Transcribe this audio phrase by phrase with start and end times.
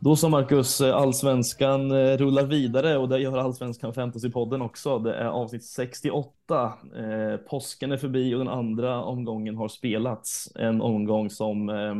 [0.00, 4.98] Då så Marcus, eh, Allsvenskan eh, rullar vidare och det gör Allsvenskan Fantasy-podden också.
[4.98, 6.78] Det är avsnitt 68.
[6.96, 10.52] Eh, påsken är förbi och den andra omgången har spelats.
[10.56, 11.94] En omgång som eh,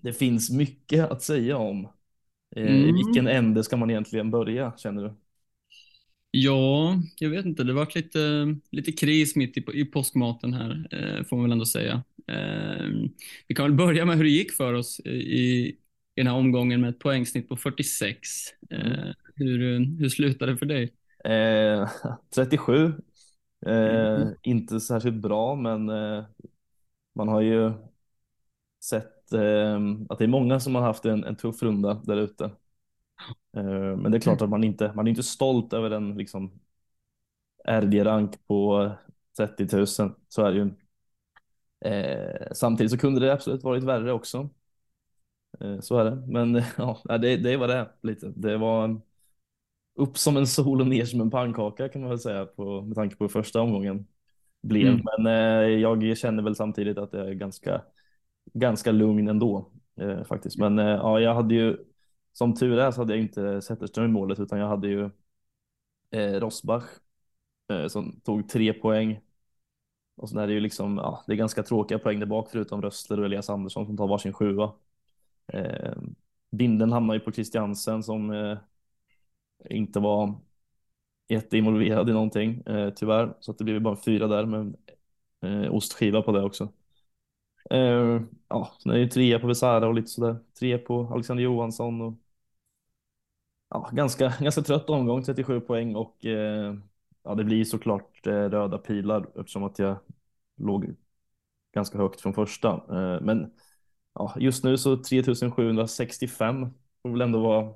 [0.00, 1.84] det finns mycket att säga om.
[2.56, 2.92] Eh, I Mm.
[2.92, 5.14] vilken ände ska man egentligen börja, känner du?
[6.32, 7.64] Ja, jag vet inte.
[7.64, 8.18] Det var lite,
[8.70, 12.02] lite kris mitt i, i påskmaten här, eh, får man väl ändå säga.
[12.26, 12.86] Eh,
[13.48, 15.76] vi kan väl börja med hur det gick för oss i,
[16.20, 18.28] i den här omgången med ett poängsnitt på 46.
[18.70, 19.14] Eh, Mm.
[19.36, 20.94] hur, hur slutade det för dig?
[21.24, 21.90] Eh,
[22.34, 22.92] 37.
[23.66, 24.34] Eh, Mm.
[24.42, 26.24] Inte särskilt bra, men eh,
[27.14, 27.72] man har ju
[28.84, 32.44] sett eh, att det är många som har haft en, en tuff runda där ute.
[33.56, 33.62] Eh,
[33.96, 36.60] men det är klart att man inte, man är inte stolt över en liksom
[37.64, 38.90] RD-rank på
[39.36, 39.86] 30 000.
[40.28, 40.70] Så är det ju.
[41.84, 44.50] Eh, samtidigt så kunde det absolut varit värre också.
[45.60, 46.16] Eh, så är det.
[46.26, 48.32] Men ja, det, det vad det lite.
[48.36, 49.00] Det var
[49.94, 52.94] upp som en sol och ner som en pannkaka kan man väl säga på, med
[52.94, 54.06] tanke på hur första omgången
[54.62, 54.86] blev.
[54.86, 55.02] Mm.
[55.18, 57.82] Men eh, jag känner väl samtidigt att jag är ganska,
[58.54, 59.70] ganska lugn ändå
[60.00, 60.58] eh, faktiskt.
[60.58, 61.76] Men eh, ja, jag hade ju
[62.32, 65.10] som tur är så hade jag inte Zetterström i målet utan jag hade ju
[66.10, 66.84] eh, Rosbach
[67.72, 69.20] eh, som tog tre poäng.
[70.16, 72.82] Och sen är det ju liksom, ja, det är ganska tråkiga poäng där bak förutom
[72.82, 74.72] Rössler och Elias Andersson som tar varsin sjua.
[75.52, 75.92] Eh,
[76.50, 78.58] Binden hamnar ju på Christiansen som eh,
[79.70, 80.34] inte var
[81.28, 83.36] jätteinvolverad i någonting eh, tyvärr.
[83.40, 84.76] Så att det blev bara fyra där med
[85.42, 86.72] eh, ostskiva på det också.
[87.70, 90.36] Eh, ja, sen är det ju trea på Besara och lite sådär.
[90.58, 92.14] Tre på Alexander Johansson och
[93.70, 96.74] ja, ganska, ganska trött omgång, 37 poäng och eh,
[97.22, 99.96] ja, det blir såklart eh, röda pilar eftersom att jag
[100.56, 100.94] låg
[101.74, 102.68] ganska högt från första.
[102.70, 103.52] Eh, men
[104.14, 106.66] ja, just nu så 3765
[107.02, 107.74] får väl ändå vara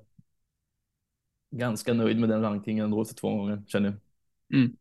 [1.50, 4.58] ganska nöjd med den rankingen ändå efter två gånger känner jag.
[4.60, 4.76] Mm.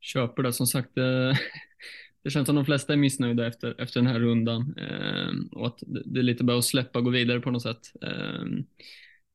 [0.00, 0.52] Köper det.
[0.52, 1.32] Som sagt, eh,
[2.22, 5.78] det känns som de flesta är missnöjda efter, efter den här rundan eh, och att
[5.86, 7.92] det, det är lite bara att släppa och gå vidare på något sätt.
[8.02, 8.44] Eh,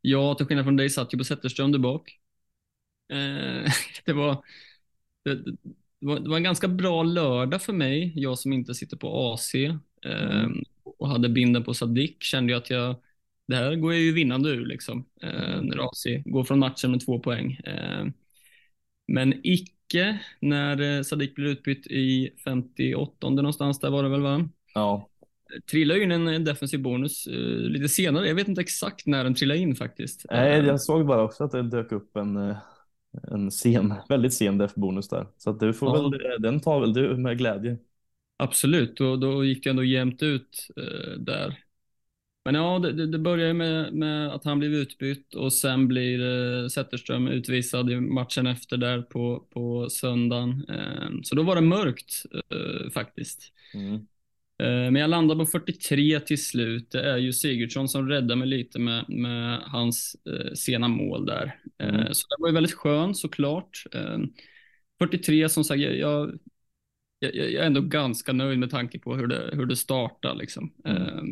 [0.02, 2.20] jag, till skillnad från dig, satt ju på Zetterström där bak.
[3.14, 3.72] Eh,
[4.06, 4.46] det, var,
[5.24, 5.58] det, det,
[6.00, 9.56] var, det var en ganska bra lördag för mig, jag som inte sitter på AC
[9.56, 10.64] eh, Mm.
[11.02, 12.96] Och hade binden på Sadik kände jag att jag
[13.48, 17.06] det här går jag ju vinnande ur liksom, eh, när AC går från matchen med
[17.06, 17.54] två poäng.
[17.54, 18.06] Eh,
[19.08, 24.50] men icke när eh, Sadik blir utbytt i 58 någonstans, där var det väl va?
[24.76, 25.10] Ja,
[25.72, 27.34] Trillar ju in en eh, defensiv bonus eh,
[27.70, 28.28] lite senare.
[28.28, 30.26] Jag vet inte exakt när den trillade in faktiskt.
[30.32, 32.56] Nej, Eh, jag såg bara också att det dök upp en,
[33.32, 35.28] en sen, väldigt sen def-bonus där.
[35.38, 36.10] Så att du får Ja.
[36.10, 37.78] väl, den tar väl du med glädje.
[38.42, 41.64] Absolut, och då gick det ändå jämnt ut eh, där.
[42.46, 46.22] Men ja, det, det, börjar med, med att han blev utbytt och sen blir
[46.64, 50.66] eh, Zetterström utvisad i matchen efter där på, på söndagen.
[50.70, 53.54] Eh, så då var det mörkt eh, faktiskt.
[53.74, 53.94] Mm.
[54.64, 56.92] Eh, Men jag landar på 43 till slut.
[56.92, 61.60] Det är ju Sigurdsson som räddar mig lite med, med hans eh, sena mål där.
[61.80, 62.14] Eh, Mm.
[62.14, 63.84] Så det var ju väldigt skönt såklart.
[63.94, 64.20] Eh,
[65.00, 66.40] 43 som sagt, jag,
[67.22, 70.36] jag, jag är ändå ganska nöjd med tanke på hur det, hur det startar.
[70.36, 70.74] Liksom.
[70.86, 71.02] Mm.
[71.02, 71.24] Eh,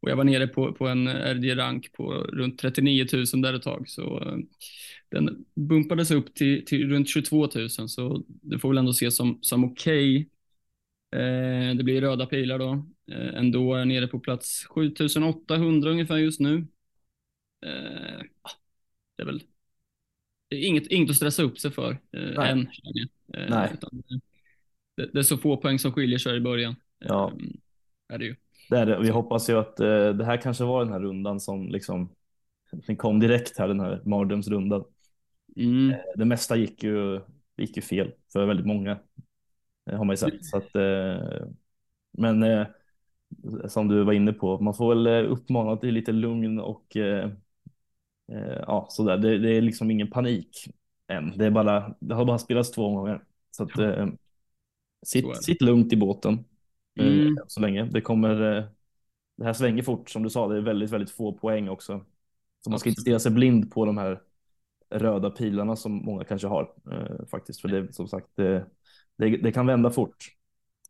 [0.00, 3.88] och jag var nere på, på en RD-rank på runt 39 000 där ett tag.
[3.88, 4.36] Så eh,
[5.10, 7.70] den bumpades upp till, till runt 22 000.
[7.70, 10.28] Så det får väl ändå ses som, som okej.
[11.16, 12.86] Eh, det blir röda pilar då.
[13.12, 16.66] Eh, ändå är jag nere på plats 7800 ungefär just nu.
[17.66, 18.50] Eh, ah,
[19.16, 19.42] det är väl
[20.48, 21.98] det är inget, inget att stressa upp sig för eh,
[22.36, 22.50] Nej.
[22.50, 22.68] än.
[22.72, 23.42] känner jag.
[23.42, 23.70] Eh, Nej.
[23.74, 24.02] utan
[24.96, 26.74] det, det är så få poäng som skiljer sig i början.
[26.98, 27.32] Ja.
[27.32, 28.36] Eh, är det ju.
[28.70, 28.98] Det är det.
[29.00, 32.08] Vi hoppas ju att eh, det här kanske var den här rundan som liksom
[32.86, 34.84] den kom direkt här, den här mardrömsrundan.
[35.56, 35.94] Mm.
[36.16, 37.20] Det mesta gick ju,
[37.56, 38.98] gick ju fel för väldigt många.
[39.90, 40.44] eh, Har man ju sett.
[40.44, 41.46] Så att, eh,
[42.18, 42.66] men eh,
[43.68, 47.30] som du var inne på, man får väl eh, uppmana till lite lugn och eh,
[48.32, 49.18] eh, ja, sådär.
[49.18, 50.68] Det, det är liksom ingen panik
[51.08, 51.38] än.
[51.38, 53.24] Det, är bara, det har bara spelats två gånger.
[53.50, 54.06] Så att, eh,
[55.02, 55.34] sitt, det.
[55.42, 56.44] sitt lugnt i båten
[57.00, 57.36] eh, Mm.
[57.46, 57.84] så länge.
[57.84, 58.64] Det kommer, eh,
[59.36, 62.04] det här svänger fort som du sa, det är väldigt, väldigt få poäng också.
[62.64, 64.20] Så man ska inte stirra sig blind på de här
[64.90, 67.60] röda pilarna som många kanske har eh, faktiskt.
[67.60, 68.66] För det som sagt, det,
[69.18, 70.16] det, det kan vända fort.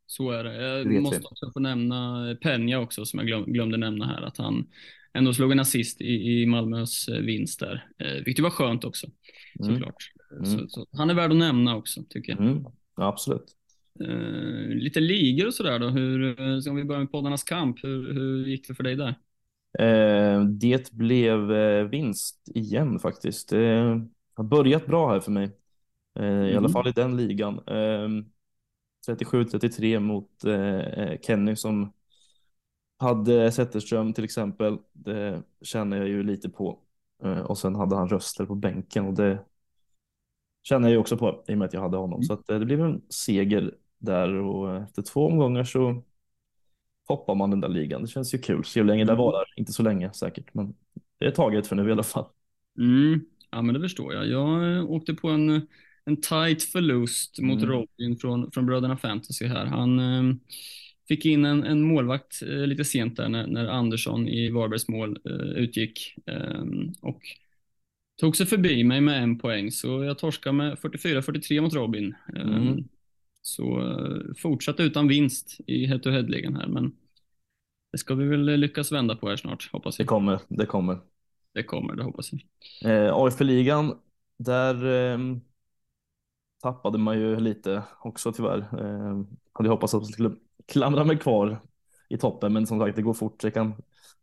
[0.06, 0.50] Så är det.
[0.58, 1.24] Det Jag vet måste vi.
[1.24, 4.66] också få nämna Peña också, som jag glöm, glömde nämna här, att han
[5.12, 9.06] ändå slog en assist i, i Malmös eh, vinst där, eh, vilket var skönt också,
[9.60, 9.74] Mm.
[9.74, 9.94] såklart.
[10.32, 10.44] Mm.
[10.44, 12.40] Så, så, han är värd att nämna också, tycker jag.
[12.40, 12.64] Mm.
[12.96, 13.44] Ja, absolut.
[14.00, 15.88] Eh, lite ligor och sådär då.
[15.88, 17.84] Hur, eh, ska vi börja med poddarnas kamp?
[17.84, 19.14] Hur, hur gick det för dig där?
[19.78, 23.48] Eh, det blev eh, vinst igen faktiskt.
[23.48, 24.00] Det
[24.34, 25.50] har börjat bra här för mig.
[26.18, 26.72] Eh, I alla Mm.
[26.72, 27.58] fall i den ligan.
[27.66, 28.08] Eh,
[29.06, 31.92] 37-33 mot eh, Kenny som
[32.98, 34.78] hade Zetterström till exempel.
[34.92, 36.78] Det känner jag ju lite på.
[37.22, 39.44] Eh, och sen hade han Rössler på bänken och det
[40.62, 42.22] känner jag ju också på i och med att jag hade honom.
[42.22, 42.22] Mm.
[42.22, 46.04] Så eh, det blev en seger där och efter två omgångar så
[47.08, 48.02] toppar man den där ligan.
[48.02, 48.64] Det känns ju kul.
[48.64, 49.24] Se hur länge det Mm.
[49.24, 49.44] varar.
[49.56, 50.74] Inte så länge säkert, men
[51.18, 52.26] det är taget för nu i alla fall.
[52.78, 53.20] Mm.
[53.50, 54.26] Ja, men det förstår jag.
[54.28, 55.66] Jag eh, åkte på en,
[56.04, 57.70] en tight förlust mot Mm.
[57.70, 59.66] Robin från, från Bröderna Fantasy här.
[59.66, 60.34] Han eh,
[61.08, 65.18] fick in en, en målvakt eh, lite sent där när, när Andersson i Varbergs mål
[65.24, 65.32] eh,
[65.62, 66.62] utgick eh,
[67.02, 67.20] och
[68.20, 72.14] tog sig förbi mig med en poäng, så jag torskade med 44-43 mot Robin.
[72.36, 72.88] Eh, Mm.
[73.42, 76.92] Så eh, fortsatt utan vinst i head-to-head-ligan här, men
[77.92, 80.08] det ska vi väl lyckas vända på här snart, hoppas Det jag.
[80.08, 80.98] kommer, det kommer.
[81.54, 82.40] Det kommer, det hoppas jag.
[83.06, 83.98] Eh, AFL-ligan,
[84.36, 85.18] där eh,
[86.62, 88.58] tappade man ju lite också tyvärr.
[88.58, 89.22] Eh,
[89.52, 90.30] hade hoppats att jag skulle
[90.66, 91.60] klamra mig kvar
[92.08, 93.40] i toppen, men som sagt, det går fort.
[93.40, 93.74] Det kan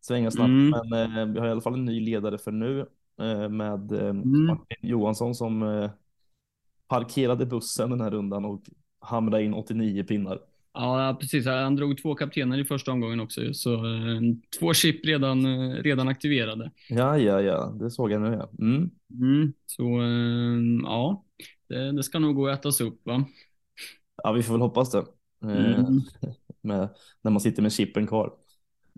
[0.01, 0.49] svänga snabbt.
[0.49, 0.73] Mm.
[0.89, 2.79] Men eh, vi har i alla fall en ny ledare för nu
[3.21, 4.45] eh, med eh, Mm.
[4.45, 5.91] Martin Johansson som eh,
[6.87, 8.61] parkerade bussen den här rundan och
[9.07, 10.39] hamrade in 89 pinnar.
[10.73, 11.45] Ja, precis.
[11.45, 14.21] Han drog två kaptener i första omgången också, så eh,
[14.59, 16.71] två chip redan, eh, redan aktiverade.
[16.89, 18.27] Ja, ja, ja, det såg jag nu.
[18.27, 18.49] Ja.
[18.59, 18.89] Mm.
[19.11, 19.53] Mm.
[19.65, 21.25] Så eh, ja,
[21.69, 23.25] det, det ska nog gå att ätas upp, va?
[24.23, 25.05] ja, vi får väl hoppas det.
[25.43, 26.01] Mm.
[26.61, 26.89] med,
[27.21, 28.33] när man sitter med chippen kvar.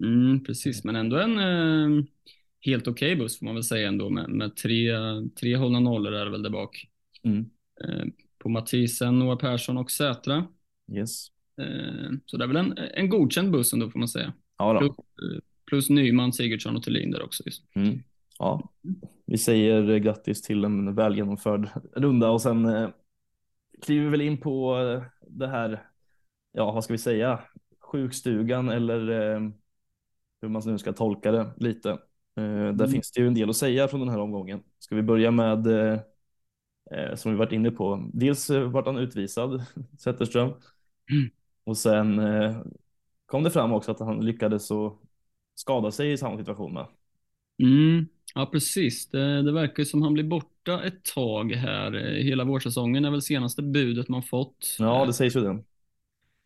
[0.01, 2.05] Mm, precis, men ändå en eh,
[2.61, 4.91] helt okej buss får man väl säga ändå med, med tre,
[5.39, 6.87] tre hållna nollor är väl där bak.
[7.23, 7.49] Mm.
[7.83, 8.05] Eh,
[8.39, 10.47] på Mathisen, Noah Persson och Sätra.
[10.91, 11.27] Yes.
[11.61, 14.33] Eh, så det är väl en, en godkänd buss ändå får man säga.
[14.57, 17.43] Ja, Plus, eh, plus Nyman, Sigurdsson och Thulin där också.
[17.45, 17.63] Just.
[17.75, 17.99] Mm.
[18.39, 18.69] ja.
[19.25, 22.89] Vi säger eh, grattis till en väl genomförd runda och sen eh,
[23.81, 24.75] kliver vi väl in på
[25.27, 25.83] det här,
[26.51, 27.39] ja vad ska vi säga,
[27.91, 29.49] sjukstugan eller eh,
[30.41, 31.89] hur man nu ska tolka det lite.
[31.89, 31.97] Eh,
[32.35, 32.91] där Mm.
[32.91, 34.59] finns det ju en del att säga från den här omgången.
[34.79, 35.67] Ska vi börja med,
[37.15, 39.63] som vi varit inne på, dels eh, vart han utvisad,
[39.99, 40.53] Zetterström,
[41.11, 41.29] Mm.
[41.63, 42.61] och sen eh,
[43.25, 44.69] kom det fram också att han lyckades
[45.55, 46.87] skada sig i samma situation med.
[47.63, 49.09] Mm, ja, precis.
[49.09, 51.93] Det, det verkar som han blir borta ett tag här.
[51.95, 54.75] Eh, Hela vårsäsongen är väl senaste budet man fått.
[54.79, 55.63] Ja, Eh, det sägs ju det.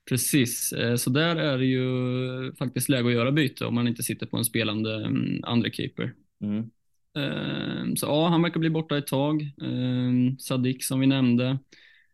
[0.09, 4.03] Precis, Eh, så där är det ju faktiskt läge att göra byte om man inte
[4.03, 6.13] sitter på en spelande mm, andra keeper.
[6.41, 6.71] Mm.
[7.15, 9.41] Eh, Så ja, han verkar bli borta ett tag.
[9.41, 11.59] Eh, Sadik som vi nämnde.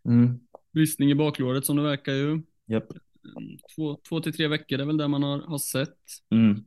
[0.05, 0.39] Mm.
[0.73, 2.41] Bristning i baklåret som det verkar ju.
[2.65, 2.91] Japp.
[3.37, 5.97] Mm, Två, två till tre veckor är väl det man har, har sett.
[6.31, 6.63] Mm.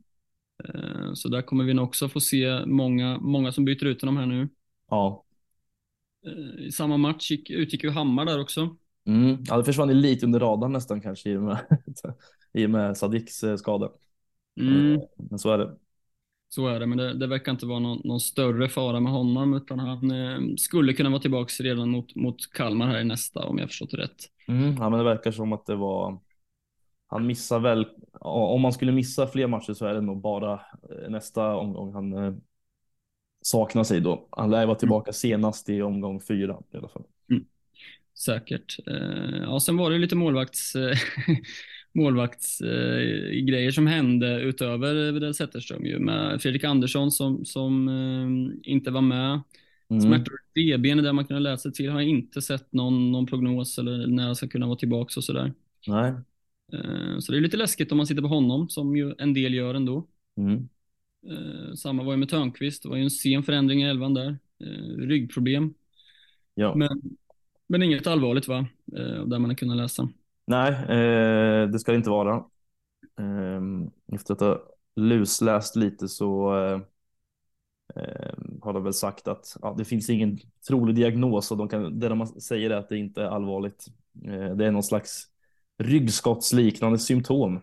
[1.13, 4.25] Så där kommer vi nog också få se många, många som byter ut honom här
[4.25, 4.49] nu.
[4.89, 5.23] Ja.
[6.59, 8.77] I samma match gick, utgick ju Hammar där också.
[9.05, 9.37] Mm.
[9.47, 11.57] ja, det försvann lite under radarn nästan kanske i och med,
[12.53, 13.91] i och med Sadiks eh, skada.
[14.59, 15.77] Mm, Men så är det.
[16.53, 19.53] Så är det, men det, det verkar inte vara någon, någon större fara med honom,
[19.53, 23.57] utan han eh, skulle kunna vara tillbaks redan mot, mot Kalmar här i nästa, om
[23.57, 24.29] jag förstått det rätt.
[24.47, 24.75] Mm.
[24.79, 26.19] Ja, men det verkar som att det var.
[27.07, 27.87] Han missar väl.
[28.19, 32.13] Om man skulle missa fler matcher så är det nog bara eh, nästa omgång han
[32.13, 32.33] eh,
[33.41, 34.27] saknar sig då.
[34.31, 37.03] Han lär vara tillbaka senast i omgång fyra i alla fall.
[38.19, 38.77] Säkert.
[38.87, 40.97] Eh, ja, sen var det lite målvakts, eh,
[41.93, 48.91] målvaktsgrejer grejer som hände utöver det Zetterström ju med Fredrik Andersson som, som eh, inte
[48.91, 49.41] var med.
[49.89, 50.01] Mm.
[50.01, 51.89] Smärtor i revben är det man kunde läsa till.
[51.89, 55.23] Har jag inte sett någon, någon prognos eller när jag ska kunna vara tillbaka och
[55.23, 55.53] sådär.
[55.87, 56.13] Nej.
[56.73, 59.53] Eh, Så det är lite läskigt om man sitter på honom, som ju en del
[59.53, 60.07] gör ändå.
[60.37, 60.69] Mm.
[61.29, 64.37] Eh, Samma var ju med Törnqvist, det var ju en sen förändring i elvan där.
[64.97, 65.73] Ryggproblem,
[66.55, 66.75] Ja.
[66.75, 66.89] men,
[67.67, 68.67] men inget allvarligt va?
[69.25, 70.09] Där man har kunnat läsa.
[70.45, 72.35] Nej, eh, det ska det inte vara.
[73.19, 73.61] Eh,
[74.15, 74.59] efter att ha
[74.95, 76.81] lusläst lite så eh,
[77.95, 81.99] eh, har de väl sagt att ja, det finns ingen trolig diagnos och de kan,
[81.99, 83.85] det de säger är att det inte är allvarligt.
[84.25, 85.27] Eh, det är någon slags
[85.77, 87.61] ryggskottsliknande symptom.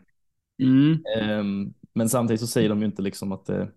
[0.63, 0.93] Mm.
[1.19, 3.71] Eh, men samtidigt så säger de ju inte liksom att det,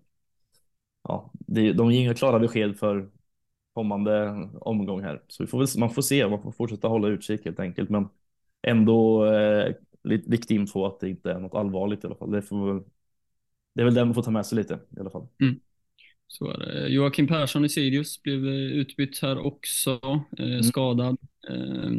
[1.02, 3.10] ja, det, de ger inga klara besked för
[3.74, 4.30] kommande
[4.60, 5.22] omgång här.
[5.28, 7.90] Så vi får väl, man får se, man får fortsätta hålla utkik helt enkelt.
[7.90, 8.08] Men
[8.66, 12.30] ändå eh, lite viktig info att det inte är något allvarligt i alla fall.
[12.30, 12.84] Det, får,
[13.74, 15.28] det är väl det man får ta med sig lite i alla fall.
[16.28, 16.88] Så är det.
[16.88, 20.00] Joakim Persson i Sirius blev eh, utbytt här också,
[20.38, 21.16] eh, skadad.
[21.48, 21.90] Eh,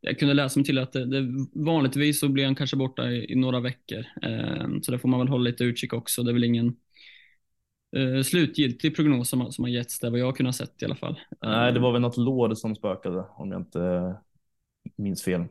[0.00, 3.32] jag kunde läsa mig till att det, det, vanligtvis så blir han kanske borta i,
[3.32, 4.04] i några veckor.
[4.22, 6.22] Eh, så det får man väl hålla lite utkik också.
[6.22, 6.76] Det är väl ingen
[7.96, 10.96] eh, slutgiltig prognos som, som har getts där vad jag har kunnat sett i alla
[10.96, 11.20] fall.
[11.42, 14.14] Nej, det var väl något låd som spökade om jag inte
[14.96, 15.44] minns fel.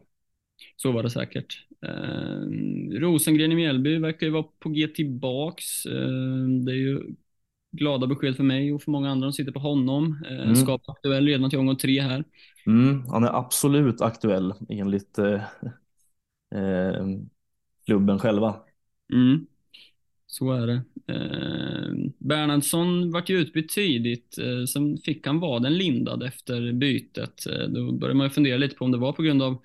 [0.75, 1.65] Så var det säkert.
[1.85, 5.85] Eh, Rosengren i Mjällby verkar ju vara på G tillbaks.
[5.85, 7.01] Eh, det är ju
[7.71, 10.23] glada besked för mig och för många andra som sitter på honom.
[10.29, 10.55] Eh, mm.
[10.55, 12.23] Skap aktuell redan till omgång tre här.
[12.65, 15.43] Mm, han är absolut aktuell enligt eh,
[16.55, 17.05] eh,
[17.85, 18.55] klubben själva.
[19.13, 19.45] Mm.
[20.27, 20.81] Så är det.
[21.07, 24.37] Eh, Bernhardsson vart ju utbytt tidigt.
[24.37, 27.45] Eh, sen fick han vaden lindad efter bytet.
[27.47, 29.57] Eh, då började man ju fundera lite på om det var på grund av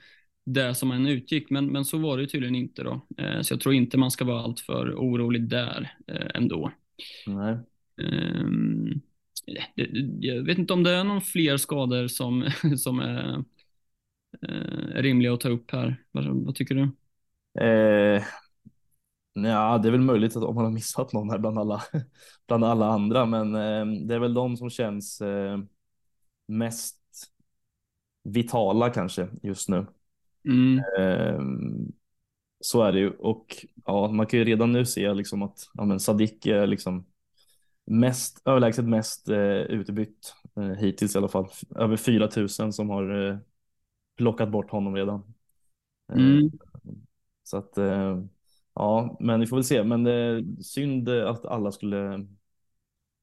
[0.47, 3.07] det som han utgick, men, men så var det tydligen inte då.
[3.19, 6.73] Eh, så jag tror inte man ska vara alltför orolig där eh, ändå.
[7.27, 7.59] Nej.
[8.03, 9.01] Um,
[10.21, 13.45] jag vet inte om det är någon fler skador som, som är,
[14.43, 16.05] är rimliga att ta upp här.
[16.13, 16.91] Vad, vad tycker du?
[17.61, 18.23] Eh,
[19.35, 21.83] ja, det är väl möjligt att om man har missat någon här bland alla,
[22.47, 25.59] bland alla andra, men eh, det är väl de som känns eh,
[26.49, 26.97] mest
[28.25, 29.87] vitala kanske just nu.
[30.47, 30.79] Mm.
[30.99, 31.41] Eh,
[32.61, 35.85] så är det ju och ja, man kan ju redan nu se liksom att ja,
[35.85, 37.07] men Sadik är liksom
[37.85, 41.49] mest överlägset mest eh, utbytt eh, hittills i alla fall.
[41.77, 43.39] Över 4000 som har eh,
[44.17, 45.35] plockat bort honom redan.
[46.13, 46.51] Eh, mm.
[47.43, 48.23] Så att eh,
[48.75, 49.85] ja, men vi får väl se.
[49.85, 52.27] Men är synd att alla skulle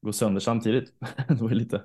[0.00, 0.92] gå sönder samtidigt.
[1.28, 1.82] det var lite,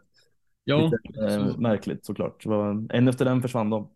[0.64, 2.46] ja, lite eh, märkligt såklart.
[2.90, 3.90] En efter den försvann de.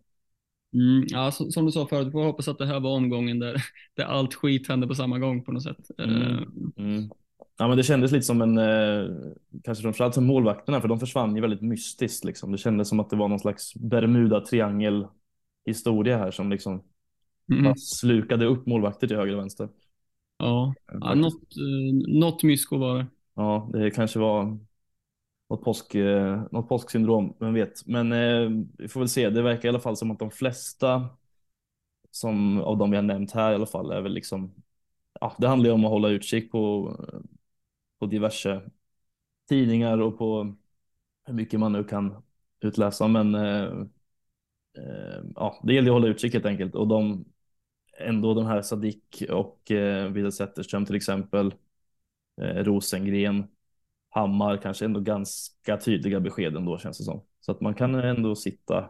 [0.73, 3.39] Mm, ja, som, som, du sa förut, vi får hoppas att det här var omgången
[3.39, 3.63] där,
[3.95, 5.87] där allt skit hände på samma gång på något sätt.
[5.97, 6.43] Mm.
[6.77, 7.09] Mm.
[7.57, 9.15] Ja, men det kändes lite som en, eh,
[9.63, 12.25] kanske framförallt som målvakterna, för de försvann ju väldigt mystiskt.
[12.25, 12.51] Liksom.
[12.51, 15.07] Det kändes som att det var någon slags Bermuda triangel
[15.65, 16.83] historia här som liksom
[17.51, 17.75] mm.
[17.75, 19.69] slukade upp målvakter till höger och vänster.
[20.37, 23.05] Ja, ja något, eh, något mysko var det.
[23.35, 24.59] Ja, det kanske var
[25.50, 27.88] något, påsk, eh, något påsksyndrom, vem vet.
[27.88, 29.29] Men eh, vi får väl se.
[29.29, 31.09] Det verkar i alla fall som att de flesta
[32.12, 34.53] som av de vi har nämnt här i alla fall är väl liksom.
[35.21, 37.19] Ja, det handlar ju om att hålla utkik på, eh,
[38.00, 38.62] på diverse
[39.50, 40.55] tidningar och på
[41.25, 42.23] hur mycket man nu kan
[42.62, 43.07] utläsa.
[43.07, 43.63] Men eh,
[44.77, 47.25] eh, ja, det gäller att hålla utkik helt enkelt och de
[48.00, 51.53] ändå de här Sadik och eh, Vidar Zetterström till exempel.
[52.41, 53.47] Eh, Rosengren
[54.13, 57.22] Hammar kanske ändå ganska tydliga besked ändå känns det som.
[57.41, 58.89] Så att man kan ändå sitta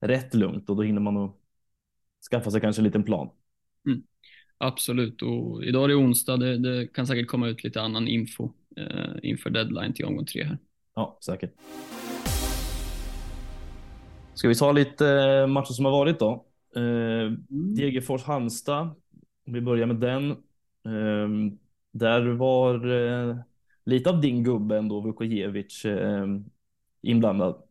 [0.00, 1.32] rätt lugnt och då hinner man nog
[2.30, 3.28] skaffa sig kanske en liten plan.
[3.86, 4.02] Mm.
[4.58, 6.36] Absolut, och idag är det onsdag.
[6.36, 10.44] Det, det, kan säkert komma ut lite annan info eh, inför deadline till omgång tre
[10.44, 10.58] här.
[10.94, 11.54] Ja, säkert.
[14.34, 16.44] Ska vi ta lite eh, matcher som har varit då?
[16.76, 17.74] Eh, mm.
[17.74, 18.90] Degerfors Halmstad.
[19.46, 20.30] Om vi börjar med den.
[20.30, 21.56] Eh,
[21.92, 23.36] där var eh,
[23.86, 26.26] lite av din gubbe ändå, Vukojevic, eh,
[27.02, 27.62] inblandad.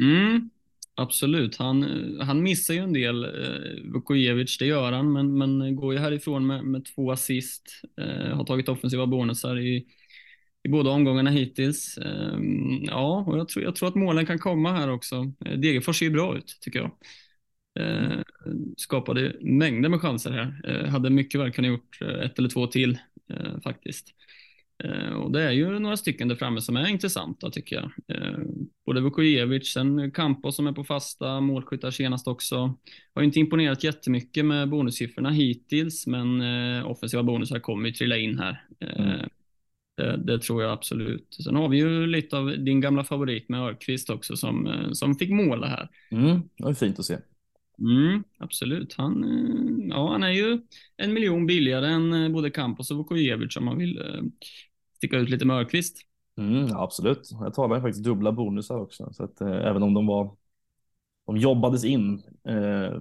[0.00, 0.50] Mm,
[0.94, 1.56] absolut.
[1.56, 1.82] Han,
[2.20, 6.46] han missar ju en del, eh, Vukojevic, det gör han, men, men går ju härifrån
[6.46, 7.82] med, med två assist.
[8.00, 9.86] Eh, har tagit offensiva bonusar i,
[10.62, 11.98] i båda omgångarna hittills.
[11.98, 12.38] Eh,
[12.82, 15.32] ja, och jag tror, jag tror att målen kan komma här också.
[15.44, 16.90] Eh, Degerfors ser ju bra ut, tycker jag.
[17.78, 18.18] Eh,
[18.76, 20.60] skapade mängder med chanser här.
[20.64, 22.98] Eh, hade mycket väl kunnat gjort ett eller två till
[23.30, 24.14] eh, faktiskt.
[24.84, 27.90] Eh, och det är ju några stycken där framme som är intressanta tycker jag.
[28.16, 28.38] Eh,
[28.86, 32.74] både Vukojevic, sen Campos som är på fasta målskyttar senast också.
[33.14, 38.38] Har inte imponerat jättemycket med bonussiffrorna hittills, men eh, offensiva bonusar kommer ju trilla in
[38.38, 38.64] här.
[38.80, 39.28] Mm.
[39.96, 41.36] Det, det, tror jag absolut.
[41.44, 45.30] Sen har vi ju lite av din gamla favorit med Örqvist också som, som fick
[45.30, 45.88] måla här.
[46.10, 47.16] Mm, det var fint att se.
[47.78, 48.94] Mm, absolut.
[48.98, 49.24] Han,
[49.90, 50.60] ja, han är ju
[50.96, 54.02] en miljon billigare än både Campos och Vukojevic om man vill
[54.96, 55.96] sticka ut lite Mörkvist.
[56.36, 57.30] Mm, absolut.
[57.40, 60.36] Jag talar faktiskt dubbla bonusar också, så att eh, även om de var.
[61.26, 63.00] De jobbades in eh,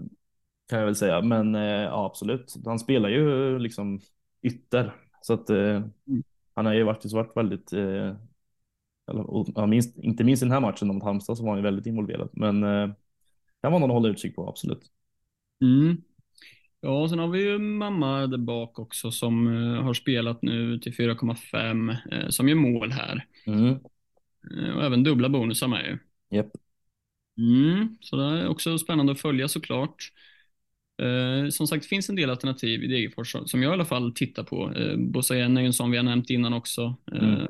[0.70, 2.54] kan jag väl säga, men eh, ja, absolut.
[2.66, 4.00] Han spelar ju liksom
[4.42, 6.24] ytter så att eh, mm.
[6.54, 7.74] han har ju varit, varit väldigt.
[7.74, 8.16] Eh,
[9.12, 9.26] eller,
[9.56, 11.86] ja, minst, inte minst i den här matchen mot Halmstad så var han ju väldigt
[11.86, 12.90] involverad, men eh,
[13.64, 14.82] kan vara någon att hålla utkik på, absolut.
[15.62, 16.02] Mm.
[16.82, 20.80] Ja, och sen har vi ju mamma där bak också som uh, har spelat nu
[20.80, 23.28] till 4,5 uh, som gör mål här.
[23.46, 23.80] Mm.
[24.52, 25.98] Uh, och även dubbla bonusar med ju.
[26.38, 26.48] Yep.
[27.38, 30.12] Mm, så det är också spännande att följa såklart.
[31.04, 34.14] Uh, som sagt, det finns en del alternativ i Degerfors som jag i alla fall
[34.14, 34.70] tittar på.
[34.70, 36.96] Uh, Bosayen är ju en sån vi har nämnt innan också.
[37.12, 37.48] Mm.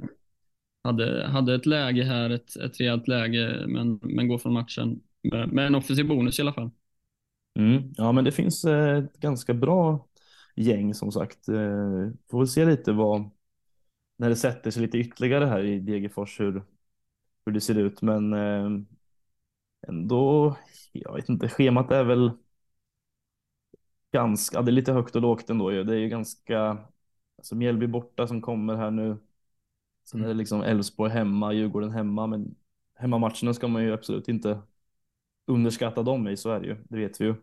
[0.83, 5.67] hade, hade ett läge här, ett, ett rejält läge, men, men går från matchen med
[5.67, 6.71] en offensiv bonus i alla fall.
[7.59, 7.93] Mm.
[7.97, 10.07] Ja, men det finns eh, ett ganska bra
[10.55, 11.47] gäng som sagt.
[11.49, 13.29] Eh, får väl se lite vad,
[14.17, 16.63] när det sätter sig lite ytterligare här i Degerfors hur,
[17.45, 18.01] hur det ser ut.
[18.01, 18.69] Men eh,
[19.87, 20.55] ändå,
[20.91, 22.31] jag vet inte, schemat är väl
[24.11, 25.83] ganska, det är lite högt och lågt ändå ju.
[25.83, 26.77] Det är ju ganska,
[27.37, 29.17] alltså Mjällby borta som kommer här nu.
[30.05, 32.55] Sen är det liksom Elfsborg hemma, Djurgården hemma, men
[32.95, 34.61] hemmamatcherna ska man ju absolut inte
[35.45, 37.35] underskatta dem i, så är det ju, det vet vi ju.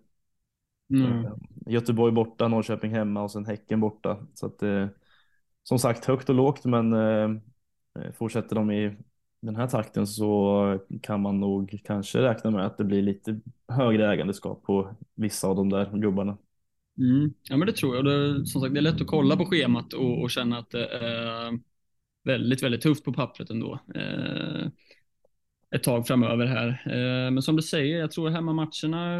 [0.90, 1.26] Mm.
[1.66, 4.26] Göteborg borta, Norrköping hemma och sen Häcken borta.
[4.34, 4.86] Så att, eh,
[5.62, 7.30] som sagt, högt och lågt, men eh,
[8.14, 8.96] fortsätter de i
[9.40, 14.12] den här takten så kan man nog kanske räkna med att det blir lite högre
[14.12, 16.38] ägandeskap på vissa av de där gubbarna.
[16.98, 17.32] Mm.
[17.42, 18.04] Ja, men det tror jag.
[18.04, 20.86] Det, som sagt, det är lätt att kolla på schemat och, och känna att det
[20.86, 21.58] är
[22.24, 23.78] väldigt, väldigt tufft på pappret ändå.
[23.94, 24.68] Eh,
[25.74, 26.68] ett tag framöver här.
[26.68, 29.18] Eh, men som du säger, jag tror hemmamatcherna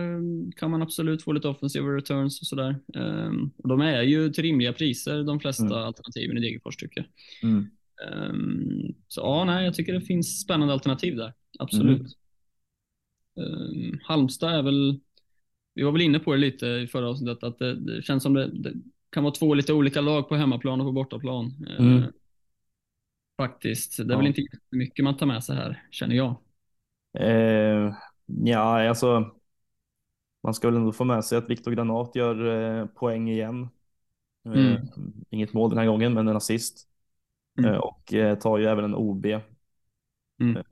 [0.57, 2.77] kan man absolut få lite offensiva returns och sådär.
[2.95, 5.79] Eh, och de är ju till rimliga priser, de flesta mm.
[5.79, 7.07] alternativen i Degerfors tycker
[7.41, 7.51] jag.
[7.51, 7.67] Mm.
[8.31, 11.33] Um, så ja, nej, jag tycker det finns spännande alternativ där.
[11.59, 12.17] Absolut.
[13.37, 13.53] Mm.
[13.53, 15.01] Um, Halmstad är väl,
[15.75, 18.35] vi var väl inne på det lite i förra avsnittet, att det, det känns som
[18.35, 18.73] det, det,
[19.11, 21.67] kan vara två lite olika lag på hemmaplan och på bortaplan.
[21.79, 22.03] Mm.
[23.41, 23.97] Faktiskt.
[23.97, 24.17] Det är ja.
[24.17, 26.37] väl inte mycket man tar med sig här, känner jag.
[27.21, 27.95] Uh,
[28.27, 29.31] ja, alltså.
[30.43, 33.69] Man ska väl ändå få med sig att Viktor Granat gör eh, poäng igen.
[34.45, 34.73] Mm.
[34.73, 34.81] Eh,
[35.31, 36.89] inget mål den här gången, men en assist.
[37.59, 37.71] Mm.
[37.71, 39.27] Eh, och eh, tar ju även en OB.
[39.27, 40.57] Mm.
[40.57, 40.63] Eh,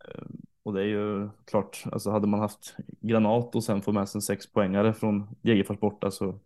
[0.63, 4.19] och det är ju klart, alltså hade man haft Granat och sen få med sig
[4.19, 6.39] en sex poängare från Degerfors borta så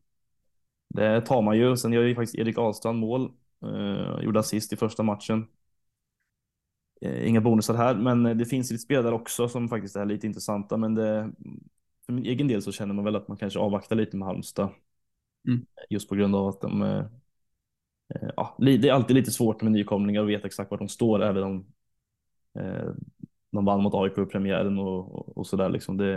[0.89, 1.77] det tar man ju.
[1.77, 3.33] Sen gör ju faktiskt Erik Ahlstrand mål.
[3.63, 5.47] Eh, gjorde assist i första matchen.
[7.03, 10.77] Eh, inga bonusar här, men det finns lite spelare också som faktiskt är lite intressanta.
[10.77, 11.33] Men det,
[12.07, 14.69] för min egen del så känner man väl att man kanske avvaktar lite med Halmstad.
[15.49, 15.67] Mm.
[15.91, 17.05] Just på grund av att de
[18.15, 21.23] Eh, ja, det är alltid lite svårt med nykomlingar och veta exakt var de står
[21.23, 21.67] även om
[22.59, 22.91] eh,
[23.51, 25.97] de vann mot AIK i premiären och, och, och sådär liksom.
[25.97, 26.15] Det,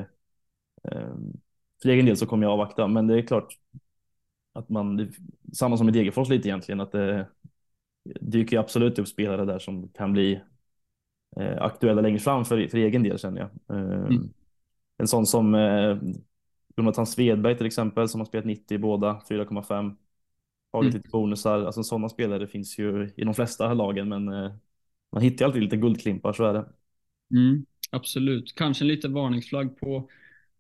[0.84, 1.16] eh,
[1.82, 3.54] för egen del så kommer jag avvakta, men det är klart
[4.54, 5.12] att man, det,
[5.54, 7.28] samma som i Degerfors lite egentligen, att det
[8.22, 10.42] dyker absolut upp spelare där som kan bli
[11.40, 13.78] eh, aktuella längre fram för, för egen del känner jag.
[13.78, 14.30] Eh, mm.
[14.98, 15.98] En sån som eh,
[16.78, 19.96] Jonathan Svedberg till exempel som har spelat 90 i båda, 4,5
[20.72, 20.98] tagit mm.
[20.98, 21.66] lite bonusar.
[21.66, 24.52] Alltså sådana spelare finns ju i de flesta lagen, men eh,
[25.12, 26.66] man hittar alltid lite guldklimpar, så är det.
[27.32, 30.10] Mm, absolut, kanske en liten varningsflagg på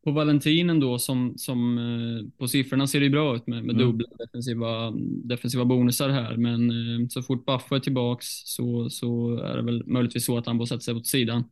[0.05, 3.87] på Valentinen då som, som eh, på siffrorna ser det bra ut med, med mm.
[3.87, 4.91] dubbla defensiva,
[5.23, 6.37] defensiva bonusar här.
[6.37, 10.45] Men eh, så fort Buffo är tillbaks så, så är det väl möjligtvis så att
[10.45, 11.43] han får sätta sig åt sidan.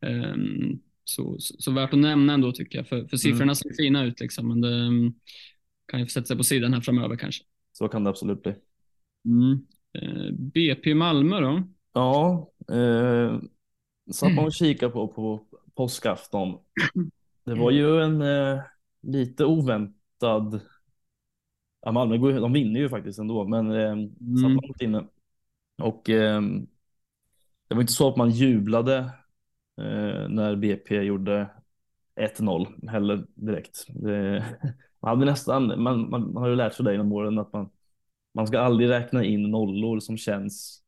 [0.00, 3.54] Um, så, så, så, värt att nämna ändå tycker jag, för, för siffrorna mm.
[3.54, 5.12] ser fina ut liksom, men det
[5.86, 7.44] kan ju få sätta sig på sidan här framöver kanske.
[7.72, 8.54] Så kan det absolut bli.
[9.24, 9.66] Mm.
[9.98, 11.62] Eh, BP Malmö då?
[11.92, 13.40] Ja, eh,
[14.12, 16.58] satt man och kikade på på påskafton.
[17.44, 18.60] Det var ju en eh,
[19.00, 20.60] lite oväntad.
[21.80, 24.36] Ja, Malmö går, de vinner ju faktiskt ändå, men eh, mm.
[24.42, 25.04] satt långt inne.
[25.82, 26.42] Och eh,
[27.68, 28.98] det var inte så att man jublade
[29.78, 31.50] eh, när BP gjorde
[32.16, 33.86] 1-0 heller direkt.
[33.88, 34.44] Det,
[35.00, 37.70] man hade nästan, man, man, har ju lärt sig det genom åren att man,
[38.34, 40.82] man ska aldrig räkna in nollor som känns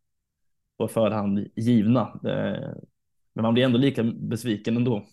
[0.79, 2.21] på förhand givna.
[2.23, 2.75] Det,
[3.33, 5.07] men man blir ändå lika besviken ändå.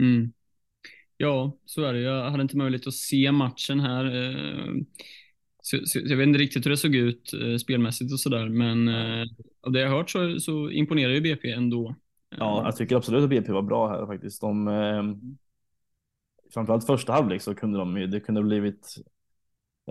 [0.00, 0.32] Mm.
[1.22, 2.00] Ja, så är det.
[2.00, 4.04] Jag hade inte möjlighet att se matchen här.
[4.04, 4.74] Eh,
[5.62, 8.88] så, så, jag vet inte riktigt hur det såg ut eh, spelmässigt och sådär, men
[8.88, 9.26] eh,
[9.60, 11.94] av det jag hört så, så imponerar ju BP ändå.
[12.38, 14.40] Ja, jag tycker absolut att BP var bra här faktiskt.
[14.40, 14.68] De,
[16.54, 18.94] framförallt första halvlek så kunde de ju, det kunde ha blivit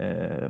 [0.01, 0.49] eh,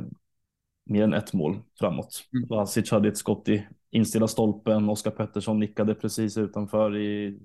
[0.86, 2.28] mer än ett mål framåt.
[2.32, 2.48] Mm.
[2.48, 7.38] Vasic hade ett skott i inställda stolpen, Oskar Pettersson nickade precis utanför i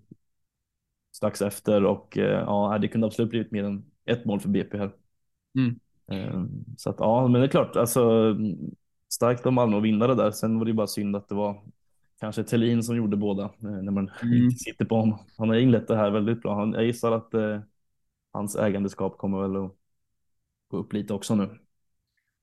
[1.15, 4.78] strax efter och eh, ja, det kunde absolut blivit mer än ett mål för BP
[4.78, 4.91] här.
[5.58, 5.80] Mm.
[6.08, 6.43] Eh,
[6.78, 8.36] så att ja, men det är klart, alltså
[9.10, 10.32] starkt av Malmö att vinna det där.
[10.32, 11.63] Sen var det ju bara synd att det var
[12.19, 14.51] kanske Thelin som gjorde båda eh, när man mm.
[14.51, 15.19] sitter på honom.
[15.38, 16.56] Han har inlett det här väldigt bra.
[16.60, 17.60] Han, jag gissar att eh,
[18.32, 19.71] hans ägandeskap kommer väl att
[20.67, 21.49] gå upp lite också nu.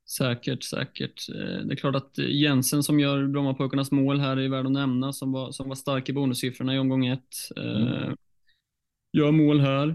[0.08, 1.28] Säkert, säkert.
[1.28, 5.12] Eh, det är klart att Jensen som gör Brommapojkarnas mål här är värd att nämna,
[5.12, 7.34] som var, som var stark i bonussiffrorna i omgång ett.
[7.56, 8.16] Mm.
[9.12, 9.88] Gör mål här,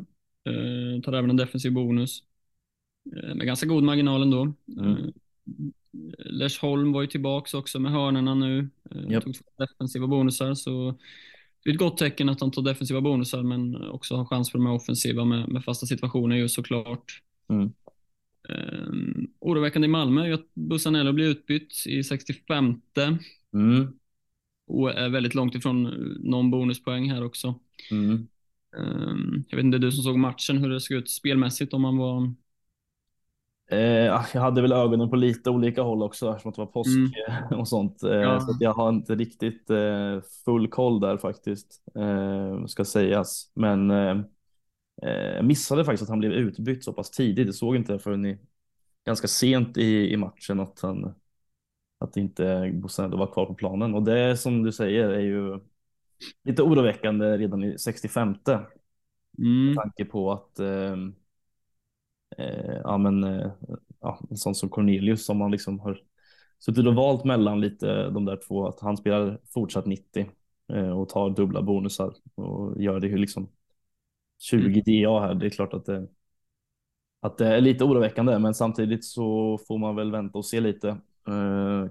[0.46, 2.24] eh, tar även en defensiv bonus.
[3.36, 4.54] Med ganska god marginal ändå.
[4.78, 5.14] Mm.
[6.18, 8.70] Lersholm var ju tillbaks också med hörnerna nu.
[9.10, 9.24] Yep.
[9.24, 10.98] Tog defensiva bonusar, så
[11.64, 14.58] det är ett gott tecken att han tar defensiva bonusar men också har chans för
[14.58, 17.22] de här offensiva med, med fasta situationer ju såklart.
[17.50, 17.74] Mm.
[18.50, 22.82] Um, oroväckande i Malmö är att Bussanello blir utbytt i 65
[23.54, 23.88] Mm.
[24.68, 25.84] och är väldigt långt ifrån
[26.20, 27.60] någon bonuspoäng här också.
[27.92, 28.28] Mm.
[28.78, 31.98] Um, jag vet inte, du som såg matchen, hur det såg ut spelmässigt om man
[31.98, 32.34] var...
[33.72, 33.80] Eh,
[34.34, 36.90] jag hade väl ögonen på lite olika håll också eftersom det var påsk
[37.28, 37.54] Mm.
[37.60, 38.04] och sånt.
[38.04, 38.40] Eh, Ja.
[38.40, 41.84] Så jag har inte riktigt eh, full koll där faktiskt,
[42.68, 43.52] ska sägas.
[43.54, 43.90] Men
[45.36, 47.46] jag missade faktiskt att han blev utbytt så pass tidigt.
[47.46, 48.40] Jag såg inte förrän i,
[49.06, 51.16] ganska sent i, i matchen att han
[52.00, 53.96] att inte Bosanello var kvar på planen.
[53.96, 55.60] Och det som du säger är ju
[56.44, 58.66] lite oroväckande redan i 65 med
[59.40, 59.76] Mm.
[59.76, 60.96] tanke på att eh,
[62.38, 63.52] eh, ja, men, eh,
[64.02, 66.02] ja, en sån som Cornelius som man liksom har
[66.60, 70.30] suttit och valt mellan lite de där två, att han spelar fortsatt 90
[70.74, 73.50] eh, och tar dubbla bonusar och gör det ju liksom
[74.40, 75.36] 20 DA här.
[75.36, 76.08] Det är klart att det,
[77.20, 80.90] att det är lite oroväckande, men samtidigt så får man väl vänta och se lite
[81.28, 81.86] eh,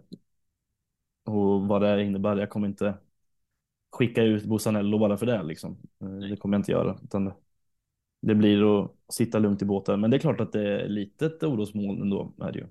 [1.25, 2.37] och vad det innebär.
[2.37, 2.95] Jag kommer inte
[3.93, 5.79] skicka ut Bosanello bara för det liksom.
[6.01, 7.33] Eh, Det kommer jag inte göra, utan
[8.23, 10.01] det blir att sitta lugnt i båten.
[10.01, 12.67] Men det är klart att det är lite ett orosmoln ändå är det ju.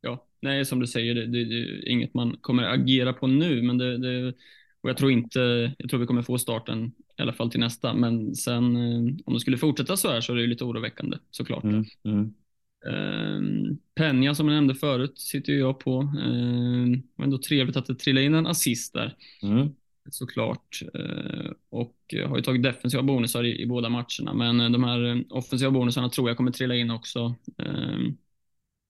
[0.00, 3.62] Ja, nej som du säger, det, det, det är inget man kommer agera på nu,
[3.62, 4.34] men det, det,
[4.80, 5.40] och jag tror inte,
[5.78, 9.34] jag tror vi kommer få starten i alla fall till nästa, men sen eh, om
[9.34, 11.64] det skulle fortsätta så här så är det ju lite oroväckande såklart.
[11.64, 12.34] Mm, mm,
[12.86, 16.00] Um, Penja som jag nämnde förut sitter ju jag på.
[16.00, 19.74] Um, det var ändå trevligt att det trillade in en assist där mm,
[20.10, 20.82] såklart.
[20.98, 25.04] Uh, och har ju tagit defensiva bonusar i, i båda matcherna, men eh, de här
[25.04, 27.34] eh, offensiva bonusarna tror jag kommer trilla in också.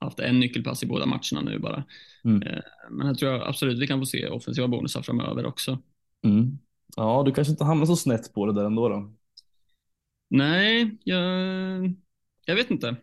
[0.01, 1.85] Haft en nyckelpass i båda matcherna nu bara.
[2.25, 2.43] Mm.
[2.91, 5.79] Men här tror jag absolut vi kan få se offensiva bonusar framöver också.
[6.25, 6.59] mm.
[6.97, 9.13] Ja, du kanske inte hamnar så snett på det där ändå då.
[10.29, 11.95] Nej, jag,
[12.47, 12.97] jag vet inte.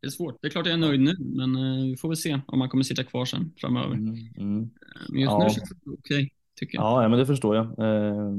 [0.00, 0.38] Det är svårt.
[0.42, 1.56] Det är klart jag är nöjd nu, men
[1.90, 3.94] vi får väl se om man kommer sitta kvar sen framöver.
[3.94, 4.70] Mm, mm.
[5.08, 5.44] Men just Ja.
[5.44, 6.84] nu känns det okej, tycker jag.
[7.04, 7.66] Ja, men det förstår jag.
[7.66, 8.32] Eh,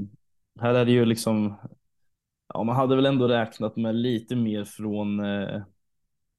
[0.61, 1.55] här är det ju liksom,
[2.53, 5.61] ja, man hade väl ändå räknat med lite mer från eh,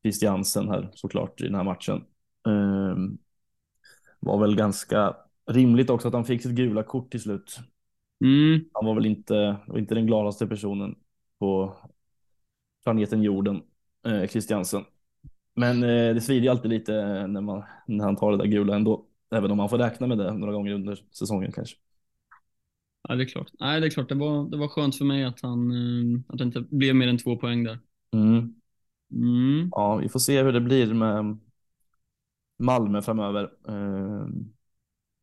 [0.03, 2.05] Christiansen här såklart i den här matchen.
[2.47, 2.97] Eh,
[4.21, 7.59] var väl ganska rimligt också att han fick sitt gula kort till slut.
[8.25, 10.95] Mm, Han var väl inte, var inte den gladaste personen
[11.39, 11.77] på
[12.85, 13.63] planeten jorden,
[14.07, 14.85] eh, Christiansen.
[15.57, 16.93] Men eh, det svider ju alltid lite
[17.29, 19.08] när, man, när han tar det där gula ändå.
[19.31, 21.77] Även om man får räkna med det några gånger under säsongen kanske.
[23.09, 23.51] ja, det är klart.
[23.61, 24.09] Nej, det är klart.
[24.09, 27.09] Det var, det var skönt för mig att han eh, att det inte blev mer
[27.09, 27.79] än två poäng där.
[28.13, 28.55] Mm.
[29.13, 31.39] Mm, Ja, vi får se hur det blir med
[32.59, 33.43] Malmö framöver.
[33.69, 34.27] Eh,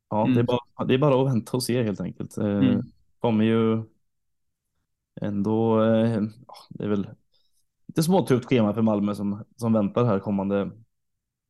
[0.08, 0.46] Ja, det, är Mm.
[0.46, 2.38] bara, det är bara att vänta och se helt enkelt.
[2.38, 2.82] Eh, Mm.
[3.20, 3.82] Kommer ju
[5.20, 5.78] ändå,
[6.70, 7.06] det är väl
[7.88, 10.70] lite småtufft schema för Malmö som, som väntar här kommande,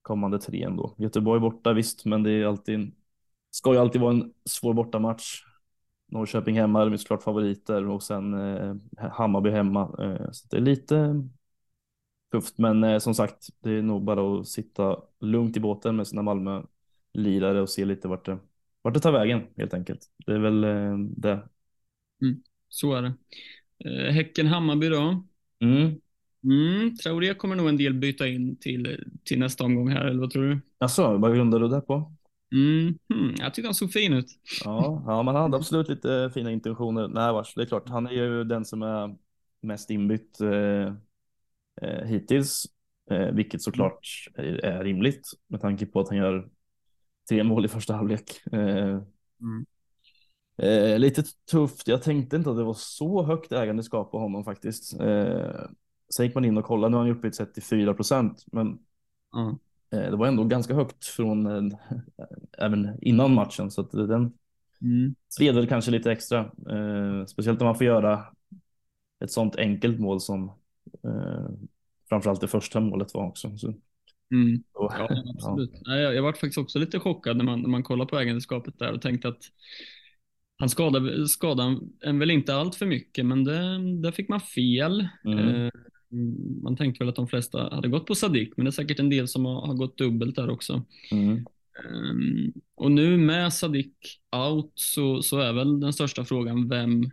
[0.07, 0.95] kommande tre ändå.
[0.99, 2.95] Göteborg borta visst, men det är alltid, en-
[3.51, 5.43] ska ju alltid vara en svår bortamatch.
[6.09, 9.83] Norrköping hemma, är såklart favoriter och sen eh, Hammarby hemma.
[9.99, 11.29] Eh, så det är lite
[12.33, 16.07] tufft, men eh, som sagt, det är nog bara att sitta lugnt i båten med
[16.07, 18.39] sina Malmö-lirare och se lite vart det,
[18.83, 20.01] vart det tar vägen helt enkelt.
[20.27, 21.49] Det är väl eh, det.
[22.69, 23.15] så är det.
[23.85, 25.25] Eh, Häcken-Hammarby då.
[25.61, 26.01] Mm.
[26.45, 30.31] Mm, Traoré kommer nog en del byta in till, till nästa omgång här, eller vad
[30.31, 30.61] tror du?
[30.79, 32.13] Alltså, vad grundar du det på?
[32.53, 34.27] Mm, hmm, jag tyckte han såg fin ut.
[34.65, 37.09] Ja, ja, man hade absolut lite fina intentioner.
[37.09, 39.17] Nej, vars, det är klart, han är ju den som är
[39.61, 40.95] mest inbytt eh,
[41.83, 42.65] eh, hittills,
[43.11, 44.01] eh, vilket såklart
[44.35, 46.49] är, är rimligt med tanke på att han gör
[47.29, 48.47] tre mål i första halvlek.
[48.53, 49.01] Eh,
[49.41, 49.67] Mm.
[50.59, 51.89] eh, lite tufft.
[51.89, 54.95] Jag tänkte inte att det var så högt ägandeskap på honom faktiskt.
[56.15, 58.79] Sen gick man in och kollade, nu är han ju uppe i 34 procent, men
[59.33, 59.59] Ja.
[59.93, 61.79] eh, det var ändå ganska högt från eh,
[62.59, 64.33] även innan matchen, så att den
[64.83, 65.15] Mm.
[65.29, 66.41] sved väl kanske lite extra.
[66.71, 68.27] Eh, speciellt om man får göra
[69.25, 70.53] ett sånt enkelt mål som
[72.09, 73.59] framförallt det första målet var också.
[73.59, 73.75] Så,
[74.33, 74.63] Mm.
[74.73, 75.71] så, Ja, absolut.
[75.87, 78.79] Nej, jag, jag var faktiskt också lite chockad när man, när man kollar på ägandeskapet
[78.79, 79.43] där och tänkte att
[80.59, 85.09] han skadade, skadade en väl inte allt för mycket, men det, där fick man fel.
[85.25, 85.39] Mm.
[85.49, 85.71] Eh,
[86.63, 89.11] man tänkte väl att de flesta hade gått på Sadik, men det är säkert en
[89.11, 90.83] del som har, har gått dubbelt där också.
[91.13, 91.45] mm,
[91.85, 93.93] Ehm, och nu med Sadik
[94.37, 97.11] out så, så är väl den största frågan vem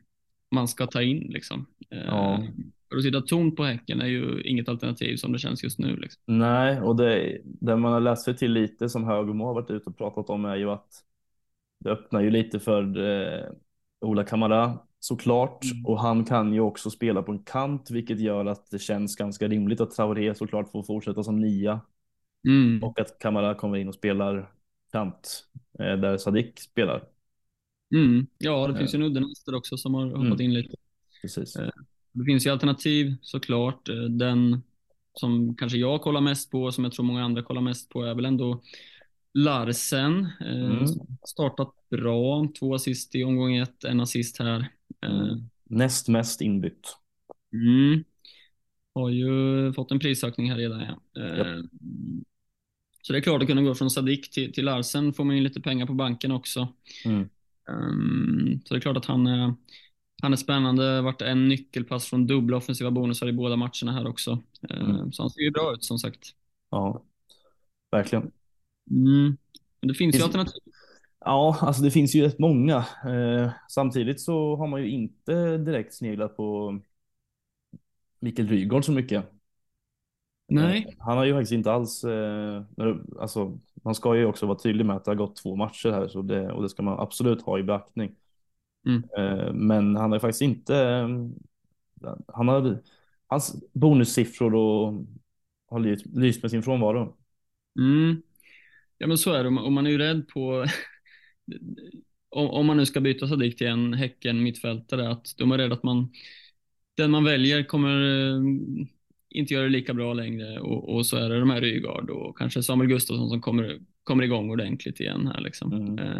[0.51, 1.19] man ska ta in.
[1.19, 1.65] Liksom.
[1.89, 2.43] Ehm, Ja.
[2.89, 5.95] För att sitta tomt på Häcken är ju inget alternativ som det känns just nu.
[5.97, 6.21] Liksom.
[6.25, 9.89] Nej, och det, det man har läst sig till lite som Högmo har varit ute
[9.89, 10.87] och pratat om är ju att
[11.79, 13.45] det öppnar ju lite för eh,
[14.01, 15.63] Ola Kamara såklart.
[15.63, 15.85] Mm.
[15.85, 19.47] Och han kan ju också spela på en kant, vilket gör att det känns ganska
[19.47, 21.81] rimligt att Traoré såklart får fortsätta som nia
[22.47, 22.83] Mm.
[22.83, 24.51] och att Kamara kommer in och spelar
[24.91, 25.45] kant
[25.79, 27.03] eh, där Sadik spelar.
[27.95, 28.27] Mm.
[28.37, 30.41] Ja, det finns ju en uddenäs där också som har hoppat Mm.
[30.41, 30.75] in lite.
[31.21, 31.55] Precis.
[31.55, 31.69] Eh,
[32.11, 33.89] Det finns ju alternativ såklart.
[33.89, 34.61] Eh, Den
[35.13, 38.15] som kanske jag kollar mest på, som jag tror många andra kollar mest på, är
[38.15, 38.61] väl ändå
[39.33, 40.27] Larsen.
[40.41, 40.85] Eh, Mm.
[41.27, 44.67] Startat bra, två assist i omgång ett, en assist här.
[45.03, 45.37] Eh.
[45.69, 46.97] Näst mest inbytt.
[47.53, 48.03] Mm.
[48.95, 50.81] Har ju fått en prisökning här redan.
[50.81, 51.21] Ja.
[51.21, 51.47] Eh, Japp.
[53.01, 55.41] Så det är klart att kunna gå från Sadik till, till Larsen får man ju
[55.43, 56.67] lite pengar på banken också.
[57.05, 57.29] Mm.
[57.69, 59.53] Ehm, så det är klart att han är,
[60.21, 61.01] han är spännande.
[61.01, 64.39] Vart en nyckelpass från dubbla offensiva bonusar i båda matcherna här också.
[64.69, 65.11] Ehm, Mm.
[65.11, 66.29] Så han ser ju bra ut som sagt.
[66.71, 67.03] Ja,
[67.91, 68.31] verkligen.
[68.91, 69.37] Mm.
[69.81, 70.61] Men det finns ju Finns- alternativ.
[71.25, 72.77] Ja, alltså det finns ju rätt många.
[73.05, 76.79] Eh, samtidigt så har man ju inte direkt sneglat på
[78.19, 79.25] Mikael Rygaard så mycket.
[80.47, 80.85] Nej.
[80.89, 82.63] Eh, Han har ju faktiskt inte alls, eh,
[83.19, 86.07] alltså man ska ju också vara tydlig med att det har gått två matcher här
[86.07, 88.15] så det, och det ska man absolut ha i beaktning.
[88.87, 89.03] Mm.
[89.17, 91.07] Eh, men han har ju faktiskt inte, eh,
[92.27, 92.77] han har,
[93.27, 94.93] hans bonussiffror och
[95.67, 97.17] har lyst, lyst med sin frånvaro.
[97.79, 98.21] Mm.
[98.97, 99.49] Ja men så är det.
[99.49, 100.65] Och man är ju rädd på
[102.29, 105.83] om, man nu ska byta Sadik till en Häcken mittfältare, att de är rädda att
[105.83, 106.11] man
[106.97, 108.41] den man väljer kommer eh,
[109.29, 112.37] inte göra det lika bra längre och, och så är det de här Rygaard och
[112.37, 115.73] kanske Samuel Gustafsson som kommer, kommer igång ordentligt igen här liksom.
[115.73, 115.99] Mm.
[115.99, 116.15] Eh,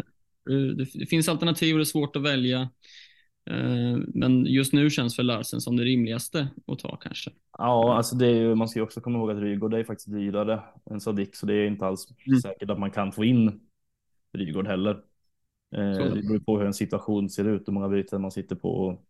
[0.76, 2.60] det, det finns alternativ och det är svårt att välja.
[3.50, 7.30] Eh, Men just nu känns för Larsen som det rimligaste att ta kanske.
[7.58, 10.12] Ja, alltså det är ju, man ska ju också komma ihåg att Rygaard är faktiskt
[10.12, 10.60] dyrare
[10.90, 12.40] än Sadik, så det är inte alls Mm.
[12.40, 13.60] säkert att man kan få in
[14.32, 15.00] Rygaard heller.
[15.74, 16.14] Eh, Så.
[16.14, 19.04] det beror på hur en situation ser ut, hur många byten man sitter på och,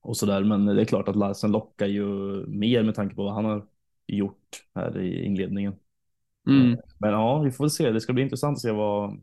[0.00, 0.44] och sådär.
[0.44, 2.04] Men det är klart att Larsen lockar ju
[2.46, 3.66] mer med tanke på vad han har
[4.06, 5.74] gjort här i inledningen.
[6.48, 6.78] Mm.
[6.98, 7.90] Men ja, vi får väl se.
[7.90, 9.20] Det ska bli intressant att se vad,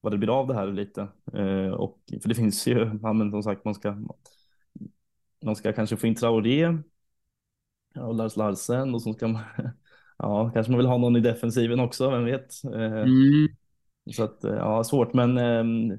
[0.00, 1.08] vad det blir av det här lite.
[1.34, 3.96] Eh, och, för det finns ju, ja, men som sagt, man ska,
[5.44, 6.78] man ska kanske få in Traoré
[7.96, 9.42] och Lars Larsen och så ska man,
[10.18, 12.64] ja, kanske man vill ha någon i defensiven också, vem vet.
[12.64, 13.48] Eh, Mm.
[14.12, 15.90] Så att, eh, ja, svårt, men ehm,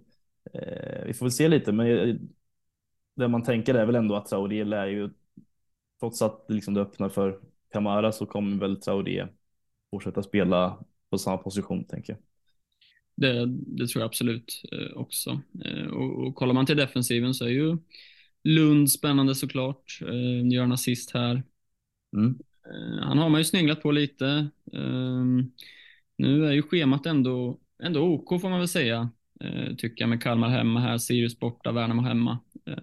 [0.53, 1.71] eh, vi får väl se lite.
[1.71, 2.15] Men eh,
[3.15, 5.09] det man tänker är väl ändå att Traoré lär ju,
[5.99, 7.39] trots att liksom det öppnar för
[7.71, 9.27] Kamara så kommer väl Traoré
[9.91, 12.21] fortsätta spela på samma position, tänker jag.
[13.15, 15.41] Det, det tror jag absolut eh, också.
[15.91, 17.77] Och, och kollar man till defensiven så är ju
[18.43, 19.99] Lund spännande såklart.
[20.51, 21.43] Gör en assist här.
[22.15, 22.39] Mm.
[23.01, 24.49] Han har man ju sneglat på lite.
[24.73, 25.23] Eh,
[26.21, 29.09] nu är ju schemat ändå, ändå OK får man väl säga.
[29.41, 32.39] Eh, tycker jag med Kalmar hemma här, Sirius borta, Värnamo hemma.
[32.65, 32.75] Eh,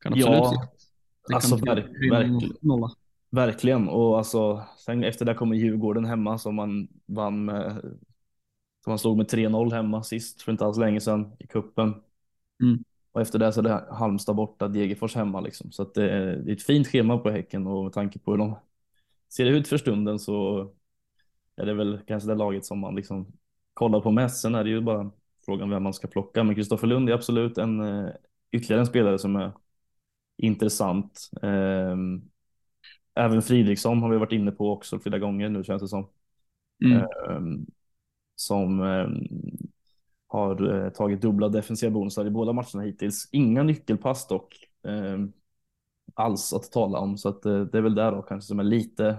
[0.00, 0.68] kan absolut Ja.
[1.28, 2.56] Det alltså kan verk- verkligen.
[2.60, 2.90] nolla.
[3.30, 7.72] Verkligen, och alltså sen efter det kommer Djurgården hemma som man vann med,
[8.84, 11.94] som man slog med 3-0 hemma sist för inte alls länge sedan i kuppen.
[12.62, 12.84] Mm.
[13.12, 15.72] Och efter det så är det Halmstad borta, Degerfors hemma liksom.
[15.72, 18.30] Så att det, är, det är ett fint schema på Häcken och med tanke på
[18.30, 18.56] hur de
[19.34, 20.68] ser ut för stunden så
[21.56, 23.26] är det väl kanske det laget som man liksom
[23.74, 24.40] kollar på mest.
[24.40, 25.10] Sen är det ju bara
[25.44, 26.44] frågan vem man ska plocka.
[26.44, 28.10] Men Kristoffer Lund är absolut en eh,
[28.52, 29.52] ytterligare en spelare som är
[30.36, 31.30] intressant.
[31.42, 32.22] Ehm,
[33.14, 36.08] Även Fridriksson har vi varit inne på också flera gånger nu känns det som.
[36.84, 37.02] Mm.
[37.28, 37.66] Ehm,
[38.36, 39.26] som ehm,
[40.26, 43.28] har eh, tagit dubbla defensiva bonusar i båda matcherna hittills.
[43.32, 44.68] Inga nyckelpass dock
[46.14, 48.64] alls att tala om så att eh, det är väl där då kanske som är
[48.64, 49.16] lite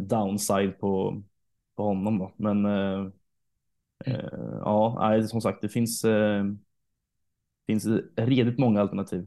[0.00, 1.22] downside på,
[1.76, 2.32] på honom då.
[2.36, 2.66] Men
[4.04, 6.44] eh, eh, ja, som sagt, det finns, eh,
[7.66, 9.26] finns redigt många alternativ.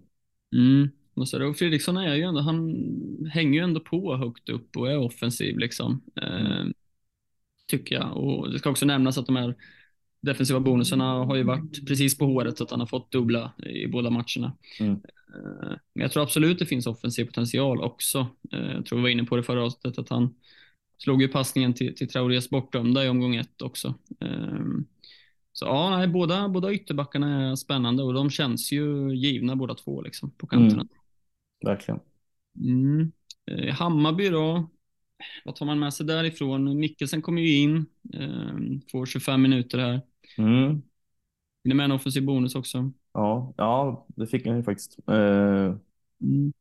[0.53, 0.89] Mm.
[1.13, 2.75] Och, så, och Fredriksson är ju ändå, han
[3.33, 6.01] hänger ju ändå på högt upp och är offensiv liksom.
[6.21, 6.65] Eh,
[7.67, 8.17] tycker jag.
[8.17, 9.55] Och det ska också nämnas att de här
[10.21, 13.87] defensiva bonusarna har ju varit precis på håret, så att han har fått dubbla i
[13.87, 14.57] båda matcherna.
[14.79, 14.91] Mm.
[14.93, 18.27] Eh, men jag tror absolut det finns offensiv potential också.
[18.51, 20.35] Eh, jag tror vi var inne på det förra avsnittet, att han
[20.97, 23.93] slog ju passningen till, till Traorés bortdömda i omgång ett också.
[24.19, 24.65] Eh,
[25.53, 30.01] så ja, nej, båda, båda ytterbackarna är spännande och de känns ju givna båda två
[30.01, 30.81] liksom, på kanterna.
[30.81, 30.87] Mm.
[31.65, 31.99] Verkligen.
[32.59, 33.11] Mm.
[33.51, 34.69] Eh, Hammarby då,
[35.45, 36.79] vad tar man med sig därifrån?
[36.79, 40.01] Mikkelsen kommer ju in, eh, får 25 minuter här.
[40.37, 40.81] Mm.
[41.63, 42.91] Det är med en offensiv bonus också.
[43.13, 44.97] Ja, ja, det fick han ju faktiskt.
[45.09, 45.75] Eh,
[46.21, 46.53] Mm.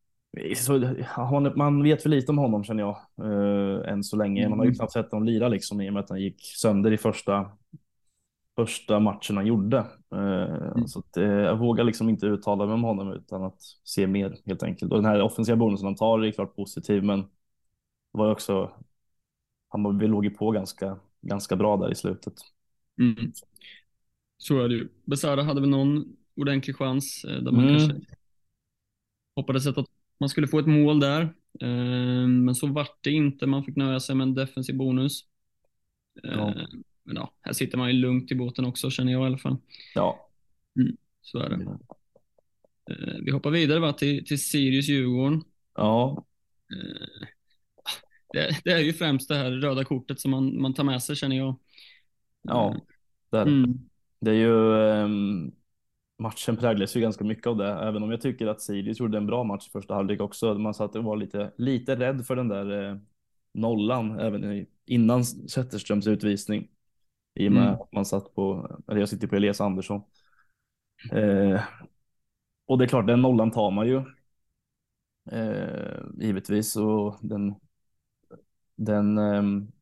[0.57, 4.49] Så, han, man vet för lite om honom känner jag eh, än så länge.
[4.49, 4.77] Man har ju Mm.
[4.77, 7.51] knappt sett honom lira liksom i och med att han gick sönder i första
[8.57, 9.79] första matchen han gjorde.
[10.12, 10.88] Eh, Mm.
[10.88, 14.37] Så att, eh, jag vågar liksom inte uttala mig om honom utan att se mer
[14.46, 14.92] helt enkelt.
[14.92, 17.29] Och den här offensiva bonusen han tar är klart positiv, men det
[18.18, 18.70] var ju också,
[19.68, 22.35] han vi låg ju på ganska, ganska bra där i slutet.
[23.01, 23.33] Mm.
[24.38, 24.88] Så är det ju.
[25.05, 27.79] Besara hade väl någon ordentlig chans där man Mm.
[27.79, 28.01] kanske
[29.37, 29.79] hoppades att
[30.20, 31.22] man skulle få ett mål där.
[31.61, 33.46] Eh, Men så vart det inte.
[33.46, 35.20] Man fick nöja sig med en defensiv bonus.
[36.24, 36.55] Eh, Ja.
[37.09, 39.57] Men ja, här sitter man ju lugnt i båten också känner jag i alla fall.
[39.94, 40.29] Ja,
[41.22, 41.79] Så är det.
[42.90, 45.42] Eh, Vi hoppar vidare va, till, till Sirius-Djurgården.
[45.74, 46.26] ja,
[48.33, 51.16] Det, det är ju främst det här röda kortet som man, man tar med sig
[51.16, 51.59] känner jag.
[52.42, 52.76] ja.
[53.31, 53.42] Där.
[53.46, 53.79] Mm.
[54.20, 55.52] Det är ju, ehm,
[56.18, 59.26] matchen präglas ju ganska mycket av det, även om jag tycker att Sirius gjorde en
[59.26, 60.55] bra match i första halvlek också.
[60.55, 62.96] Man satt och var lite, lite rädd för den där eh,
[63.52, 66.68] nollan även innan Zetterströms utvisning.
[67.35, 67.74] I och med Mm.
[67.74, 70.02] att man satt på, eller jag sitter på Elias Andersson.
[71.12, 71.61] Eh,
[72.66, 74.02] och det är klart, den nollan tar man ju.
[75.33, 77.55] Eh, givetvis och den,
[78.76, 79.72] den ehm,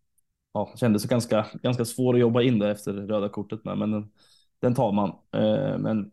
[0.53, 4.11] ja, kändes ganska, ganska svår att jobba in där efter röda kortet med, men den,
[4.61, 5.09] den tar man.
[5.33, 6.11] Eh, men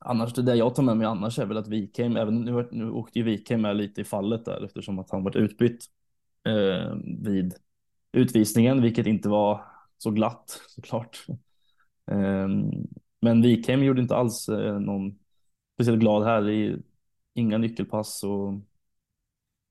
[0.00, 2.90] annars, det där jag tar med mig annars är väl att Wikheim, även nu, nu
[2.90, 5.84] åkte ju Wikheim med lite i fallet där eftersom att han varit utbytt
[6.44, 7.54] eh, vid
[8.12, 9.64] utvisningen, vilket inte var
[9.98, 11.26] så glatt såklart.
[12.10, 12.48] Eh,
[13.20, 15.18] men Wikheim gjorde inte alls eh, någon
[15.74, 16.48] speciellt glad här.
[16.48, 16.82] i
[17.34, 18.54] inga nyckelpass och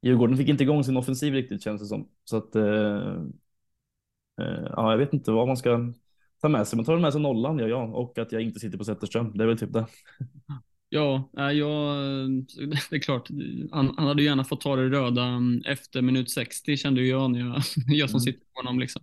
[0.01, 2.09] Djurgården fick inte igång sin offensiv riktigt känns det som.
[2.23, 3.23] Så att eh,
[4.41, 5.93] eh, ja, jag vet inte vad man ska
[6.41, 6.77] ta med sig.
[6.77, 9.37] Man tar med sig nollan, ja, ja, och att jag inte sitter på Zetterström.
[9.37, 9.85] Det är väl typ det.
[10.89, 11.95] Ja, jag,
[12.89, 13.27] det är klart.
[13.71, 17.39] Han, han hade gärna fått ta det röda mm, efter minut 60 kände jag när
[17.39, 18.23] jag, jag som Mm.
[18.23, 18.79] sitter på honom.
[18.79, 19.01] Liksom.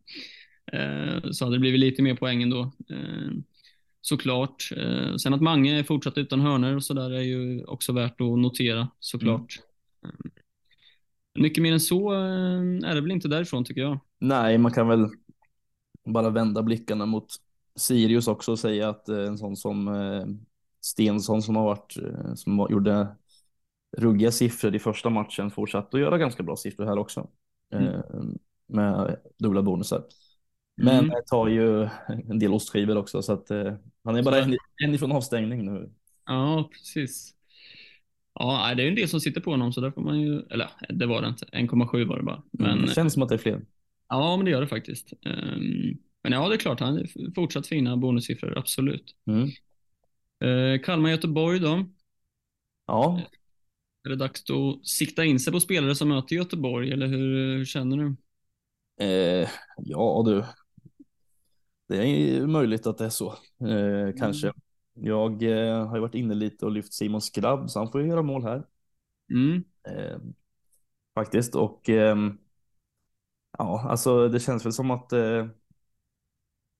[0.72, 2.72] Eh, så hade det blivit lite mer poäng ändå.
[2.90, 3.30] Eh,
[4.00, 4.70] såklart.
[4.76, 8.20] Eh, sen att Mange är fortsatt utan hörner och så där är ju också värt
[8.20, 9.58] att notera såklart.
[10.04, 10.10] Eh,
[11.38, 13.98] mycket mer än så är det väl inte därifrån tycker jag.
[14.20, 15.08] Nej, man kan väl
[16.06, 17.26] bara vända blickarna mot
[17.76, 20.26] Sirius också och säga att eh, en sån som eh,
[20.80, 23.06] Stensson som har varit, eh, som gjorde
[23.96, 27.28] ruggiga siffror i första matchen fortsatte att göra ganska bra siffror här också.
[27.74, 28.00] Eh,
[28.68, 30.04] med dubbla bonusar.
[30.76, 31.16] Men Mm.
[31.26, 31.88] tar ju
[32.28, 33.48] en del ostskivor också så att
[34.04, 35.90] han är bara en, en ifrån avstängning nu.
[36.26, 37.34] Ja, precis.
[38.34, 40.40] Ja, det är ju en del som sitter på honom så där får man ju,
[40.40, 42.42] eller det var det inte, 1,7 var det bara.
[42.50, 43.62] Men Men det känns som att det är fler.
[44.08, 45.12] Ja, men det gör det faktiskt.
[45.12, 49.16] Ehm, Men ja, det är klart, han är fortsatt fina bonussiffror, absolut.
[49.26, 49.48] Mm.
[50.40, 51.84] Eh, Kalmar-Göteborg då.
[52.86, 53.20] Ja,
[54.04, 57.64] Är det dags att sikta in sig på spelare som möter Göteborg, eller hur, hur
[57.64, 58.16] känner du?
[59.00, 60.44] eh, ja du.
[61.88, 63.30] Det är möjligt att det är så.
[63.68, 64.52] Eh, kanske.
[64.94, 68.08] Jag eh, har ju varit inne lite och lyft Simon Skrabb så han får ju
[68.08, 68.64] göra mål här.
[69.30, 70.18] Mm, Eh,
[71.14, 71.54] faktiskt.
[71.54, 72.38] Och ehm,
[73.58, 75.46] ja, alltså det känns väl som att eh,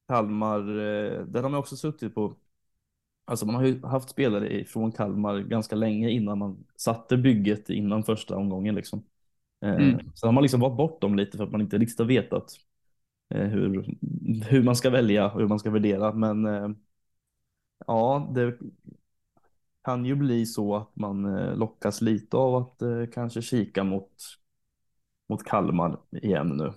[0.08, 2.36] Kalmar, eh, där har man också suttit på,
[3.24, 8.04] alltså man har ju haft spelare från Kalmar ganska länge innan man satte bygget innan
[8.04, 9.04] första omgången liksom.
[9.64, 10.12] Eh, Mm.
[10.14, 12.52] Så har man liksom varit bort dem lite för att man inte riktigt har vetat
[13.30, 13.96] eh, hur,
[14.48, 16.12] hur man ska välja och hur man ska värdera.
[16.12, 16.68] Men eh,
[17.86, 18.58] ja, det
[19.84, 24.12] kan ju bli så att man eh, lockas lite av att eh, kanske kika mot,
[25.28, 26.72] mot Kalmar igen nu.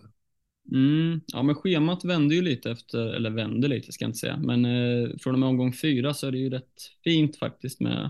[0.71, 1.21] mm.
[1.27, 4.65] Ja, men schemat vänder ju lite efter, eller vänder lite ska jag inte säga, men
[4.65, 8.09] eh, från och med omgång fyra så är det ju rätt fint faktiskt med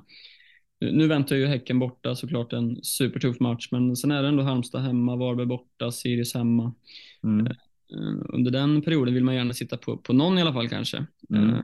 [0.79, 4.81] nu väntar ju Häcken borta såklart en supertuff match, men sen är det ändå Halmstad
[4.81, 6.73] hemma, Varberg borta, Sirius hemma.
[7.23, 7.47] Mm.
[7.47, 7.53] Eh,
[8.33, 11.05] Under den perioden vill man gärna sitta på, på någon i alla fall kanske.
[11.29, 11.49] Mm.
[11.49, 11.61] Eh,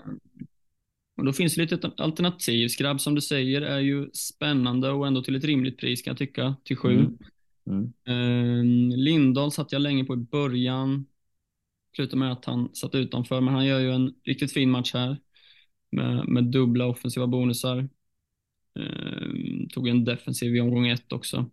[1.17, 2.67] Och då finns det lite alternativ.
[2.67, 6.17] Skrabb som du säger är ju spännande och ändå till ett rimligt pris kan jag
[6.17, 6.93] tycka, till sju.
[6.93, 7.17] Mm.
[7.67, 7.93] Mm.
[8.07, 11.05] Eh, Lindahl satt jag länge på i början.
[11.95, 15.17] Slutade med att han satt utanför, men han gör ju en riktigt fin match här.
[15.91, 17.89] Med, med dubbla offensiva bonusar.
[18.79, 21.49] Eh, tog en defensiv i omgång ett också.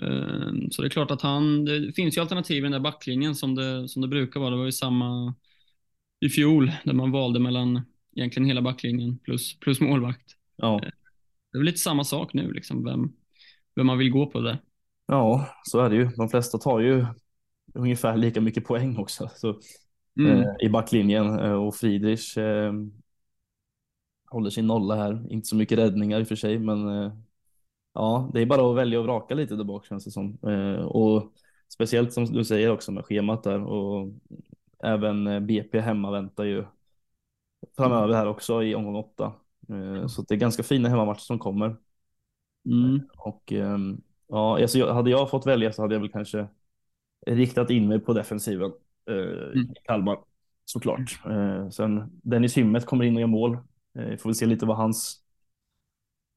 [0.00, 3.34] Eh, så det är klart att han, det finns ju alternativ i den där backlinjen
[3.34, 4.50] som det, som det brukar vara.
[4.50, 5.34] Det var ju samma
[6.20, 7.80] i fjol där man valde mellan
[8.16, 10.36] egentligen hela backlinjen plus, plus målvakt.
[10.56, 10.80] Ja.
[10.82, 13.12] Det är väl lite samma sak nu, liksom, vem,
[13.74, 14.58] vem man vill gå på där.
[15.12, 16.04] Ja, så är det ju.
[16.16, 17.06] De flesta tar ju
[17.74, 19.60] ungefär lika mycket poäng också så,
[20.18, 20.40] Mm.
[20.40, 22.72] eh, i backlinjen eh, och Friedrich eh,
[24.30, 25.32] håller sin nolla här.
[25.32, 27.12] Inte så mycket räddningar i och för sig, men eh,
[27.94, 30.38] ja, det är bara att välja och vraka lite där bak känns det som.
[30.48, 31.32] Eh, och
[31.68, 34.08] speciellt som du säger också med schemat där och
[34.84, 36.64] även eh, BP hemma väntar ju
[37.76, 39.32] framöver här också i omgång åtta.
[40.08, 41.76] Så det är ganska fina hemmamatcher som kommer.
[42.66, 43.00] Mm.
[43.16, 44.00] Och ehm,
[44.32, 46.48] ja, alltså, hade jag fått välja så hade jag väl kanske
[47.26, 48.72] riktat in mig på defensiven
[49.10, 49.14] eh,
[49.54, 49.70] Mm.
[49.72, 50.18] i Kalmar
[50.64, 51.20] såklart.
[51.30, 53.58] Eh, sen Dennis Hymmet kommer in och gör mål.
[53.98, 55.24] Eh, får vi se lite vad hans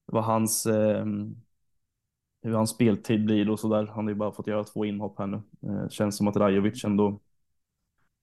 [0.05, 1.35] vad hans ehm,
[2.43, 3.85] hur hans speltid blir och så där.
[3.87, 5.41] Han har ju bara fått göra två inhopp här nu.
[5.63, 7.19] Eh, känns som att Rajovic ändå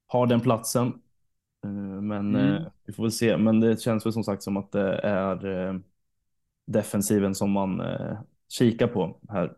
[0.07, 0.87] har den platsen.
[1.65, 1.71] Eh,
[2.03, 2.57] men Mm.
[2.57, 3.37] eh, vi får väl se.
[3.37, 5.75] Men det känns väl som sagt som att det är eh,
[6.67, 8.19] defensiven som man eh,
[8.49, 9.57] kikar på här.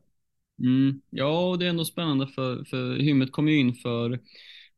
[0.60, 1.00] Mm.
[1.10, 4.20] Ja, och det är ändå spännande för, för Hymmet kom ju in för,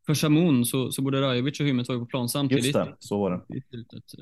[0.07, 2.65] för Shamoun, så, så både Rajovic och Hymmet var ju på plan samtidigt.
[2.65, 3.55] Just det, så var det.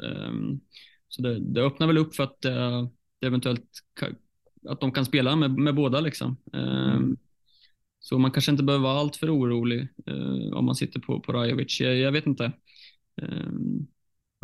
[0.07, 0.61] Ehm,
[1.09, 2.89] så det, det öppnar väl upp för att eh,
[3.21, 3.65] det eventuellt
[4.01, 4.17] ka-
[4.69, 6.37] att de kan spela med, med båda liksom.
[6.53, 7.17] Ehm, Mm.
[8.01, 11.33] Så man kanske inte behöver vara allt för orolig eh, om man sitter på, på
[11.33, 11.81] Rajovic.
[11.81, 12.53] Jag, jag vet inte.
[13.23, 13.87] Ehm,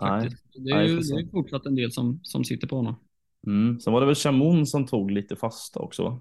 [0.03, 0.29] Nej.
[0.55, 2.95] Det är Nej, ju det är fortsatt en del som, som sitter på honom.
[3.47, 3.81] Mm.
[3.81, 6.03] Sen var det väl Chamoun som tog lite fasta också.
[6.03, 6.21] va?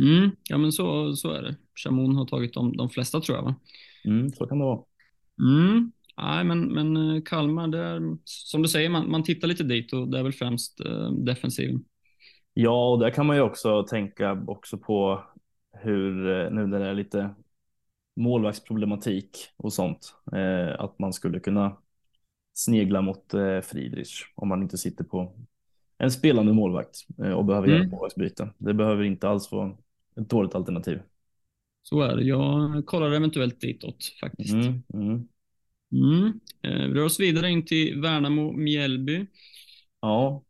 [0.00, 1.56] Mm, ja men så, så är det.
[1.84, 3.54] Shamoun har tagit de, de flesta tror jag va?
[4.04, 4.84] Mm, så kan det vara.
[5.40, 5.92] Mm.
[6.16, 9.92] Nej, men, men eh, Kalmar, det är, som du säger, man, man tittar lite dit
[9.92, 11.84] och det är väl främst eh, defensiven.
[12.54, 15.24] Ja, och där kan man ju också tänka också på
[15.72, 17.34] hur eh, nu när det är lite
[18.16, 21.76] målvaktsproblematik och sånt, eh, att man skulle kunna
[22.54, 25.36] snegla mot eh, Friedrich om man inte sitter på
[25.98, 27.90] en spelande målvakt eh, och behöver göra Mm.
[27.90, 28.50] målvaktsbyte.
[28.58, 29.76] Det behöver inte alls vara
[30.16, 31.02] ett dåligt alternativ.
[31.82, 32.24] Så är det.
[32.24, 34.52] Jag kollar eventuellt ditåt faktiskt.
[34.54, 35.28] Mm, mm.
[35.92, 36.40] Mm.
[36.62, 39.26] Eh, vi rör oss vidare in till Värnamo-Mjällby.
[40.02, 40.44] Ja,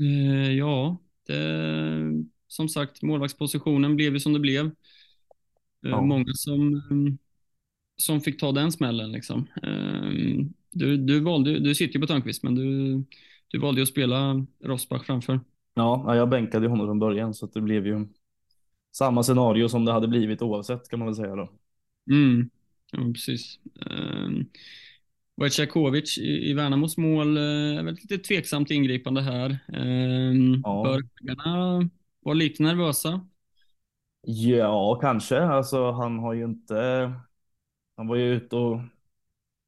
[0.00, 0.96] Eh, ja,
[1.26, 4.66] det, som sagt, målvaktspositionen blev ju som det blev.
[5.86, 6.00] Eh, Ja.
[6.00, 7.18] Många som, mm,
[7.96, 9.12] som fick ta den smällen.
[9.12, 9.46] Liksom.
[9.62, 12.64] Eh, du, du, valde, du sitter ju på Törnqvist, men du,
[13.48, 15.40] du valde ju att spela Rosbach framför.
[15.74, 18.08] ja, ja, jag bänkade honom från början så det blev ju
[18.92, 21.50] samma scenario som det hade blivit oavsett kan man väl säga då.
[22.10, 22.50] Mm.
[22.92, 23.58] Ja, precis.
[23.86, 24.50] Um,
[25.36, 27.42] Wojciechowicz i, i Värnamos mål eh,
[27.78, 29.58] är väl lite tveksamt ingripande här.
[29.68, 30.82] Um, Ja.
[30.82, 31.90] Bör ägarna
[32.20, 33.26] vara lite nervösa?
[34.22, 35.40] Ja, kanske.
[35.42, 37.12] Alltså, han har ju inte.
[37.96, 38.80] Han var ju ute och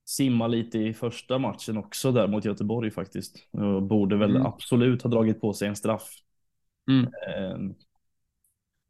[0.06, 3.48] simma lite i första matchen också där mot Göteborg faktiskt.
[3.52, 4.46] Och borde väl Mm.
[4.46, 6.10] absolut ha dragit på sig en straff.
[6.88, 7.14] Mm.
[7.28, 7.58] Eh,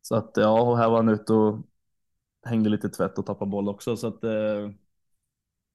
[0.04, 1.58] Så att ja, och här var han ute och
[2.46, 3.96] hängde lite tvätt och tappade boll också.
[3.96, 4.70] Så att eh,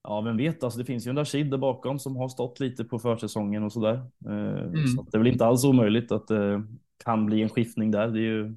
[0.02, 2.84] ja, vem vet, alltså det finns ju en Rashid där bakom som har stått lite
[2.84, 3.94] på försäsongen och sådär.
[4.26, 4.86] Eh, Mm.
[4.86, 6.62] Så det är väl inte alls omöjligt att det
[7.04, 8.08] kan bli en skiftning där.
[8.08, 8.54] Det är ju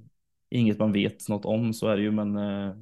[0.49, 2.75] inget man vet något om, så är det ju, men eh,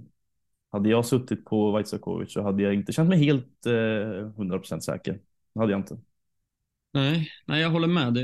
[0.71, 5.19] hade jag suttit på Vaisakovic så hade jag inte känt mig helt eh, 100% säker.
[5.53, 5.99] Det hade jag inte.
[6.93, 8.13] Nej, nej, jag håller med.
[8.13, 8.21] Det,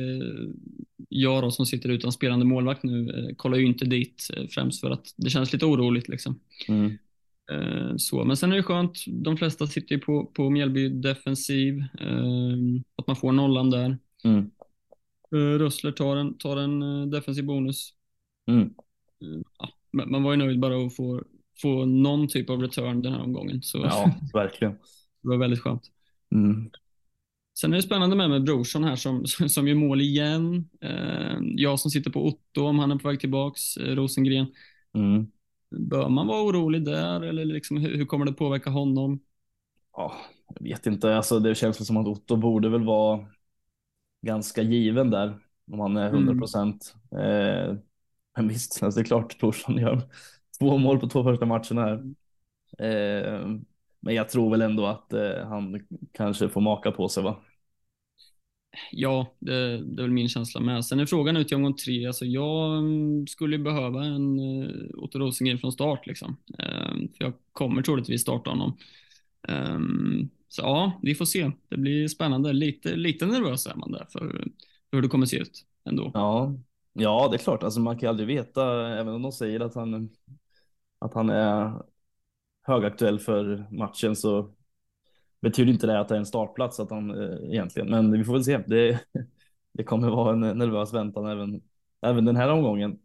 [1.21, 4.81] jag då, som sitter utan spelande målvakt nu eh, kollar ju inte dit eh, främst
[4.81, 6.07] för att det känns lite oroligt.
[6.07, 6.39] Liksom.
[6.67, 6.97] Mm.
[7.51, 8.23] Eh, så.
[8.23, 11.83] Men sen är det skönt, de flesta sitter ju på, på Mjällby defensiv,
[12.95, 13.97] att man får nollan där.
[14.23, 14.51] Mm.
[15.59, 17.93] Rössler tar en, tar en defensiv bonus.
[18.47, 18.73] Mm.
[19.59, 19.69] Ja,
[20.05, 21.23] man var ju nöjd bara att få,
[21.61, 23.61] få någon typ av return den här omgången.
[23.61, 24.73] Så Ja, verkligen.
[25.21, 25.83] det var väldigt skönt.
[26.35, 26.69] Mm.
[27.61, 30.69] Sen är det spännande med, med Brorsson här som, som gör mål igen.
[30.81, 34.47] Eh, jag som sitter på Otto om han är på väg tillbaks, eh, Rosengren.
[34.93, 35.27] Mm.
[35.69, 39.19] Bör man vara orolig där eller liksom, hur, hur kommer det påverka honom?
[39.93, 40.13] Ja,
[40.55, 43.25] jag vet inte, alltså det känns som att Otto borde väl vara
[44.21, 45.39] ganska given där
[45.71, 46.95] om han är 100 procent.
[47.11, 47.75] Eh,
[48.35, 50.01] men visst, alltså det är klart Torsson gör
[50.59, 52.03] två mål på två första matcherna här.
[52.87, 53.47] Eh,
[53.99, 57.37] men jag tror väl ändå att eh, han kanske får maka på sig va?
[58.91, 60.85] Ja, det, det är väl min känsla med.
[60.85, 62.07] Sen är frågan ut i omgång tre.
[62.07, 66.07] Alltså jag mm, skulle behöva en uh, Otto Rosengren från start.
[66.07, 66.37] Liksom.
[66.47, 68.77] Um, för jag kommer troligtvis starta honom.
[69.47, 71.51] Um, så ja, vi får se.
[71.69, 72.53] Det blir spännande.
[72.53, 74.19] Lite, lite nervös är man där för,
[74.89, 76.11] för hur det kommer se ut ändå.
[76.13, 76.53] Ja,
[76.93, 77.63] ja, det är klart.
[77.63, 80.09] Alltså man kan ju aldrig veta, även om de säger att han,
[80.99, 81.71] att han är
[82.63, 84.51] högaktuell för matchen så
[85.41, 87.89] betyder inte det att det är en startplats att han eh, egentligen.
[87.89, 88.57] Men vi får väl se.
[88.67, 88.99] Det,
[89.73, 91.61] det kommer vara en nervös väntan även,
[92.01, 92.99] även den här omgången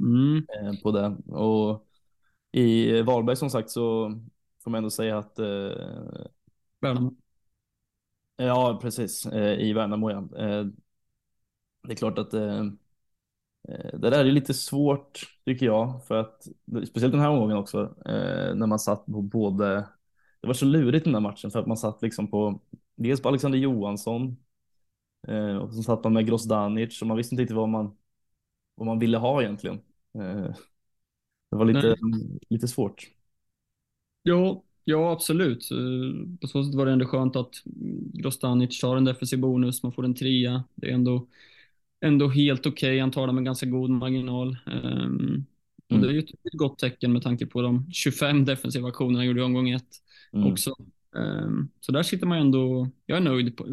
[0.00, 0.46] Mm.
[0.48, 1.06] eh, på det.
[1.32, 1.88] Och
[2.52, 4.12] i Varberg som sagt så
[4.64, 5.46] får man ändå säga att eh,
[6.80, 7.16] Värnamo.
[8.36, 10.10] ja, precis eh, i Värnamo.
[10.10, 10.18] Ja.
[10.38, 10.66] Eh,
[11.82, 12.64] det är klart att eh,
[13.92, 16.42] det där är lite svårt tycker jag för att
[16.88, 17.94] speciellt den här omgången också
[18.54, 19.88] när man satt på både.
[20.42, 22.60] Det var så lurigt den här matchen för att man satt liksom på
[22.96, 24.36] dels på Alexander Johansson
[25.28, 27.96] Eh, och så satt man med Grozdanic och man visste inte riktigt vad man,
[28.74, 29.76] vad man ville ha egentligen.
[30.14, 30.54] Eh,
[31.50, 31.96] det var lite,
[32.50, 33.10] lite svårt.
[34.22, 35.68] Ja, ja absolut.
[36.40, 37.62] På så sätt var det ändå skönt att
[38.12, 40.64] Grostanic tar en defensiv bonus, man får en trea.
[40.74, 41.28] Det är ändå,
[42.00, 42.90] ändå helt okej.
[42.90, 43.00] Okay.
[43.00, 44.56] Han tar det med ganska god marginal.
[44.66, 45.46] Um,
[45.86, 46.02] och mm.
[46.02, 49.40] det är ju ett gott tecken med tanke på de 25 defensiva aktionerna han gjorde
[49.40, 50.01] i omgång ett
[50.32, 50.52] mm.
[50.52, 50.74] också.
[51.16, 53.66] Um, så där sitter man ändå, jag är nöjd på,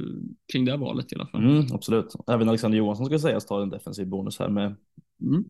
[0.51, 1.43] kring det valet i alla fall.
[1.43, 2.15] Mm, absolut.
[2.27, 4.75] Även Alexander Johansson ska sägas ta en defensiv bonus här med
[5.21, 5.45] mm.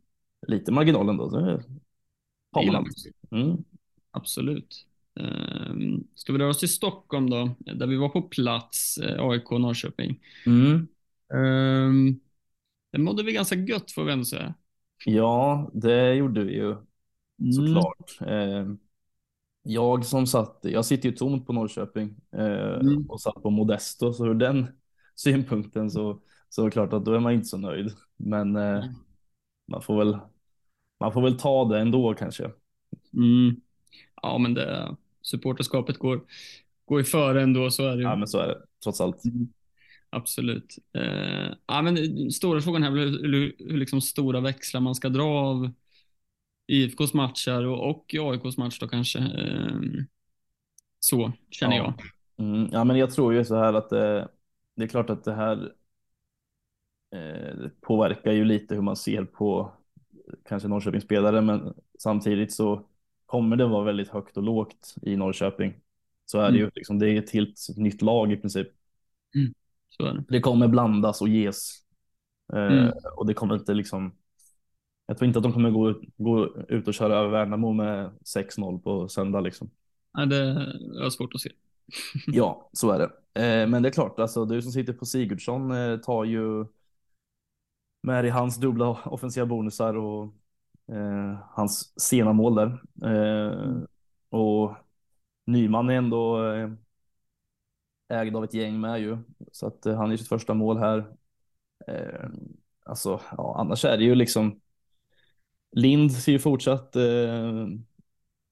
[0.47, 1.57] lite marginal ändå.
[3.31, 3.57] Mm.
[4.11, 4.85] Absolut.
[5.19, 9.51] Um, ska vi röra oss till Stockholm då, där vi var på plats, eh, AIK
[9.51, 10.19] Norrköping.
[10.45, 10.87] Mm.
[11.33, 12.19] Um,
[12.91, 14.53] det mådde vi ganska gött får vi ändå säga.
[15.05, 17.53] Ja, det gjorde vi ju mm.
[17.53, 18.17] såklart.
[18.21, 18.79] Mm.
[19.63, 23.05] Jag som satt, jag sitter ju tomt på Norrköping eh, mm.
[23.09, 24.67] och satt på Modesto, så ur den
[25.15, 27.91] synpunkten så, så är det klart att då är man inte så nöjd.
[28.17, 28.83] Men eh,
[29.67, 30.17] man, får väl,
[30.99, 32.51] man får väl ta det ändå kanske.
[33.13, 33.61] Mm.
[34.21, 36.21] Ja, men det, supporterskapet går,
[36.85, 38.03] går i före ändå, så är det ju.
[38.03, 39.25] Ja, men så är det trots allt.
[39.25, 39.47] Mm.
[40.09, 40.75] Absolut.
[40.93, 45.09] Eh, ja, men stora frågan här är hur, hur, hur liksom stora växlar man ska
[45.09, 45.71] dra av
[46.69, 49.19] IFKs matcher och, och AIKs match då kanske.
[49.19, 49.79] Eh,
[50.99, 51.93] så känner ja.
[52.37, 52.45] jag.
[52.45, 54.27] Mm, ja, men jag tror ju så här att det,
[54.75, 55.73] det är klart att det här
[57.15, 59.73] eh, påverkar ju lite hur man ser på
[60.49, 62.85] kanske Norrköpings spelare, men samtidigt så
[63.25, 65.73] kommer det vara väldigt högt och lågt i Norrköping.
[66.25, 66.53] Så är mm.
[66.53, 66.71] det ju.
[66.75, 68.67] Liksom, det är ett helt nytt lag i princip.
[69.35, 69.53] Mm.
[69.97, 70.23] Det.
[70.29, 71.83] det kommer blandas och ges.
[72.53, 72.93] Eh, mm.
[73.17, 74.11] och det kommer inte liksom.
[75.09, 78.79] Jag tror inte att de kommer gå, gå ut och köra över Värnamo med 6-0
[78.79, 79.71] på söndag liksom.
[80.13, 80.37] Nej, det
[81.05, 81.51] är svårt att se.
[82.27, 83.05] ja, så är det.
[83.41, 86.65] Eh, men det är klart, alltså du som sitter på Sigurdsson eh, tar ju
[88.03, 90.23] med i hans dubbla offensiva bonusar och
[90.91, 92.81] eh, hans sena mål där.
[94.29, 94.75] Och
[95.45, 96.39] Nyman är ändå
[98.09, 99.17] ägd av ett gäng med ju,
[99.51, 101.15] så att han är sitt första mål här.
[101.87, 102.29] Eh,
[102.85, 104.59] alltså, ja, annars är det ju liksom.
[105.71, 107.67] Lind ser ju fortsatt eh,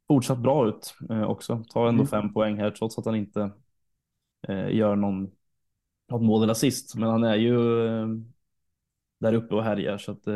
[0.07, 0.93] fortsatt bra ut
[1.28, 1.63] också.
[1.70, 2.07] Tar ändå mm.
[2.07, 3.51] fem poäng här trots att han inte
[4.70, 5.32] gör någon
[6.09, 7.57] något mål eller assist, men han är ju
[9.20, 10.28] där uppe och härjar så att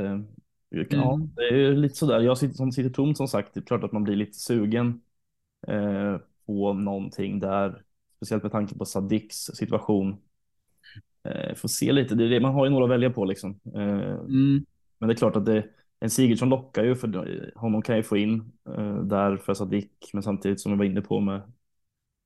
[0.72, 1.30] Ja, mm.
[1.36, 2.20] det är lite sådär.
[2.20, 3.54] Jag sitter, som sitter tomt som sagt.
[3.54, 5.02] Det är klart att man blir lite sugen
[5.68, 7.84] eh, på någonting där.
[8.16, 10.22] Speciellt med tanke på Sadiks situation.
[11.24, 12.16] Eh, får se lite.
[12.16, 13.60] Det det, man har ju några att välja på liksom.
[13.76, 14.66] Eh, mm.
[14.98, 15.66] Men det är klart att det,
[16.04, 20.10] en Sigurdsson lockar ju för honom kan ju få in eh, där för Sadik.
[20.14, 21.42] Men samtidigt som jag var inne på med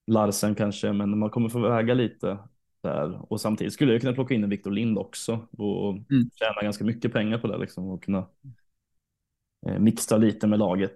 [0.07, 0.93] Larsen kanske.
[0.93, 2.38] Men man kommer få väga lite
[2.82, 3.32] där.
[3.34, 6.30] Och samtidigt skulle jag kunna plocka in en Victor Lind också och mm.
[6.36, 8.28] tjäna ganska mycket pengar på det liksom och kunna
[9.67, 10.95] eh, mixa lite med laget.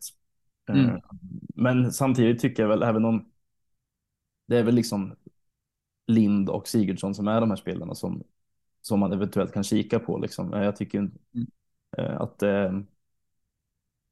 [0.69, 1.01] Eh, mm.
[1.55, 3.31] men samtidigt tycker jag väl även om
[4.47, 5.15] det är väl liksom
[6.07, 8.23] Lind och Sigurdsson som är de här spelarna som,
[8.81, 10.17] som man eventuellt kan kika på.
[10.17, 10.53] Liksom.
[10.53, 11.11] Eh, jag tycker mm.
[11.99, 12.79] Eh, att eh,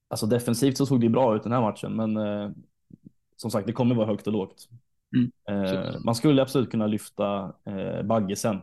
[0.10, 2.52] alltså defensivt så såg det bra ut den här matchen, men eh,
[3.36, 4.70] som sagt, det kommer vara högt och lågt.
[5.16, 5.32] Mm.
[6.06, 8.62] Man skulle absolut kunna lyfta eh, Baggesen.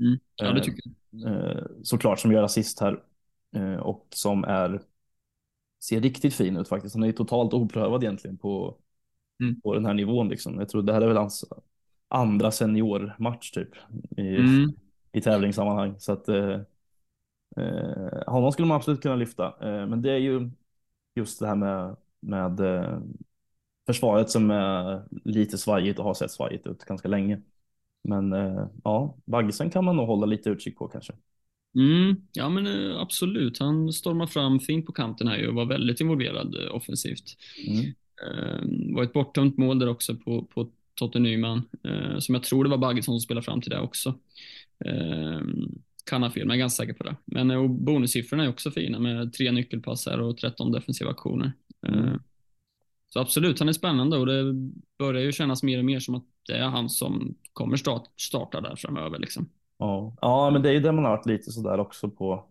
[0.00, 0.18] Mm.
[0.36, 1.68] Ja, det tycker jag.
[1.82, 3.02] Såklart som gör assist här
[3.80, 4.80] och som är
[5.84, 6.94] ser riktigt fin ut faktiskt.
[6.94, 8.76] Han är totalt oprövad egentligen på,
[9.42, 9.60] mm.
[9.60, 10.28] på den här nivån.
[10.28, 10.58] Liksom.
[10.58, 11.44] Jag tror det här är väl hans
[12.08, 13.70] andra seniormatch typ
[14.16, 14.72] i, mm.
[15.12, 15.94] i tävlingssammanhang.
[15.98, 16.60] Så att eh,
[17.56, 19.46] eh, honom skulle man absolut kunna lyfta.
[19.46, 20.50] Eh, men det är ju
[21.14, 22.98] just det här med, med eh,
[23.86, 27.40] försvaret som är lite svajigt och har sett svajigt ut ganska länge.
[28.04, 31.12] Men eh, ja, Baggesen kan man nog hålla lite utkik på kanske.
[31.76, 36.00] Mm, ja men eh, absolut, han stormar fram fint på kanten här och var väldigt
[36.00, 37.36] involverad eh, offensivt.
[37.68, 37.94] Mm.
[38.26, 42.64] Eh, var ett borttömt mål där också på, på Totte Nyman, eh, som jag tror
[42.64, 44.14] det var Baggesson som spelade fram till det också.
[44.84, 45.40] Eh,
[46.06, 47.16] kan ha fel, men jag är ganska säker på det.
[47.24, 51.52] Men och bonussiffrorna är också fina med tre nyckelpass här och 13 defensiva aktioner.
[51.88, 52.20] Mm.
[53.08, 54.54] Så absolut, han är spännande och det
[54.98, 58.60] börjar ju kännas mer och mer som att det är han som kommer start, starta
[58.60, 59.18] där framöver.
[59.18, 59.48] Liksom.
[59.78, 60.16] Ja.
[60.20, 62.44] ja, men det är ju det man har varit lite sådär också på.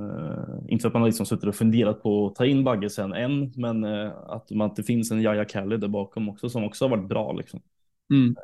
[0.00, 3.12] Uh, inte att man har liksom suttit och funderat på att ta in Bagge sen
[3.12, 6.64] än, men uh, att, man, att det finns en Jaja Kelly där bakom också som
[6.64, 7.32] också har varit bra.
[7.32, 7.60] Liksom.
[8.12, 8.36] Mm.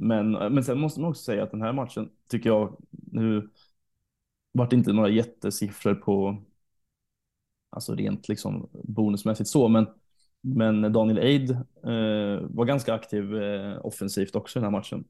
[0.00, 3.50] Men, men sen måste man också säga att den här matchen tycker jag nu
[4.52, 6.42] vart inte några jättesiffror på
[7.70, 9.86] alltså rent liksom bonusmässigt så, men
[10.40, 15.04] men Daniel Eid eh, var ganska aktiv eh, offensivt också i den här matchen.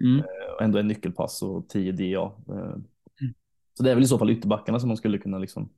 [0.00, 0.24] Mm.
[0.54, 2.32] och ändå en nyckelpass och 10 DA.
[2.48, 2.84] Mm.
[3.74, 5.68] Så det är väl i så fall ytterbackarna som man skulle kunna liksom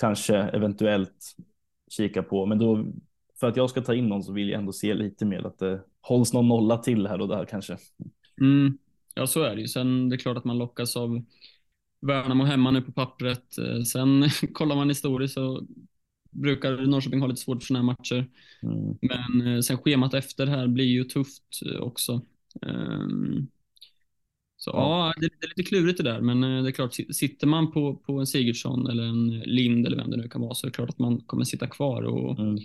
[0.00, 1.36] kanske eventuellt
[1.90, 2.46] kika på.
[2.46, 2.86] Men då
[3.42, 5.58] för att jag ska ta in någon så vill jag ändå se lite mer att
[5.58, 7.76] det hålls någon nolla till här och där kanske.
[8.40, 8.78] Mm.
[9.14, 9.68] Ja, så är det ju.
[9.68, 11.24] Sen det är klart att man lockas av
[12.00, 13.44] Värnamo hemma nu på pappret.
[13.92, 15.66] Sen kollar man historiskt så
[16.30, 18.30] brukar Norrköping ha lite svårt för sådana här matcher.
[18.62, 18.98] Mm.
[19.00, 22.20] Men sen schemat efter här blir ju tufft också.
[22.60, 23.48] Um,
[24.56, 27.96] så ja, det, är lite klurigt det där, men det är klart, sitter man på,
[27.96, 30.74] på en Sigurdsson eller en Lind eller vem det nu kan vara så är det
[30.74, 32.58] klart att man kommer sitta kvar och, mm.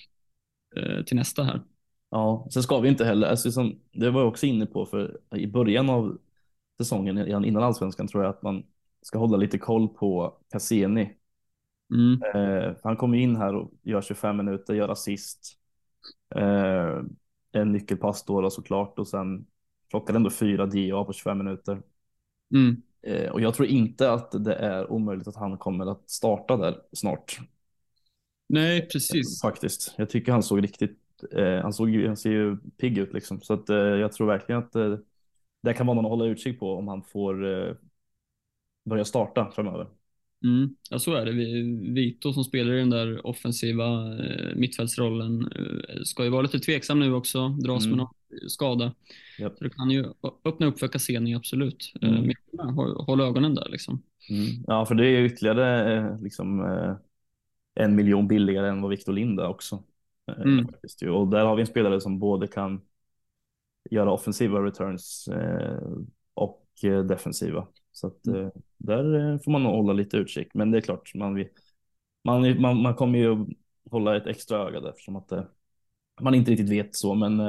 [0.79, 1.61] Eh, till nästa här.
[2.09, 5.19] Ja, sen ska vi inte heller, alltså, som, det var jag också inne på, för
[5.35, 6.17] i början av
[6.81, 8.63] säsongen, innan allsvenskan, tror jag att man
[9.01, 11.13] ska hålla lite koll på Cassini.
[11.93, 12.21] Mm.
[12.35, 15.57] Eh, han kommer in här och gör 25 minuter, gör assist.
[16.35, 17.01] Eh,
[17.51, 19.45] en nyckelpass då, då såklart och sen
[19.89, 21.81] plockar ändå fyra DA på 25 minuter.
[22.53, 22.81] Mm.
[23.01, 26.81] Eh, och jag tror inte att det är omöjligt att han kommer att starta där
[26.93, 27.39] snart.
[28.47, 29.43] Nej, precis.
[29.43, 29.93] Eh, faktiskt.
[29.97, 30.99] Jag tycker han såg riktigt,
[31.31, 33.41] eh, han, såg, han ser ju pigg ut liksom.
[33.41, 34.97] Så att, eh, jag tror verkligen att eh,
[35.63, 37.73] det kan vara någon att hålla utkik på om han får eh,
[38.89, 39.87] börja starta framöver.
[40.43, 41.31] Mm, ja, så är det.
[41.93, 46.99] Vito som spelar i den där offensiva eh, mittfältsrollen eh, ska ju vara lite tveksam
[46.99, 47.89] nu också, dras mm.
[47.89, 48.93] med någon skada.
[49.39, 49.57] Yep.
[49.57, 50.05] Så det kan ju
[50.43, 51.93] öppna upp för Cassini, absolut.
[52.01, 52.31] Eh, mm.
[52.51, 54.01] Men håll, håll ögonen där liksom.
[54.29, 54.63] Mm.
[54.67, 56.95] Ja, för det är ytterligare eh, liksom, eh,
[57.79, 59.83] en miljon billigare än vad Victor Linda också.
[60.27, 60.67] Eh, mm.
[61.15, 62.81] Och där har vi en spelare som både kan
[63.89, 65.29] göra offensiva returns
[66.33, 66.65] och
[67.07, 67.67] defensiva.
[67.91, 68.51] Så att, mm.
[68.77, 70.47] där får man nog hålla lite utkik.
[70.53, 71.45] Men det är klart, man,
[72.23, 73.45] man, man, man kommer ju
[73.91, 75.31] hålla ett extra öga där eftersom att
[76.21, 77.13] man inte riktigt vet så.
[77.13, 77.39] Men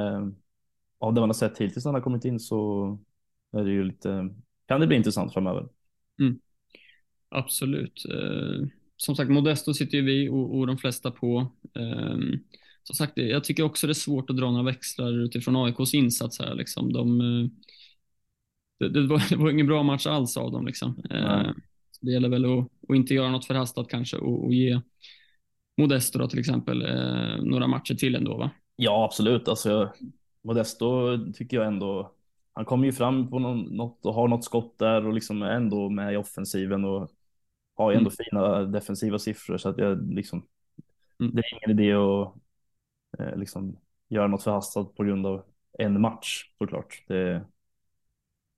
[0.99, 2.99] av det man har sett hittills när han har kommit in så
[3.51, 4.29] är det ju lite,
[4.67, 5.67] kan det bli intressant framöver.
[6.19, 6.39] Mm.
[7.29, 8.03] Absolut.
[9.01, 11.51] Som sagt, Modesto sitter ju vi och, och de flesta på.
[11.75, 12.17] Eh,
[12.83, 16.39] som sagt, jag tycker också det är svårt att dra några växlar utifrån AIKs insats
[16.39, 16.55] här.
[16.55, 16.93] Liksom.
[16.93, 17.49] De, eh,
[18.79, 20.65] det, det, var, det var ingen bra match alls av dem.
[20.65, 21.03] Liksom.
[21.09, 21.51] Eh,
[22.01, 24.81] det gäller väl att, att, inte göra något förhastat kanske och, och ge
[25.77, 28.37] Modesto då, till exempel eh, några matcher till ändå.
[28.37, 28.51] Va?
[28.75, 29.47] Ja, absolut.
[29.47, 29.93] Alltså,
[30.43, 32.11] Modesto tycker jag ändå,
[32.53, 35.51] han kommer ju fram på någon, något och har något skott där och liksom är
[35.51, 37.11] ändå med i offensiven och
[37.79, 38.25] har ju ändå mm.
[38.29, 40.45] fina defensiva siffror så att jag liksom,
[41.19, 41.35] mm.
[41.35, 42.33] det är ingen idé att
[43.19, 43.77] eh, liksom
[44.07, 45.43] göra något förhastat på grund av
[45.77, 47.03] en match såklart.
[47.07, 47.45] Det,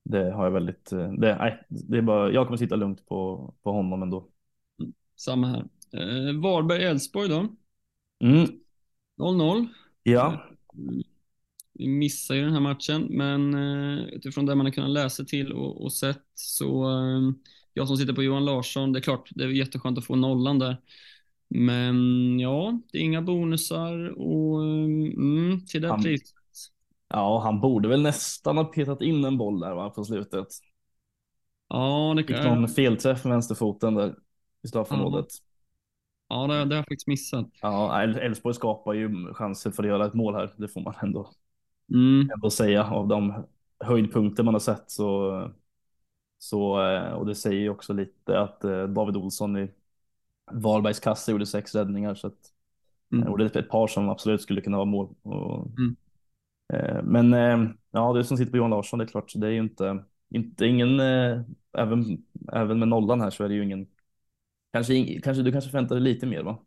[0.03, 3.53] det har jag väldigt, eh, det, nej, det är bara, jag kommer sitta lugnt på,
[3.63, 4.27] på honom ändå.
[4.79, 4.93] Mm.
[5.15, 5.67] Samma här.
[5.93, 7.47] Eh, Varberg-Elfsborg då?
[8.27, 8.47] Mm.
[9.17, 9.67] 0-0.
[10.03, 10.47] Ja.
[10.73, 11.03] Mm.
[11.73, 15.53] Vi missar ju den här matchen, men eh, utifrån det man har kunnat läsa till
[15.53, 17.31] och, och sett så eh,
[17.73, 20.59] jag som sitter på Johan Larsson, det är klart, det är jätteskönt att få nollan
[20.59, 20.77] där.
[21.47, 26.35] Men ja, det är inga bonusar och mm, till det han, priset.
[27.07, 30.47] Ja, han borde väl nästan ha petat in en boll där va, på slutet.
[31.67, 34.15] Ja, det kan Fick någon felträff med vänsterfoten där
[34.63, 35.27] i straffområdet.
[36.27, 37.49] Ja, det, det har jag faktiskt missat.
[37.61, 40.53] Ja, Elfsborg skapar ju chanser för att göra ett mål här.
[40.57, 41.31] Det får man ändå
[41.93, 42.29] mm.
[42.33, 43.45] ändå säga av de
[43.79, 45.51] höjdpunkter man har sett så
[46.41, 49.71] så eh, och det säger ju också lite att eh, David Olsson i
[50.51, 52.53] Varbergs kassa gjorde sex räddningar så att
[53.13, 53.27] mm.
[53.27, 55.15] och det är ett par som absolut skulle kunna vara mål.
[55.21, 55.95] Och, mm.
[56.73, 57.33] Eh, men
[57.91, 60.65] ja, det som sitter på Johan Larsson, det är klart, det är ju inte, inte
[60.65, 60.99] ingen,
[61.77, 63.87] även, även med nollan här så är det ju ingen,
[64.73, 66.57] kanske, kanske du kanske förväntar dig lite mer va?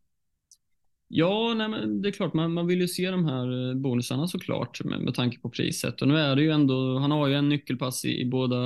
[1.09, 4.28] Ja, nej, men det är klart, man, man vill ju se de här eh, bonusarna
[4.28, 6.02] såklart med, med tanke på priset.
[6.02, 8.57] Och nu är det ju ändå, han har ju en nyckelpass i, i båda,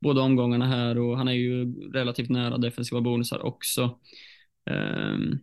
[0.00, 3.98] båda omgångarna här och han är ju relativt nära defensiva bonusar också.
[4.70, 5.38] Um,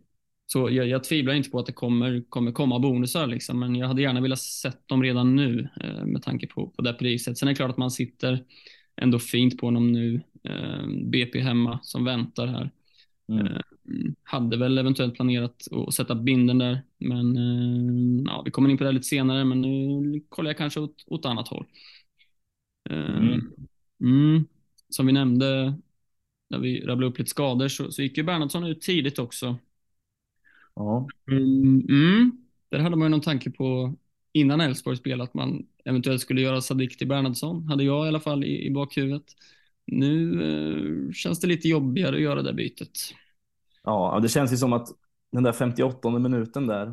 [0.46, 3.88] så jag, jag, tvivlar inte på att det kommer, kommer komma bonusar, liksom, men jag
[3.88, 7.38] hade gärna velat sett dem redan nu eh, med tanke på, på det priset.
[7.38, 8.44] Sen är det klart att man sitter
[8.96, 10.22] ändå fint på honom nu.
[10.44, 12.70] Eh, BP hemma som väntar här.
[13.28, 13.46] Mm.
[13.46, 13.60] Eh,
[14.22, 18.84] hade väl eventuellt planerat att sätta binden där, men eh, ja, vi kommer in på
[18.84, 21.66] det lite senare, men nu kollar jag kanske åt, åt annat håll.
[22.90, 23.40] Eh, mm.
[24.00, 24.44] Mm,
[24.88, 25.74] som vi nämnde,
[26.50, 29.56] när vi rabblade upp lite skador, så, så gick ju Bernhardsson ut tidigt också.
[30.74, 31.08] Ja.
[31.30, 32.32] Mm, mm,
[32.68, 33.94] där hade man ju någon tanke på
[34.32, 38.20] innan Elfsborg spelade att man eventuellt skulle göra Sadik till Bernhardsson, hade jag i alla
[38.20, 39.24] fall i, i bakhuvudet.
[39.86, 43.14] Nu eh, känns det lite jobbigare att göra det bytet.
[43.84, 44.88] Ja, det känns ju som att
[45.32, 46.86] den där 58 minuten där,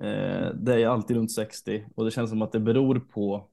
[0.00, 3.48] eh, det är alltid runt 60 och det känns som att det beror på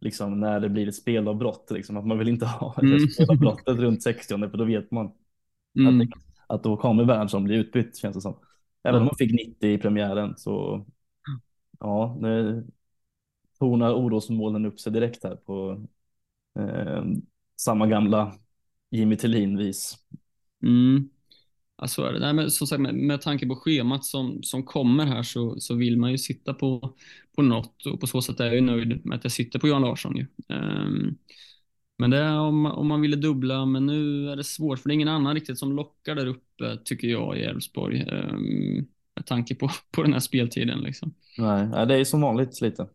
[0.00, 3.08] liksom när det blir ett spelavbrott, liksom, att man vill inte ha Mm.
[3.08, 5.12] spelavbrottet runt 60 för då vet man
[5.76, 6.00] Mm.
[6.02, 8.38] att, att då kommer Bernhardsson bli utbytt känns det som.
[8.84, 10.84] Även om man fick 90 i premiären så
[11.80, 12.66] ja, nu
[13.58, 15.86] tornar orosmolnen upp sig direkt här på
[16.58, 17.04] eh,
[17.56, 18.34] samma gamla
[18.90, 19.96] Jimmy Tillin-vis.
[20.62, 21.10] Mm.
[21.82, 22.18] Ja, så är det.
[22.18, 25.74] Nej, men som sagt, med, med tanke på schemat som, som kommer här så, så
[25.74, 26.94] vill man ju sitta på,
[27.36, 29.68] på något och på så sätt är jag ju nöjd med att jag sitter på
[29.68, 30.16] Johan Larsson.
[30.16, 30.26] Ju.
[30.48, 31.14] Ehm,
[31.98, 34.92] men det är om, om man ville dubbla, men nu är det svårt för det
[34.92, 38.00] är ingen annan riktigt som lockar där uppe tycker jag i Elfsborg.
[38.00, 40.80] ehm, med tanke på, på den här speltiden.
[40.80, 41.14] Liksom.
[41.38, 42.88] Nej, det är som vanligt lite.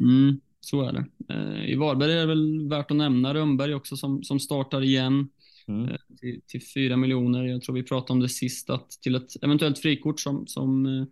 [0.00, 1.06] Mm, så är det.
[1.34, 5.28] Eh, I Varberg är det väl värt att nämna Rönnberg också som, som startar igen
[5.68, 5.88] Mm.
[5.88, 7.44] eh, till, till 4 miljoner.
[7.44, 11.04] Jag tror vi pratade om det sist, att till ett eventuellt frikort som, som eh,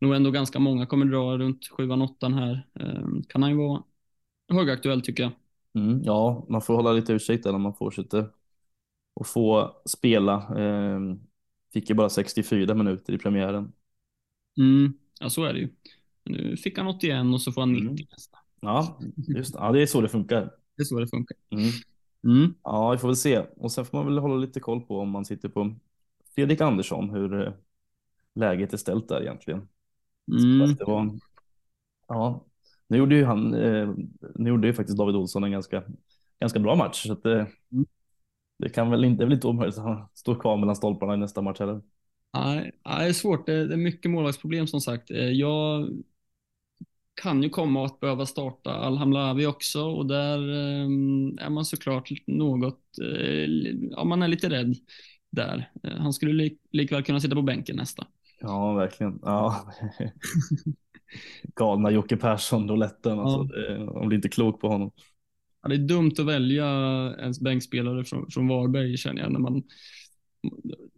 [0.00, 2.66] nog ändå ganska många kommer dra runt 7-8 här.
[2.80, 3.82] Eh, kan han ju vara
[4.52, 5.32] högaktuell tycker jag.
[5.74, 6.02] Mm.
[6.04, 8.30] Ja, man får hålla lite utkik där när man fortsätter
[9.14, 10.58] och få spela.
[10.58, 11.00] Eh,
[11.72, 13.72] fick ju bara 64 minuter i premiären.
[14.58, 15.68] Mm, ja, så är det ju.
[16.24, 18.06] Nu fick han 81 och så får han 90 Mm.
[18.10, 18.38] nästa.
[18.60, 18.98] Ja,
[19.28, 20.50] just ja, det är så det funkar.
[20.76, 21.36] Det är så det funkar.
[21.50, 21.70] Mm.
[22.24, 22.54] Mm.
[22.62, 23.38] Ja, vi får väl se.
[23.56, 25.74] Och sen får man väl hålla lite koll på om man sitter på
[26.34, 27.52] Fredrik Andersson, hur eh,
[28.34, 29.68] läget är ställt där egentligen.
[30.28, 30.64] Mm.
[30.64, 31.18] Att Det var,
[32.08, 32.46] ja,
[32.88, 33.88] nu gjorde ju han, eh,
[34.34, 35.84] nu gjorde ju faktiskt David Olsson en ganska,
[36.40, 37.06] ganska bra match.
[37.06, 37.86] Så att det, Mm.
[38.58, 41.14] det kan väl inte, det är väl inte omöjligt att han står kvar mellan stolparna
[41.14, 41.80] i nästa match heller.
[42.34, 43.46] Nej, nej, det är svårt.
[43.46, 45.10] Det är mycket målvaktsproblem som sagt.
[45.10, 45.88] Eh, Jag
[47.14, 50.84] kan ju komma att behöva starta Al-Hamlavi också och där eh,
[51.46, 53.50] är man såklart något, eh,
[53.90, 54.74] ja man är lite rädd
[55.32, 55.70] där.
[55.82, 58.06] Eh, Han skulle lik, likväl kunna sitta på bänken nästa.
[58.40, 59.18] Ja, verkligen.
[59.22, 59.72] Ja.
[61.56, 63.18] Galna Jocke Persson, rouletten.
[63.18, 63.78] Alltså, Ja.
[63.92, 64.90] man blir inte klok på honom.
[65.62, 66.66] Ja, det är dumt att välja
[67.20, 69.32] ens bänkspelare från, från Varberg känner jag.
[69.32, 69.62] När man,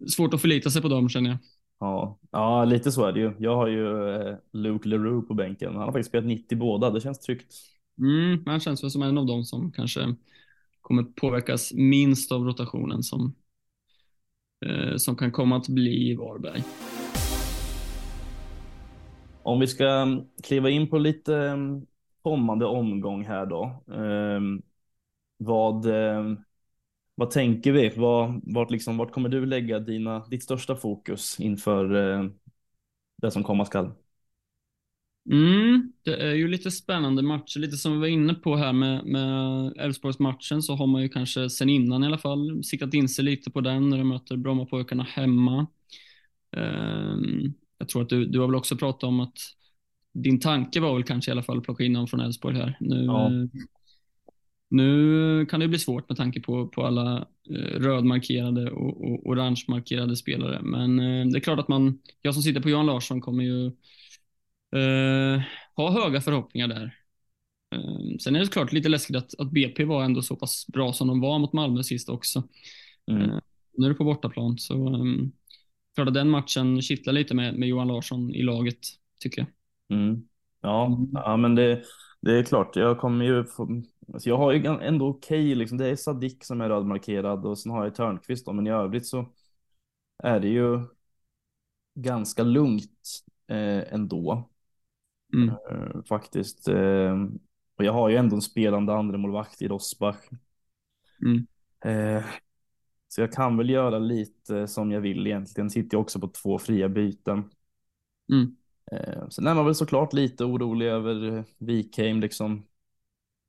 [0.08, 1.38] svårt att förlita sig på dem känner jag.
[1.78, 3.32] Ja, ja, lite så är det ju.
[3.38, 5.72] Jag har ju eh, Luke Leroux på bänken.
[5.72, 6.90] Han har faktiskt spelat 90 båda.
[6.90, 7.54] Det känns tryggt.
[7.98, 10.14] Mm, men han känns väl som en av dem som kanske
[10.80, 13.34] kommer påverkas minst av rotationen som,
[14.66, 16.62] eh, som kan komma att bli Varberg.
[19.42, 21.86] Om vi ska mm, kliva in på lite mm,
[22.22, 23.82] kommande omgång här då.
[23.94, 24.62] Ehm,
[25.36, 26.43] vad, ehm,
[27.14, 27.88] vad tänker vi?
[27.96, 32.28] Vad, vart, liksom, vart kommer du lägga dina, ditt största fokus inför eh,
[33.22, 33.92] det som komma skall?
[35.30, 39.04] Mm, det är ju lite spännande matcher, lite som vi var inne på här med,
[39.06, 43.24] med Elfsborgsmatchen så har man ju kanske sen innan i alla fall siktat in sig
[43.24, 45.66] lite på den när de möter Brommapojkarna hemma.
[46.56, 49.38] Ehm, jag tror att du, du har väl också pratat om att
[50.12, 52.76] din tanke var väl kanske i alla fall att plocka in någon från Elfsborg här.
[52.80, 53.38] Nu, Ja.
[54.70, 60.16] Nu kan det bli svårt med tanke på, på alla eh, rödmarkerade och, och orangemarkerade
[60.16, 60.60] spelare.
[60.62, 63.66] Men eh, det är klart att man, jag som sitter på Johan Larsson kommer ju
[64.76, 65.42] eh,
[65.76, 66.98] ha höga förhoppningar där.
[67.74, 70.92] Eh, sen är det såklart lite läskigt att, att BP var ändå så pass bra
[70.92, 72.44] som de var mot Malmö sist också.
[73.10, 73.30] Mm.
[73.30, 73.38] Eh,
[73.78, 75.32] nu är det på bortaplan, så um,
[75.94, 78.78] klart att den matchen kittlar lite med, med Johan Larsson i laget,
[79.20, 79.48] tycker jag.
[79.98, 80.28] Mm.
[80.60, 81.10] Ja, Mm.
[81.12, 81.82] ja, men det,
[82.20, 82.76] det är klart.
[82.76, 83.82] Jag kommer ju få,
[84.12, 85.78] alltså jag har ju ändå okej, liksom.
[85.78, 89.06] Det är Sadik som är rödmarkerad och sen har jag Törnqvist då, men i övrigt
[89.06, 89.26] så
[90.22, 90.80] är det ju
[91.94, 94.50] ganska lugnt eh, ändå
[95.34, 95.48] Mm.
[95.48, 96.68] eh, faktiskt.
[96.68, 97.24] Eh,
[97.76, 100.16] och jag har ju ändå en spelande andremålvakt i Rosbach.
[101.22, 101.46] Mm.
[101.84, 102.24] Eh,
[103.08, 105.70] så jag kan väl göra lite som jag vill egentligen.
[105.70, 107.50] Sitter jag också på två fria byten.
[108.32, 108.56] Mm.
[108.92, 112.62] Eh, sen är man väl såklart lite orolig över Wikheim liksom.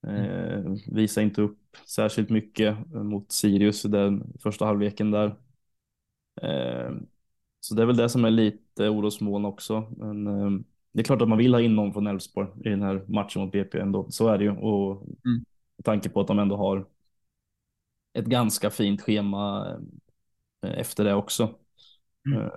[0.07, 5.35] Eh, visar inte upp särskilt mycket mot Sirius i den första halvleken där.
[6.41, 6.91] Eh,
[7.59, 9.93] så det är väl det som är lite orosmoln också.
[9.97, 10.51] Men eh,
[10.91, 13.41] det är klart att man vill ha in någon från Elfsborg i den här matchen
[13.41, 14.07] mot BP ändå.
[14.11, 14.51] Så är det ju.
[14.51, 15.45] Och Mm.
[15.77, 16.85] med tanke på att de ändå har
[18.13, 19.67] ett ganska fint schema
[20.65, 21.55] eh, efter det också.
[22.27, 22.39] Mm.
[22.41, 22.51] Eh,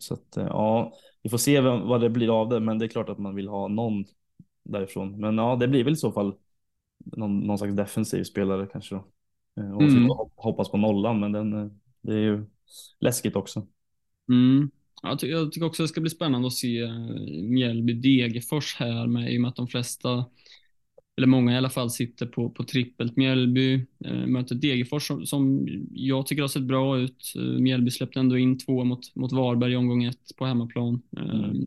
[0.00, 0.92] Så att eh, ja,
[1.22, 3.34] vi får se vem- vad det blir av det, men det är klart att man
[3.34, 4.04] vill ha någon
[4.62, 5.20] därifrån.
[5.20, 6.34] Men ja, det blir väl i så fall
[6.98, 9.04] någon, någon slags defensiv spelare kanske då.
[9.60, 10.08] Eh, Och Mm.
[10.36, 11.68] hoppas på nollan, men den, eh,
[12.02, 12.44] det är ju
[13.00, 13.66] läskigt också.
[14.28, 14.70] Mm.
[15.02, 16.90] Ja, Jag, ty- jag tycker också det ska bli spännande att se eh,
[17.42, 20.24] Mjällby-Degerfors här med, i och med att de flesta,
[21.16, 23.16] eller många i alla fall, sitter på, på trippelt.
[23.16, 23.74] Mjällby
[24.04, 27.32] eh, möter Degerfors som, som jag tycker har sett bra ut.
[27.36, 31.02] Eh, Mjällby släppte ändå in två mot, mot Varberg i omgång ett på hemmaplan.
[31.16, 31.66] Eh, Mm.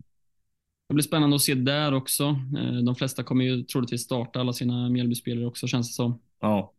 [0.88, 2.24] Det blir spännande att se där också.
[2.58, 6.20] Eh, de flesta kommer ju troligtvis starta alla sina Mjällbyspelare också känns det som.
[6.40, 6.74] Ja.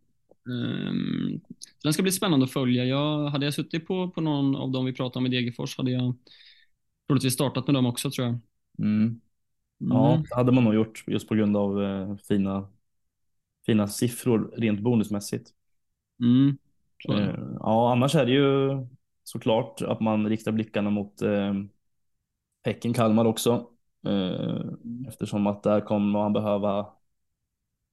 [0.49, 1.41] Um,
[1.83, 2.85] den ska bli spännande att följa.
[2.85, 5.91] Jag, hade jag suttit på, på någon av dem vi pratade om i Degerfors hade
[5.91, 6.15] jag
[7.07, 8.39] troligtvis startat med dem också tror jag.
[8.79, 9.21] Mm.
[9.79, 10.27] Ja, mm.
[10.29, 12.69] det hade man nog gjort just på grund av eh, fina,
[13.67, 15.51] fina siffror rent bonusmässigt.
[16.21, 16.59] Mm.
[17.09, 18.87] Eh, ja, annars är det ju
[19.25, 21.55] såklart att man riktar blickarna mot eh,
[22.65, 23.67] Häcken Kalmar också.
[24.07, 24.61] Eh.
[25.09, 26.87] Eftersom att där kommer man behöva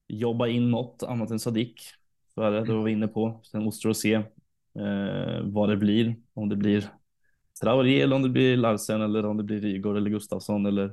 [0.08, 1.82] jobba in något annat än Sadik.
[2.34, 3.40] Det, det var vi inne på.
[3.44, 6.16] Sen återstår att se eh, vad det blir.
[6.34, 6.90] Om det blir
[7.60, 10.92] Traoré eller om det blir Larsen eller om det blir Rygaard eller Gustafsson eller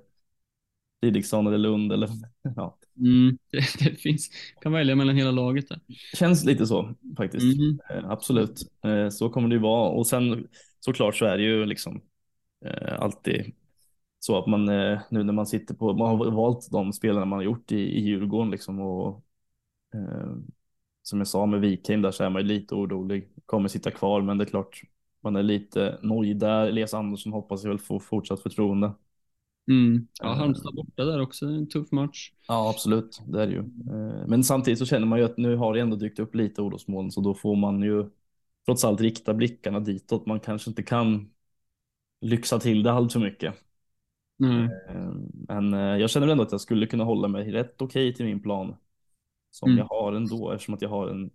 [1.02, 2.10] Didriksson eller Lund eller
[2.56, 2.78] ja.
[2.98, 4.30] Mm, det, det, finns,
[4.62, 5.80] kan välja mellan hela laget där.
[6.14, 7.58] Känns lite så faktiskt.
[7.58, 7.80] Mm.
[7.90, 10.48] Eh, absolut, eh, så kommer det ju vara och sen
[10.80, 12.02] såklart så är det ju liksom
[12.66, 13.54] eh, alltid
[14.24, 17.40] så att man eh, nu när man sitter på, man har valt de spelarna man
[17.40, 19.26] har gjort i, i Djurgården liksom och
[19.94, 20.36] eh,
[21.02, 24.22] som jag sa med Wikheim där så är man ju lite orolig, kommer sitta kvar
[24.22, 24.82] men det är klart
[25.22, 26.68] man är lite nojig där.
[26.68, 28.92] Elias Andersson hoppas jag väl få fortsatt förtroende.
[29.68, 30.08] Mm.
[30.22, 30.38] Ja, eh.
[30.38, 32.32] Halmstad borta där också, en tuff match.
[32.48, 33.60] Ja, absolut, det är det ju.
[33.60, 36.62] Eh, men samtidigt så känner man ju att nu har det ändå dykt upp lite
[36.62, 38.10] orosmoln, så då får man ju
[38.66, 40.26] trots allt rikta blickarna ditåt.
[40.26, 41.34] Man kanske inte kan
[42.22, 43.56] lyxa till det allt för mycket.
[44.44, 44.70] Mm.
[45.48, 48.42] Men jag känner ändå att jag skulle kunna hålla mig rätt okej okay till min
[48.42, 48.76] plan
[49.52, 49.78] som mm.
[49.78, 51.30] jag har ändå eftersom att jag har en,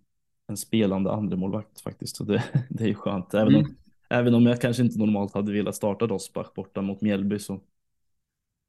[0.47, 2.15] en spelande andremålvakt faktiskt.
[2.15, 3.33] Så det, det är ju skönt.
[3.33, 3.65] Även, mm.
[3.65, 3.75] om,
[4.09, 7.59] även om jag kanske inte normalt hade velat starta Rosbach borta mot Mjällby så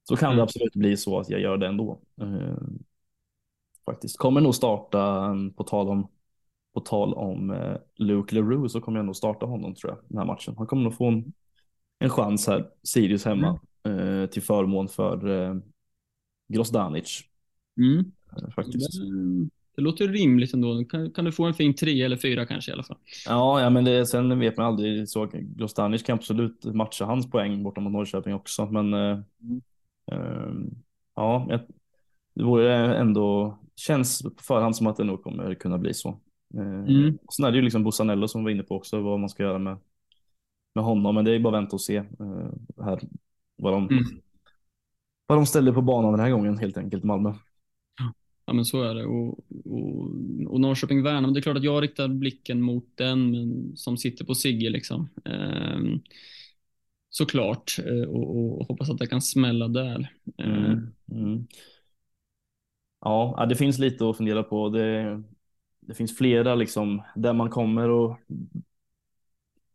[0.03, 0.37] så kan mm.
[0.37, 2.01] det absolut bli så att jag gör det ändå.
[2.23, 2.59] Uh,
[3.85, 4.19] faktiskt.
[4.19, 6.09] Kommer nog starta, um, på tal om,
[6.75, 10.25] på tal om Luke Leroux så kommer jag nog starta honom tror jag, den här
[10.25, 10.55] matchen.
[10.59, 11.33] Han kommer nog få en,
[11.99, 15.57] en chans här, Sirius hemma, uh, till förmån för uh,
[16.49, 17.25] Grozdanic.
[17.77, 18.05] Mm.
[18.55, 19.01] faktiskt.
[19.01, 20.85] Det, det, låter rimligt ändå.
[20.85, 22.99] Kan, kan, du få en fin tre eller fyra kanske i alla fall?
[23.27, 25.09] Ja, ja men det, sen vet man aldrig.
[25.09, 29.23] Så Grozdanic kan absolut matcha hans poäng borta mot Norrköping också, men mm.
[30.13, 30.71] Ehm,
[31.15, 31.61] ja,
[32.35, 36.21] det vore ändå, känns på förhand som att det nog kommer kunna bli så.
[36.55, 37.19] Ehm, mm.
[37.37, 39.59] Sen är det ju liksom Bussanello som var inne på också vad man ska göra
[39.59, 39.77] med,
[40.75, 42.03] med honom, men det är bara att vänta och se
[42.85, 43.01] här
[43.61, 44.05] vad de, mm.
[45.27, 47.35] vad de ställer på banan den här gången helt enkelt, Malmö.
[48.51, 49.07] Ja men så är det.
[49.07, 50.11] Och, och,
[50.47, 54.25] och Norrköping Värnamo, det är klart att jag riktar blicken mot den men, som sitter
[54.25, 55.09] på Sigge liksom.
[55.25, 56.03] Um,
[57.11, 60.15] såklart eh, och, och, hoppas att det kan smälla där.
[60.39, 60.65] Mm.
[60.65, 60.79] Eh,
[61.19, 61.47] mm.
[63.01, 64.69] Ja, det finns lite att fundera på.
[64.69, 65.23] Det,
[65.81, 68.19] det finns flera liksom där man kommer och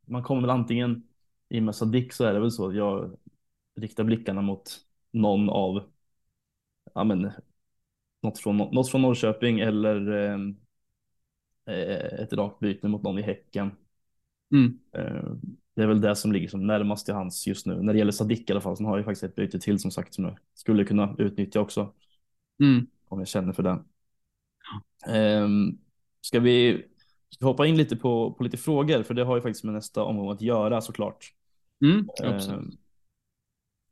[0.05, 1.03] man kommer väl antingen
[1.49, 3.17] i och med Sadik så är det väl så att jag
[3.75, 4.77] riktar blickarna mot
[5.11, 5.83] någon av
[6.93, 7.31] ja, men,
[8.21, 10.39] något, från, något från Norrköping eller eh,
[11.75, 13.71] eh ett rakt byte mot någon i Häcken.
[14.51, 14.79] Mm.
[14.91, 15.31] Eh,
[15.75, 17.81] det är väl det som ligger som närmast till hands just nu.
[17.81, 19.91] När det gäller Sadik i alla fall, så har jag faktiskt ett byte till som
[19.91, 21.93] sagt som jag skulle kunna utnyttja också.
[22.59, 22.87] Mm.
[23.07, 23.83] Om jag känner för det.
[25.41, 25.77] Um,
[26.21, 26.85] ska vi
[27.29, 30.03] ska hoppa in lite på, på lite frågor, för det har ju faktiskt med nästa
[30.03, 31.33] omgång att göra såklart.
[31.81, 32.77] Mm, um,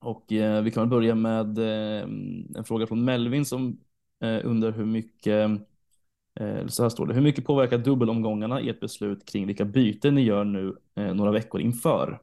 [0.04, 2.04] och uh, vi kan börja med uh,
[2.58, 3.78] en fråga från Melvin som
[4.24, 5.50] uh, undrar hur mycket
[6.40, 7.14] Eh, så här står det.
[7.14, 11.32] Hur mycket påverkar dubbelomgångarna i ett beslut kring vilka byten ni gör nu eh, några
[11.32, 12.22] veckor inför?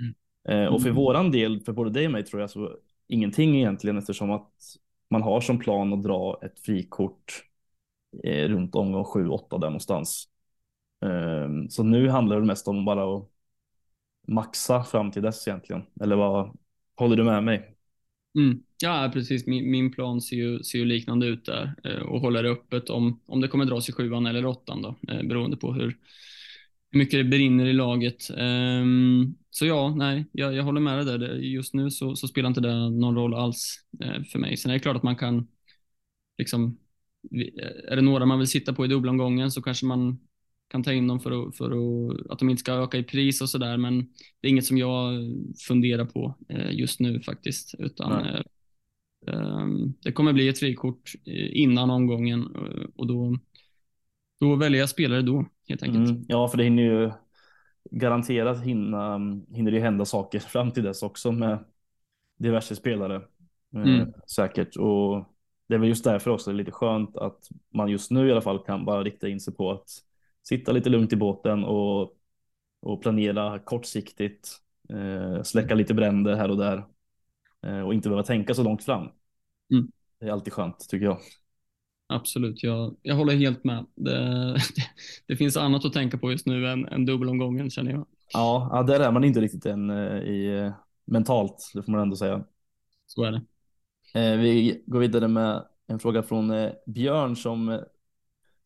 [0.00, 0.64] Mm.
[0.64, 0.96] Eh, och för mm.
[0.96, 2.76] våran del, för både dig och mig tror jag, så
[3.06, 4.52] ingenting egentligen eftersom att
[5.08, 7.44] man har som plan att dra ett frikort
[8.24, 10.28] eh, runt omgång 7-8 där någonstans.
[11.04, 13.30] Ehm, så nu handlar det mest om bara att
[14.28, 15.82] maxa fram till dess egentligen.
[16.00, 16.56] Eller vad
[16.96, 17.76] håller du med mig?
[18.38, 18.62] Mm.
[18.82, 19.46] Ja, precis.
[19.46, 22.90] Min, min, plan ser ju, ser ju liknande ut där eh, och håller det öppet
[22.90, 25.98] om, om det kommer dras i sjuan eller åttan då, eh, beroende på hur,
[26.90, 28.30] hur mycket det brinner i laget.
[28.30, 31.34] Um, så ja, nej, jag, jag håller med dig där.
[31.34, 34.56] Just nu så, så, spelar inte det någon roll alls eh, för mig.
[34.56, 35.48] Sen är det klart att man kan,
[36.38, 36.78] liksom,
[37.32, 40.18] eh, är det några man vill sitta på i dubbelomgången så kanske man
[40.68, 43.40] kan ta in dem för, att, för att, att de inte ska öka i pris
[43.40, 43.76] och sådär.
[43.76, 43.98] Men
[44.40, 45.12] det är inget som jag
[45.68, 48.40] funderar på eh, just nu faktiskt, utan eh,
[49.26, 52.46] ehm, det kommer bli ett frikort eh, innan omgången
[52.96, 53.38] och då,
[54.40, 56.10] då väljer jag spelare då helt enkelt.
[56.10, 57.10] Mm, ja, för det hinner ju
[57.90, 59.18] garanterat hinna,
[59.50, 61.64] hinner det hända saker fram till dess också med
[62.38, 63.22] diverse spelare.
[63.74, 64.12] Mm.
[64.26, 64.76] Säkert.
[64.76, 65.24] Och
[65.68, 68.32] det är väl just därför också det är lite skönt att man just nu i
[68.32, 69.88] alla fall kan bara rikta in sig på att
[70.48, 72.16] sitta lite lugnt i båten och,
[72.80, 74.48] och planera kortsiktigt,
[74.88, 76.86] eh, släcka lite bränder här och där.
[77.62, 79.08] eh, och inte behöva tänka så långt fram.
[79.72, 79.92] Mm.
[80.20, 81.18] Det är alltid skönt tycker jag.
[82.08, 83.86] Absolut, jag, jag håller helt med.
[83.94, 84.12] Det,
[84.52, 84.60] det,
[85.26, 88.06] det finns annat att tänka på just nu än, än dubbelomgången känner jag.
[88.32, 90.72] Ja, ja, där är man inte riktigt än eh, i eh,
[91.04, 92.44] mentalt, det får man ändå säga.
[93.06, 93.42] Så är det.
[94.14, 96.52] Eh, vi går vidare med en fråga från
[96.86, 97.80] Björn som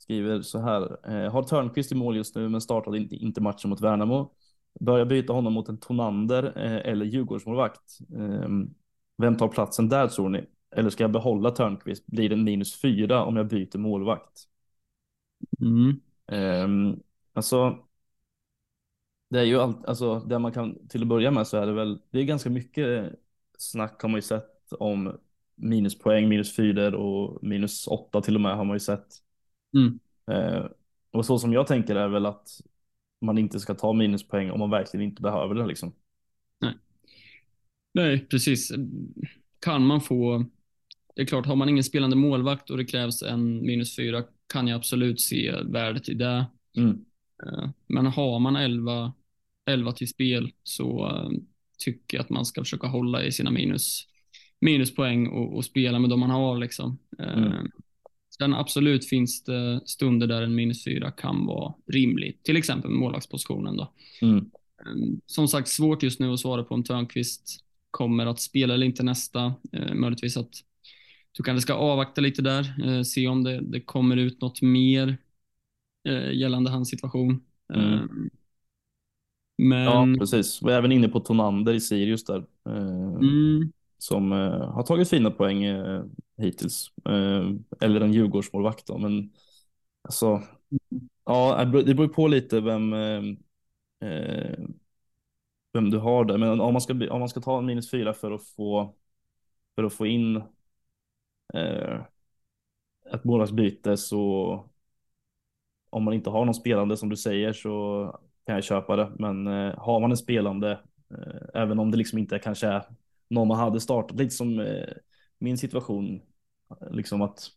[0.02, 1.10] skriver så här.
[1.10, 4.34] Eh, har Törnqvist i mål just nu men startade inte, inte matchen mot Värnamo.
[4.80, 7.98] Börja byta honom mot en Tonander eh, eller Djurgårdsmålvakt.
[8.16, 8.74] Ehm,
[9.16, 10.44] vem tar platsen där tror ni?
[10.76, 12.06] Eller ska jag behålla Törnqvist?
[12.06, 14.46] Blir det minus fyra om jag byter målvakt?
[15.60, 16.00] Mm.
[16.64, 17.78] Um, alltså,
[19.30, 21.72] det är ju allt, alltså det man kan till att börja med så är det
[21.72, 23.12] väl, det är ganska mycket
[23.58, 25.18] snack har man ju sett om
[25.54, 29.06] minuspoäng, minus fyra och minus åtta till och med har man ju sett.
[29.76, 29.98] Mm.
[30.30, 30.66] Uh,
[31.10, 32.48] och så som jag tänker är väl att
[33.20, 35.92] man inte ska ta minuspoäng om man verkligen inte behöver det liksom.
[36.60, 36.74] Nej.
[37.94, 38.72] Nej, precis.
[39.60, 40.44] Kan man få,
[41.16, 44.68] det är klart, har man ingen spelande målvakt och det krävs en minus fyra kan
[44.68, 46.46] jag absolut se värdet i det.
[46.76, 47.04] Mm.
[47.46, 49.12] Eh, Men har man 11,
[49.66, 51.30] 11 till spel så eh,
[51.78, 54.06] tycker jag att man ska försöka hålla i sina minus,
[54.60, 56.58] minuspoäng och, och spela med de man har.
[56.58, 56.98] Liksom.
[57.18, 57.70] Eh, Mm.
[58.40, 63.76] Sen absolut finns det stunder där en minus fyra kan vara rimligt, till exempel målvaktspositionen.
[63.76, 63.92] Då.
[64.22, 64.36] Mm.
[64.38, 68.86] Eh, Som sagt, svårt just nu att svara på om Törnqvist kommer att spela eller
[68.86, 69.54] inte nästa.
[69.72, 70.50] Eh, möjligtvis att
[71.32, 75.18] du kanske ska avvakta lite där, eh, se om det, det kommer ut något mer
[76.08, 77.40] eh, gällande hans situation.
[77.74, 77.92] Mm.
[77.92, 78.00] Eh,
[79.58, 80.62] men, Ja, precis.
[80.62, 82.44] Vi är även inne på Tonander i Sirius där.
[82.66, 83.72] Eh, mm,
[84.02, 86.02] som eh, har tagit fina poäng eh,
[86.36, 86.92] hittills.
[87.08, 89.32] Eh, eller en Djurgårdsmålvakt då, men
[90.02, 90.42] alltså.
[91.24, 92.92] Ja, det beror på lite vem.
[92.92, 93.22] Eh,
[94.08, 94.58] eh,
[95.72, 98.14] vem du har där, men om man ska, om man ska ta en minus fyra
[98.14, 98.94] för att få.
[99.74, 100.42] För att få in.
[101.54, 102.00] Eh,
[103.14, 104.64] ett målvaktsbyte så.
[105.90, 108.04] Om man inte har någon spelande som du säger så
[108.46, 110.70] kan jag köpa det, men eh, har man en spelande.
[111.10, 112.84] Eh, även om det liksom inte kanske är
[113.30, 114.88] någon man hade startat lite som eh,
[115.38, 116.22] min situation.
[116.90, 117.50] Liksom att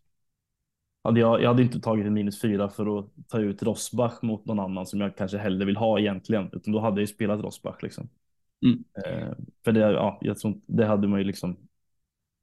[1.03, 4.45] hade jag, jag hade inte tagit en minus fyra för att ta ut Rosbach mot
[4.45, 7.41] någon annan som jag kanske hellre vill ha egentligen, utan då hade jag ju spelat
[7.41, 8.09] Rosbach liksom.
[8.65, 8.83] Mm.
[9.05, 11.57] Eh, för det, ja, jag tror det hade man ju liksom.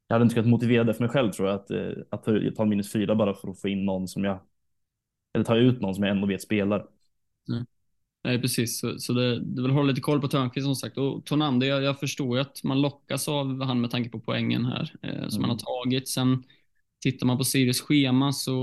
[0.07, 2.31] Jag hade inte kunnat motivera det för mig själv tror jag att, eh, att ta,
[2.55, 4.39] ta minus fyra bara för att få in någon som jag.
[5.33, 6.87] Eller ta ut någon som jag ändå vet spelar.
[8.23, 8.79] Nej, precis.
[8.79, 10.97] Så, så det, det vill hålla lite koll på Törnqvist som sagt.
[10.97, 14.65] Och Tonander, jag, jag förstår ju att man lockas av han med tanke på poängen
[14.65, 15.49] här eh, som Mm.
[15.49, 16.07] han har tagit.
[16.09, 16.43] Sen
[17.01, 18.53] tittar man på Sirius schema så,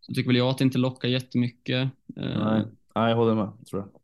[0.00, 1.90] så tycker väl jag att det inte lockar jättemycket.
[2.16, 4.00] Eh, Nej, nej, jag håller med tror jag.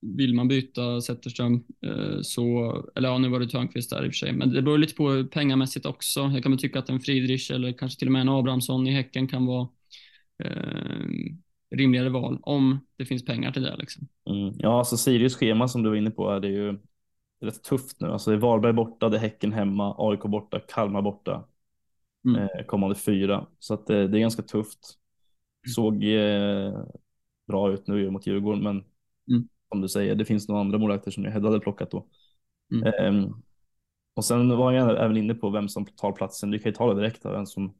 [0.00, 4.12] vill man byta Zetterström eh, så, eller ja, nu var det Törnqvist där i och
[4.12, 6.20] för sig, men det beror lite på pengamässigt också.
[6.20, 8.90] Jag kan väl tycka att en Friedrich eller kanske till och med en Abrahamsson i
[8.92, 9.68] Häcken kan vara
[10.44, 11.06] eh,
[11.70, 13.76] rimligare val om det finns pengar till det.
[13.76, 14.08] Liksom.
[14.30, 14.54] Mm.
[14.58, 16.78] Ja, alltså Sirius schema som du var inne på är det ju
[17.40, 18.08] rätt tufft nu.
[18.12, 21.44] Alltså det är Varberg borta, det är Häcken hemma, AIK borta, Kalmar borta.
[22.24, 22.42] Mm.
[22.42, 23.46] Eh, kommande fyra.
[23.58, 24.96] Så att eh, det är ganska tufft.
[25.74, 26.84] Såg eh,
[27.46, 28.84] bra ut nu mot Djurgården, men
[29.30, 29.48] Mm.
[29.68, 32.06] som du säger, det finns några andra målvakter som jag hade plockat då.
[32.72, 32.94] Mm.
[32.94, 33.34] Ehm,
[34.14, 36.50] och sen var jag även inne på vem som tar platsen.
[36.50, 37.24] Vi kan ju ta det direkt.
[37.24, 37.74] Vem som,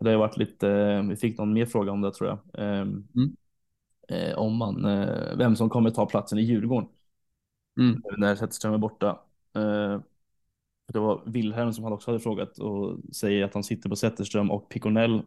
[0.00, 2.38] det har varit lite, eh, vi fick någon mer fråga om det tror jag.
[2.64, 3.36] Ehm, Mm.
[4.08, 6.88] eh, om man, eh, vem som kommer ta platsen i Djurgården
[7.80, 8.02] Mm.
[8.18, 9.18] när Zetterström är borta.
[10.92, 14.50] Det var Wilhelm som han också hade frågat och säger att han sitter på Zetterström
[14.50, 15.22] och Piconell.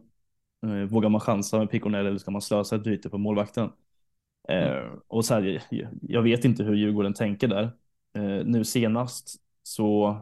[0.90, 3.70] Vågar man chansa med Piconell eller ska man slösa ett byte på målvakten?
[4.48, 5.62] Eh, och så här,
[6.02, 7.70] jag, vet inte hur Djurgården tänker där.
[8.44, 10.16] Nu senast så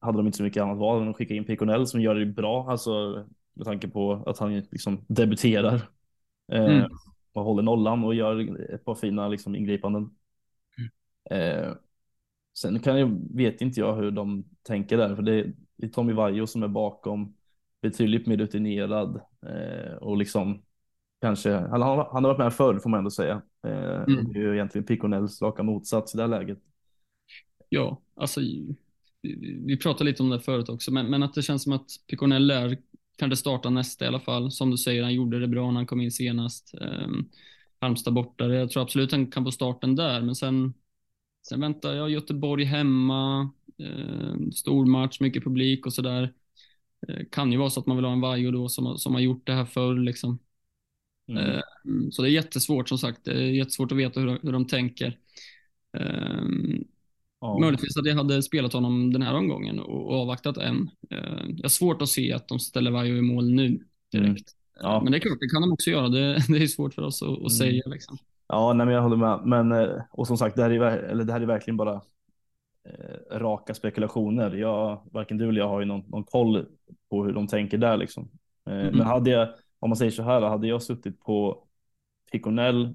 [0.00, 2.26] hade de inte så mycket annat val än att skicka in Piconell som gör det
[2.26, 3.24] bra, alltså
[3.54, 5.74] med tanke på att han liksom debuterar
[6.52, 6.90] eh, Mm.
[7.32, 10.10] och håller nollan och gör ett par fina liksom, ingripanden.
[11.30, 11.72] Eh,
[12.58, 16.46] sen kan jag, vet inte jag hur de tänker där, för det, är Tommy Vaiho
[16.46, 17.34] som är bakom,
[17.82, 20.62] betydligt mer rutinerad eh, och liksom
[21.20, 23.42] kanske, han, har- han har varit med förr får man ändå säga.
[23.66, 24.32] Eh, Mm.
[24.32, 26.58] Det är ju egentligen Piconells raka motsats i det här läget.
[27.68, 28.40] Ja, alltså
[29.22, 32.46] vi, pratade lite om det förut också, men, men att det känns som att Piconell
[32.46, 32.78] lär
[33.18, 34.52] kanske starta nästa i alla fall.
[34.52, 36.74] Som du säger, han gjorde det bra när han kom in senast.
[36.80, 37.28] Um,
[37.80, 40.74] Halmstad borta, jag tror absolut han kan få starten där, men sen,
[41.48, 46.32] sen väntar jag Göteborg hemma, um, stor match, mycket publik och sådär.
[47.08, 49.20] Uh, kan ju vara så att man vill ha en Vaiho då som, som har
[49.20, 50.38] gjort det här förr liksom.
[51.28, 52.12] Mm.
[52.12, 53.24] Så det är jättesvårt som sagt.
[53.24, 55.18] Det är jättesvårt att veta hur, hur de tänker.
[57.40, 57.58] Ja.
[57.58, 60.90] Möjligtvis att jag hade spelat honom den här omgången och, avvaktat en.
[61.10, 61.18] Eh,
[61.56, 63.68] jag har svårt att se att de ställer Vaiho i mål nu
[64.12, 64.16] direkt.
[64.20, 64.34] Mm.
[64.80, 65.00] Ja.
[65.02, 66.08] Men det är klart, det kan de också göra.
[66.08, 67.48] Det, det är svårt för oss att, att Mm.
[67.50, 67.82] säga.
[67.86, 68.18] Liksom.
[68.48, 69.40] Ja, nej, men jag håller med.
[69.44, 72.00] Men, eh, och som sagt, det här är, eller det här är verkligen bara
[72.84, 74.54] eh, raka spekulationer.
[74.56, 76.66] Jag, varken du eller jag har ju någon, någon koll
[77.10, 78.28] på hur de tänker där liksom.
[78.66, 78.96] Eh, Mm.
[78.96, 81.64] Men hade jag, om man säger så här, hade jag suttit på
[82.32, 82.94] Piconell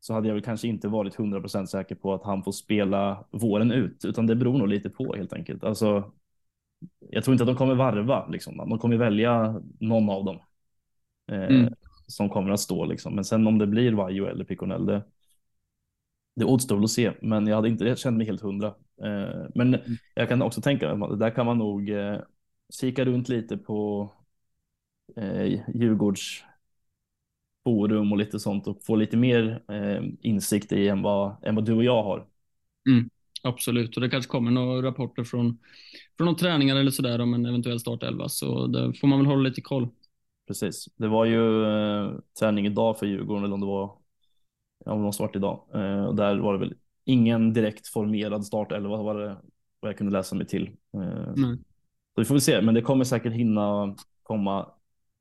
[0.00, 3.72] så hade jag väl kanske inte varit 100% säker på att han får spela våren
[3.72, 5.64] ut, utan det beror nog lite på helt enkelt.
[5.64, 6.12] Alltså,
[7.10, 8.56] jag tror inte att de kommer varva, liksom.
[8.56, 10.38] de kommer välja någon av dem
[11.32, 11.74] eh, Mm.
[12.06, 12.84] som kommer att stå.
[12.84, 13.14] Liksom.
[13.14, 15.02] Men sen om det blir Vaiho eller Piconell, det,
[16.36, 17.12] det återstår att se.
[17.22, 18.66] Men jag hade inte jag kände mig helt hundra.
[19.02, 19.78] Eh, men
[20.14, 22.18] jag kan också tänka att där kan man nog eh,
[22.80, 24.10] kika runt lite på
[25.16, 26.44] eh, Djurgårds
[27.66, 31.64] forum och lite sånt och få lite mer eh, insikt i än vad, än vad
[31.64, 32.26] du och jag har.
[33.42, 35.58] Absolut, och det kanske kommer några rapporter från,
[36.16, 39.42] från någon träningar eller sådär om en eventuell startelva, så det får man väl hålla
[39.48, 39.88] lite koll.
[40.46, 40.88] Precis.
[40.96, 43.96] Det var ju eh, träning idag för Djurgården eller om det var
[44.84, 45.66] om det var svart idag.
[45.74, 49.36] Eh, och där var det väl ingen direkt formerad startelva var det
[49.80, 50.70] vad jag kunde läsa mig till.
[50.94, 51.56] Eh, Nej.
[52.14, 54.68] så vi får väl se, men det kommer säkert hinna komma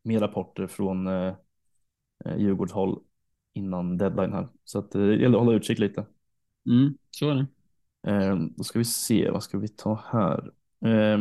[0.03, 1.33] mer rapporter från eh,
[2.37, 2.99] Djurgårdshåll
[3.53, 4.47] innan deadline här.
[4.63, 6.05] Så att, eh, det gäller att hålla utkik lite.
[6.69, 7.47] Mm, så är det.
[8.11, 10.51] Eh, då ska vi se, vad ska vi ta här?
[10.85, 11.17] Eh,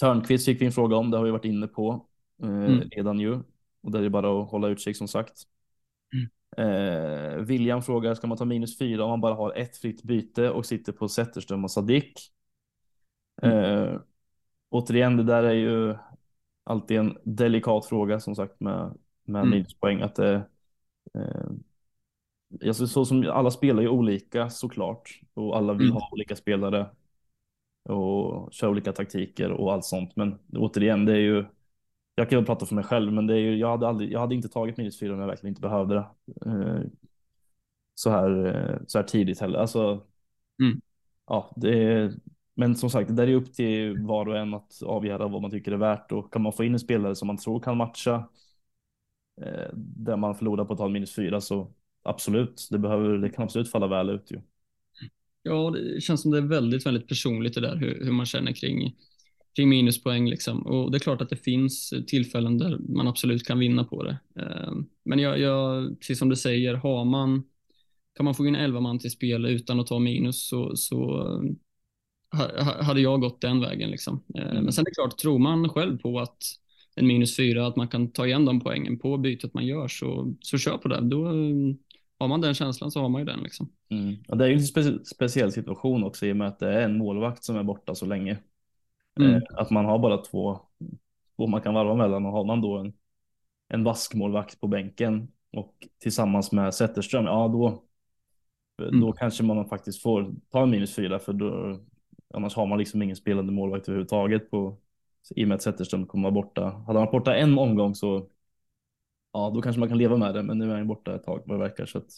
[0.00, 2.06] Törnqvist fick vi en fråga om, det har vi varit inne på
[2.42, 2.88] eh, Mm.
[2.90, 3.40] redan ju.
[3.82, 5.42] Och där är det bara att hålla utkik som sagt.
[6.56, 10.50] Eh, William frågar, ska man ta minus fyra om man bara har ett fritt byte
[10.50, 12.20] och sitter på Zetterström och Sadik?
[13.42, 14.00] Eh,
[14.70, 15.96] återigen, det där är ju
[16.64, 19.50] alltid en delikat fråga som sagt med, med Mm.
[19.50, 20.00] minuspoäng.
[20.02, 20.34] Att det,
[21.14, 21.50] eh,
[22.66, 25.94] alltså, så som alla spelar ju olika såklart och alla vill Mm.
[25.94, 26.90] ha olika spelare
[27.88, 30.16] och köra olika taktiker och allt sånt.
[30.16, 31.44] Men återigen, det är ju
[32.14, 34.20] jag kan väl prata för mig själv, men det är ju, jag, hade aldrig, jag
[34.20, 36.06] hade inte tagit minus fyra om jag verkligen inte behövde det.
[36.50, 36.82] Eh,
[37.94, 39.58] så, här, eh, så här tidigt heller.
[39.58, 40.06] Alltså,
[40.60, 40.80] Mm.
[41.26, 42.12] ja, det är,
[42.54, 45.50] men som sagt, det där är upp till var och en att avgöra vad man
[45.50, 46.12] tycker är värt.
[46.12, 48.28] Och kan man få in en spelare som man tror kan matcha
[49.74, 51.72] där man förlorar på att ta minus fyra så
[52.02, 54.30] absolut, det, behöver, det kan absolut falla väl ut.
[54.30, 54.40] Ju.
[55.42, 58.52] Ja, det känns som det är väldigt, väldigt personligt det där, hur, hur man känner
[58.52, 58.96] kring,
[59.56, 60.28] kring minuspoäng.
[60.28, 60.66] Liksom.
[60.66, 64.18] Och det är klart att det finns tillfällen där man absolut kan vinna på det.
[64.36, 64.72] Eh,
[65.04, 67.42] Men jag, jag, precis som du säger, har man,
[68.16, 71.42] kan man få in 11 man till spel utan att ta minus så, så eh,
[72.38, 73.90] ha- ha- hade jag gått den vägen.
[73.90, 74.24] Liksom.
[74.34, 74.64] Eh, Mm.
[74.64, 76.38] Men sen är det klart, tror man själv på att
[76.96, 80.34] en minus fyra, att man kan ta igen de poängen på bytet man gör, så,
[80.40, 81.00] så kör på det.
[81.00, 81.74] Då, eh,
[82.18, 83.42] har man den känslan så har man ju den.
[83.42, 83.72] Liksom.
[83.90, 84.16] Mm.
[84.28, 86.82] Och det är ju en spe speciell situation också i och med att det är
[86.82, 88.38] en målvakt som är borta så länge.
[89.20, 89.34] Mm.
[89.34, 90.60] Eh, att man har bara två,
[91.36, 92.92] två man kan varva mellan och har man då en,
[93.68, 97.84] en vaskmålvakt på bänken och tillsammans med Zetterström, ja då,
[98.78, 99.12] då Mm.
[99.12, 101.80] kanske man faktiskt får ta en minus fyra för då,
[102.34, 104.78] annars har man liksom ingen spelande målvakt överhuvudtaget på,
[105.36, 106.62] i och med att Zetterström kommer vara borta.
[106.64, 108.28] Hade han varit borta en omgång så
[109.32, 111.42] ja, då kanske man kan leva med det, men nu är han borta ett tag
[111.46, 112.10] vad det verkar så att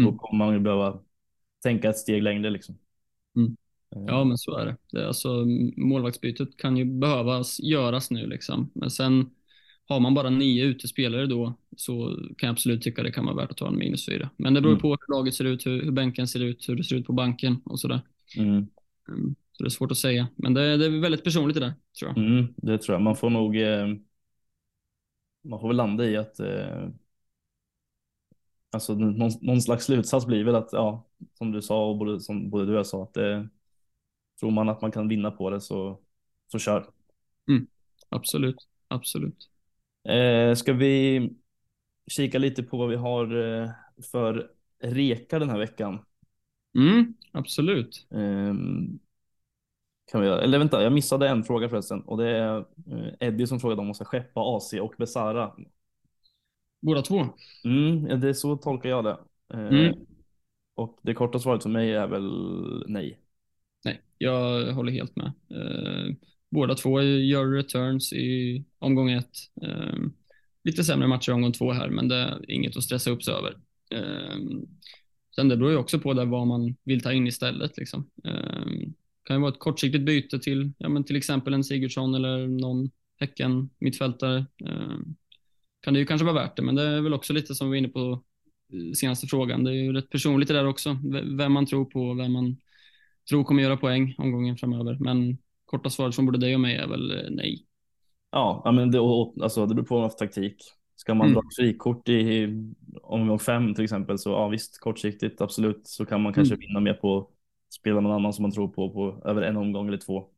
[0.00, 0.18] då Mm.
[0.18, 1.00] kommer man ju behöva
[1.62, 2.78] tänka ett steg längre liksom.
[3.36, 3.56] Mm.
[3.96, 4.76] Eh, Ja, men så är det.
[4.92, 5.44] det är alltså,
[5.76, 8.70] målvaktsbytet kan ju behövas göras nu, liksom.
[8.74, 9.30] men sen
[9.88, 13.50] har man bara nio utespelare då så kan jag absolut tycka det kan vara värt
[13.50, 14.30] att ta en minus fyra.
[14.36, 14.82] Men det beror Mm.
[14.82, 17.12] på hur laget ser ut, hur, hur bänken ser ut, hur det ser ut på
[17.12, 18.00] banken och sådär.
[18.36, 18.66] Mm.
[19.54, 21.74] Mm, Så det är svårt att säga, men det, det är väldigt personligt det där,
[21.98, 22.16] tror jag.
[22.16, 23.02] Mm, det tror jag.
[23.02, 23.86] Man får nog eh,
[25.42, 26.88] man får väl landa i att eh,
[28.70, 31.06] alltså någon, någon slags slutsats blir väl att ja,
[31.38, 33.44] som du sa och både, som både du och jag sa att eh,
[34.40, 36.00] tror man att man kan vinna på det så,
[36.48, 36.90] så kör.
[38.08, 39.50] Absolut, absolut.
[40.08, 41.20] Eh, ska vi
[42.06, 43.70] kika lite på vad vi har eh,
[44.12, 44.50] för
[44.82, 45.98] reka den här veckan?
[46.76, 48.06] Mm, absolut.
[50.12, 50.40] Kan vi göra.
[50.42, 53.86] Eller vänta, jag missade en fråga förresten och det är eh, Eddie som frågade om
[53.86, 55.52] man ska skeppa AC och Besara.
[56.82, 57.26] Båda två.
[57.64, 59.18] Mm, det är så tolkar jag det.
[59.54, 59.94] Eh, Mm.
[60.76, 62.30] Och det korta svaret för mig är väl
[62.88, 63.20] nej.
[63.84, 65.26] Nej, jag håller helt med.
[65.26, 66.14] Eh,
[66.50, 69.30] båda två gör returns i omgång ett.
[70.64, 73.34] Lite sämre matcher i omgång två här, men det är inget att stressa upp sig
[73.34, 73.56] över.
[75.36, 77.76] Sen det beror ju också på där vad man vill ta in istället.
[77.76, 78.10] Liksom.
[79.24, 82.90] Kan ju vara ett kortsiktigt byte till, ja, men till exempel en Sigurdsson eller någon
[83.20, 84.46] Häcken mittfältare.
[84.66, 84.98] Eh,
[85.80, 87.70] kan det ju kanske vara värt det, men det är väl också lite som vi
[87.70, 88.22] var inne på
[88.72, 89.64] eh, senaste frågan.
[89.64, 90.96] Det är ju rätt personligt det där också,
[91.38, 92.56] vem man tror på, vem man
[93.28, 94.96] tror kommer göra poäng omgången framöver.
[95.00, 97.66] Men korta svaret från både dig och mig är väl eh, nej.
[98.30, 100.56] Ja, men det, alltså, det beror på vad för taktik.
[100.96, 101.34] Ska man mm.
[101.34, 102.48] dra frikort i
[103.02, 106.60] omgång fem till exempel så ja visst kortsiktigt absolut så kan man kanske mm.
[106.60, 107.30] vinna mer på
[107.74, 110.28] spela någon annan som man tror på på över en omgång eller två.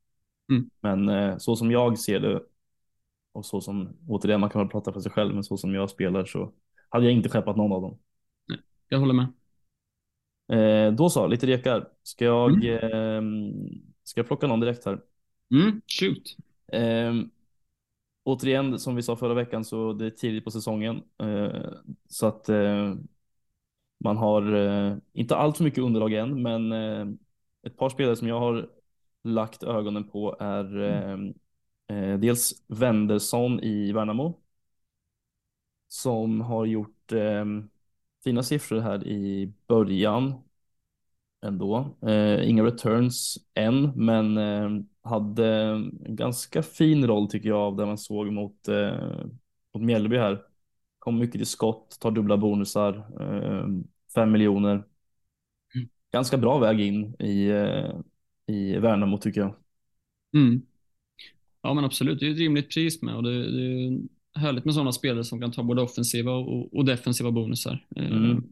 [0.51, 0.71] Mm.
[0.81, 2.43] Men eh, så som jag ser det
[3.33, 5.91] och så som återigen man kan väl prata för sig själv men så som jag
[5.91, 6.53] spelar så
[6.89, 7.99] hade jag inte skeppat någon av dem.
[8.49, 8.59] Nej,
[8.89, 9.27] jag håller med.
[10.49, 11.89] Eh, då så, lite rekar.
[12.03, 12.75] Ska jag, mm.
[12.75, 13.55] eh,
[14.05, 15.01] ska jag plocka någon direkt här?
[15.51, 16.37] Mm, shoot.
[16.73, 17.15] Eh,
[18.23, 21.03] återigen, som vi sa förra veckan, så det är tidigt på säsongen.
[21.19, 21.71] Eh,
[22.09, 22.95] så att eh,
[24.05, 26.73] man har inte allt för mycket underlag än, men
[27.67, 28.69] ett par spelare som jag har
[29.25, 31.35] lagt ögonen på är mm.
[31.89, 34.41] eh, dels Wendersson i Värnamo.
[35.89, 37.45] Som har gjort eh,
[38.25, 40.35] fina siffror här i början
[41.43, 41.97] ändå.
[42.03, 44.71] Eh, inga returns än, men eh,
[45.03, 49.27] hade en ganska fin roll tycker jag av det man såg mot, eh,
[49.75, 50.43] mot Mjällby här.
[50.99, 53.67] Kom mycket till skott, tar dubbla bonusar, eh,
[54.15, 54.85] fem miljoner.
[56.17, 57.91] Ganska bra väg in i, eh,
[58.47, 59.55] i Värnamo tycker jag.
[60.35, 60.63] Mm.
[61.63, 63.99] Ja men absolut, det är ett rimligt pris med och det, det är
[64.41, 67.87] härligt med sådana spelare som kan ta både offensiva och, och defensiva bonusar.
[67.97, 68.45] Eh, mm.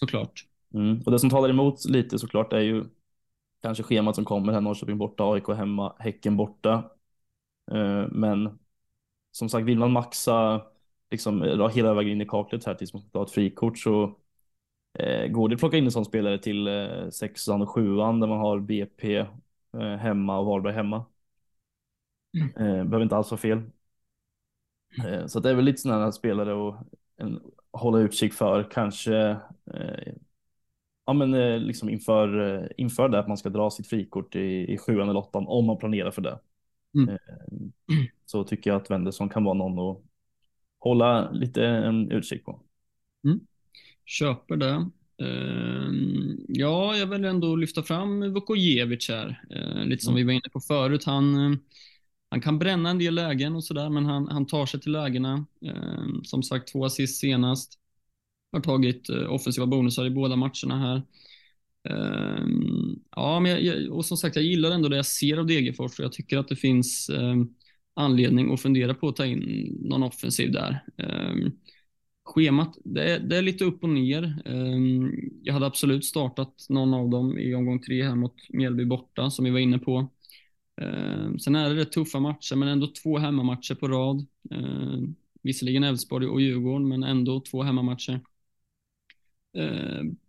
[0.00, 0.46] Såklart.
[0.74, 1.00] Mm.
[1.06, 2.84] Och det som talar emot lite såklart är ju
[3.62, 6.90] kanske schemat som kommer här, Norrköping borta, AIK hemma, Häcken borta.
[7.72, 8.58] Eh, men
[9.32, 10.62] som sagt, vill man maxa
[11.10, 11.42] liksom
[11.74, 14.16] hela vägen in i kaklet här tills man ska ta ett frikort så
[14.94, 18.26] eh, går det att plocka in en sån spelare till eh, sexan och sjuan där
[18.26, 21.04] man har BP eh, hemma och Varberg hemma.
[22.36, 22.48] Mm.
[22.48, 23.62] Eh, behöver inte alls vara fel.
[25.06, 26.86] Eh, så det är väl lite sådana spelare att
[27.72, 29.36] hålla utkik för, kanske
[31.06, 34.72] ja, men eh, liksom inför, eh, inför det att man ska dra sitt frikort i,
[34.72, 36.38] i sjuan eller åttan om man planerar för det.
[36.94, 37.08] Mm.
[37.08, 37.18] Eh,
[38.26, 40.02] så tycker jag att Wendersson kan vara någon att
[40.78, 42.60] hålla lite en utkik på.
[43.24, 43.40] Mm.
[44.06, 44.90] Köper det.
[45.22, 45.92] Uh,
[46.48, 49.40] ja, jag vill ändå lyfta fram Vukojevic här.
[49.56, 50.16] Uh, lite som mm.
[50.16, 51.04] vi var inne på förut.
[51.04, 51.56] Han, uh,
[52.30, 55.46] han kan bränna en del lägen och sådär, men han, han tar sig till lägena.
[56.24, 57.78] som sagt, två assist senast.
[58.54, 61.02] Har tagit eh, offensiva bonusar i båda matcherna här.
[61.88, 65.98] Ehm, ja, men jag, och som sagt, jag gillar ändå det jag ser av Degerfors
[65.98, 67.48] och jag tycker att det finns ehm,
[67.94, 70.84] anledning att fundera på att ta in någon offensiv där.
[70.96, 71.52] Ehm,
[72.24, 74.42] schemat, det är, det är, lite upp och ner.
[74.44, 79.30] Ehm, jag hade absolut startat någon av dem i omgång tre här mot Mjällby borta,
[79.30, 80.08] som vi var inne på.
[80.80, 84.26] Ehm, sen är det rätt tuffa matcher, men ändå två hemmamatcher på rad.
[84.50, 88.20] Ehm, visserligen Elfsborg och Djurgården, men ändå två hemmamatcher.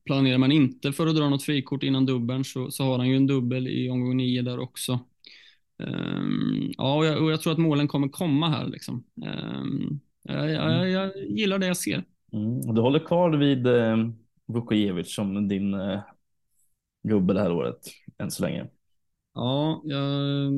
[0.06, 3.16] Planerar man inte för att dra något frikort innan dubbeln så, så har han ju
[3.16, 5.00] en dubbel i omgång nio där också.
[5.78, 8.68] Um, ja, och jag, och jag, tror att målen kommer komma här.
[8.68, 9.04] Liksom.
[9.16, 12.04] Um, jag, jag, jag, gillar det jag ser.
[12.34, 12.76] Mm.
[12.76, 13.98] Du håller kvar vid eh,
[14.46, 16.00] Vukojevic som din eh,
[17.04, 17.80] gubbe det här året,
[18.18, 18.66] än så länge.
[19.34, 20.54] Ja, jag,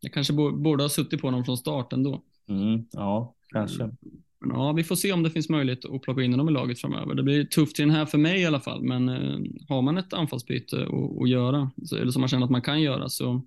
[0.00, 2.22] jag kanske borde ha suttit på honom från starten då.
[2.48, 3.82] Mm, ja, kanske.
[3.82, 3.96] Mm.
[4.40, 6.80] Men ja, vi får se om det finns möjlighet att plocka in honom i laget
[6.80, 7.14] framöver.
[7.14, 9.38] Det blir tufft i den här för mig i alla fall, men eh,
[9.68, 10.86] har man ett anfallsbyte
[11.20, 13.42] att göra, så, eller som man känner att man kan göra, så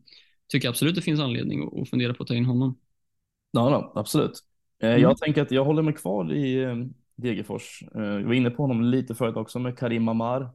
[0.47, 2.77] tycker jag absolut det finns anledning att, att fundera på att ta in honom.
[3.51, 4.43] Ja, då, absolut.
[4.85, 5.01] Eh, mm.
[5.01, 6.75] Jag tänker att jag håller mig kvar i eh,
[7.15, 7.83] Degerfors.
[7.95, 10.49] Eh, jag var inne på honom lite förut också med Karim Amar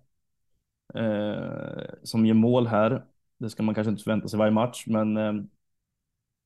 [2.02, 3.05] som gör mål här.
[3.39, 5.19] Det ska man kanske inte förvänta sig varje match, men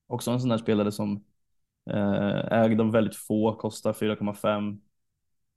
[0.07, 1.23] också en sån där spelare som
[2.51, 4.77] ägd av väldigt få, kostar 4,5.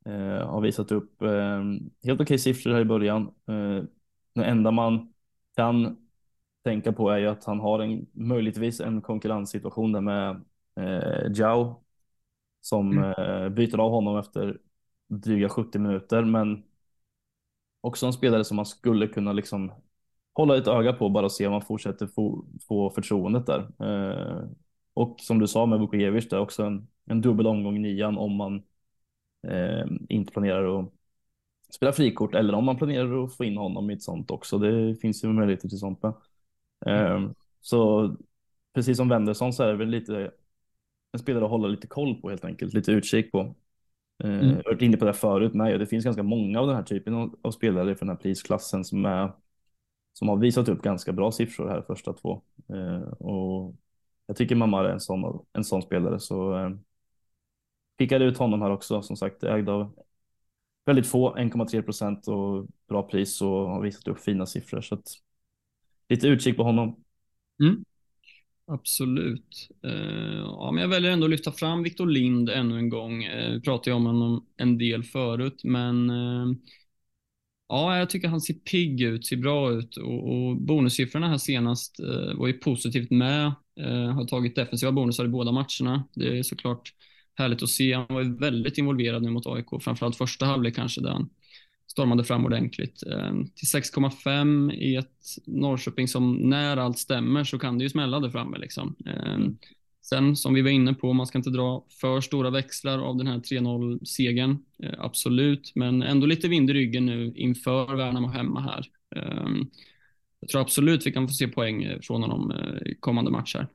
[0.07, 1.63] Eh, har visat upp eh,
[2.05, 3.35] helt okej siffror här i början.
[4.35, 5.13] Det enda man
[5.57, 5.97] kan
[6.65, 10.43] tänka på är ju att han har en, möjligtvis en konkurrenssituation där med
[10.77, 11.85] eh, Jao
[12.61, 13.05] som mm.
[13.05, 14.59] eh, byter av honom efter
[15.09, 16.25] dryga 70 minuter.
[16.25, 16.63] Men
[17.81, 19.73] också en spelare som man skulle kunna liksom
[20.35, 23.61] hålla ett öga på bara se om man fortsätter få, få förtroendet där.
[23.79, 24.49] Eh,
[24.95, 28.37] och som du sa med Vukojevic, det är också en, en dubbel omgång nian om
[28.37, 28.63] man
[29.49, 30.93] eh, inte planerar att
[31.75, 34.59] spela frikort eller om man planerar att få in honom i ett sånt också.
[34.59, 36.05] Det finns ju möjligheter till sånt.
[36.87, 37.31] Eh,
[37.61, 38.17] så
[38.75, 40.31] precis som Wendersson så är det väl lite
[41.13, 43.55] en spelare att hålla lite koll på helt enkelt, lite utkik på.
[44.25, 44.49] Eh, mm.
[44.49, 46.83] Jag har varit inne på det förut, nej, det finns ganska många av den här
[46.83, 49.33] typen av, spelare för den här prisklassen som är
[50.13, 52.43] som har visat upp ganska bra siffror här första två.
[52.69, 53.75] Eh, och
[54.27, 56.71] jag tycker Mamma är en sån, en sån spelare så eh,
[57.99, 59.03] pickade ut honom här också.
[59.03, 59.95] Som sagt, ägd av
[60.85, 64.81] väldigt få, 1,3 procent och bra pris och har visat upp fina siffror.
[64.81, 65.07] Så att
[66.09, 67.05] lite utkik på honom.
[67.63, 67.85] Mm.
[68.71, 69.69] Absolut.
[69.85, 73.25] Eh, ja, men jag väljer ändå att lyfta fram Viktor Lind ännu en gång.
[73.25, 76.47] Eh, vi pratade ju om honom en del förut, men eh,
[77.69, 81.97] ja, jag tycker han ser pigg ut, ser bra ut och, och bonussiffrorna här senast
[82.35, 83.53] var ju positivt med.
[84.15, 86.05] har tagit defensiva bonusar i båda matcherna.
[86.15, 86.93] Det är såklart
[87.35, 87.93] härligt att se.
[87.93, 91.29] Han var ju väldigt involverad nu mot AIK, framförallt första halvlek kanske där han
[91.91, 93.03] stormade fram ordentligt.
[93.07, 98.21] Eh, till 6,5 i ett Norrköping som när allt stämmer så kan det ju smälla
[98.21, 98.59] där framme.
[98.59, 98.97] Liksom.
[99.07, 99.39] Eh,
[100.03, 103.27] sen som vi var inne på, man ska inte dra för stora växlar av den
[103.27, 104.59] här 3-0-segern.
[104.83, 108.87] Eh, absolut, men ändå lite vind i ryggen nu inför Värnamo hemma här.
[110.41, 112.53] Jag tror absolut vi kan få se poäng från honom
[112.87, 113.67] i kommande matcher.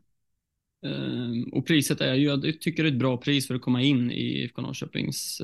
[1.51, 4.11] Och priset är ju, jag tycker det är ett bra pris för att komma in
[4.11, 5.41] i IFK Norrköpings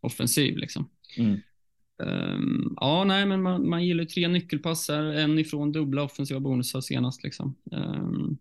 [0.00, 0.56] offensiv.
[0.56, 0.88] Liksom.
[1.18, 1.40] Mm.
[2.04, 7.24] Um, ja, nej, men man, man gillar tre nyckelpassar, en ifrån dubbla offensiva bonusar senast.
[7.24, 7.56] Liksom.
[7.70, 8.38] Um,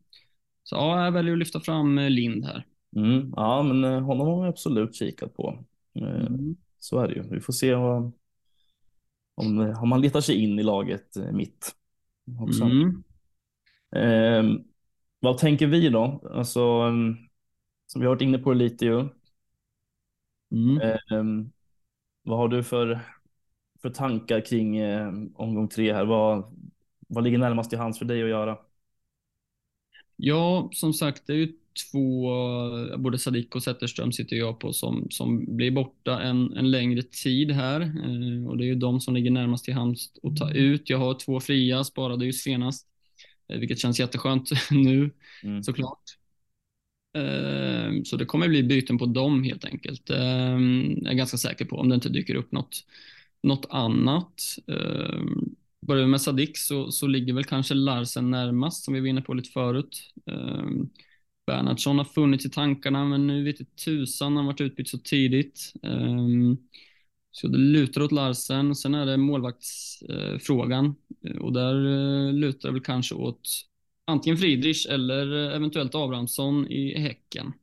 [0.63, 2.65] så ja, jag väljer att lyfta fram eh, Lind här.
[2.95, 5.65] Mm, ja, men eh, honom har vi absolut kikat på.
[5.99, 6.55] Uh, mm.
[6.79, 7.23] Så är det ju.
[7.29, 8.11] Vi får se vad,
[9.35, 11.75] om, om man letar sig in i laget mitt.
[12.61, 13.03] Mm.
[14.45, 14.63] Um,
[15.19, 16.31] vad tänker vi då?
[16.33, 16.59] Alltså,
[17.87, 19.09] som vi har varit inne på lite ju.
[20.51, 21.51] Mm.
[22.23, 23.01] vad har du för
[23.83, 26.05] för tankar kring eh, omgång tre här?
[26.05, 26.57] Vad,
[27.07, 28.57] vad ligger närmast till hands för dig att göra?
[30.15, 31.53] Ja, som sagt, det är ju
[31.91, 32.29] två,
[32.97, 37.51] både Sadik och Zetterström sitter jag på som, som blir borta en, en längre tid
[37.51, 37.81] här.
[37.81, 40.89] Eh, och det är ju de som ligger närmast till hands att ta ut.
[40.89, 42.87] Jag har två fria, sparade ju senast,
[43.47, 45.11] eh, vilket känns jätteskönt nu
[45.43, 45.63] mm.
[45.63, 46.03] såklart.
[47.17, 50.09] Eh, så det kommer bli byten på dem helt enkelt.
[50.09, 52.85] Eh, jag är ganska säker på om det inte dyker upp något
[53.43, 54.57] något annat.
[54.67, 55.21] Eh,
[55.87, 59.21] börjar vi med Sadik så, så ligger väl kanske Larsen närmast som vi var inne
[59.21, 60.13] på lite förut.
[60.25, 60.65] Eh,
[61.47, 65.73] Bernhardsson har funnits i tankarna men nu vet inte tusan han varit utbytt så tidigt.
[65.83, 66.17] Eh,
[67.31, 68.75] så det lutar åt Larsen.
[68.75, 70.95] Sen är det målvaktsfrågan
[71.25, 71.75] eh, och där
[72.27, 73.49] eh, lutar det väl kanske åt
[74.05, 77.53] antingen Friedrich eller eh, eventuellt Abrahamsson i Häcken.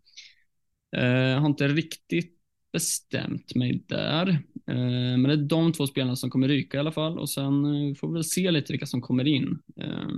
[0.97, 2.40] Eh, har inte riktigt
[2.73, 4.29] bestämt mig där.
[4.67, 7.65] Eh, men det är de två spelarna som kommer ryka i alla fall och sen
[7.65, 9.59] eh, får vi väl se lite vilka som kommer in.
[9.77, 10.09] Eh,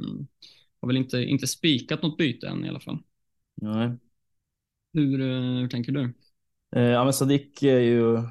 [0.81, 2.99] har väl inte, inte spikat något byte än i alla fall.
[3.55, 3.91] Nej.
[4.93, 5.19] Hur,
[5.61, 6.13] hur tänker du?
[6.71, 8.23] Ja, men Sadik är ju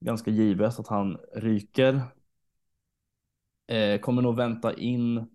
[0.00, 2.00] ganska givet att han ryker.
[4.00, 5.26] Kommer nog vänta in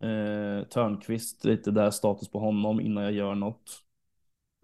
[0.00, 3.82] eh, Törnqvist lite där status på honom innan jag gör något.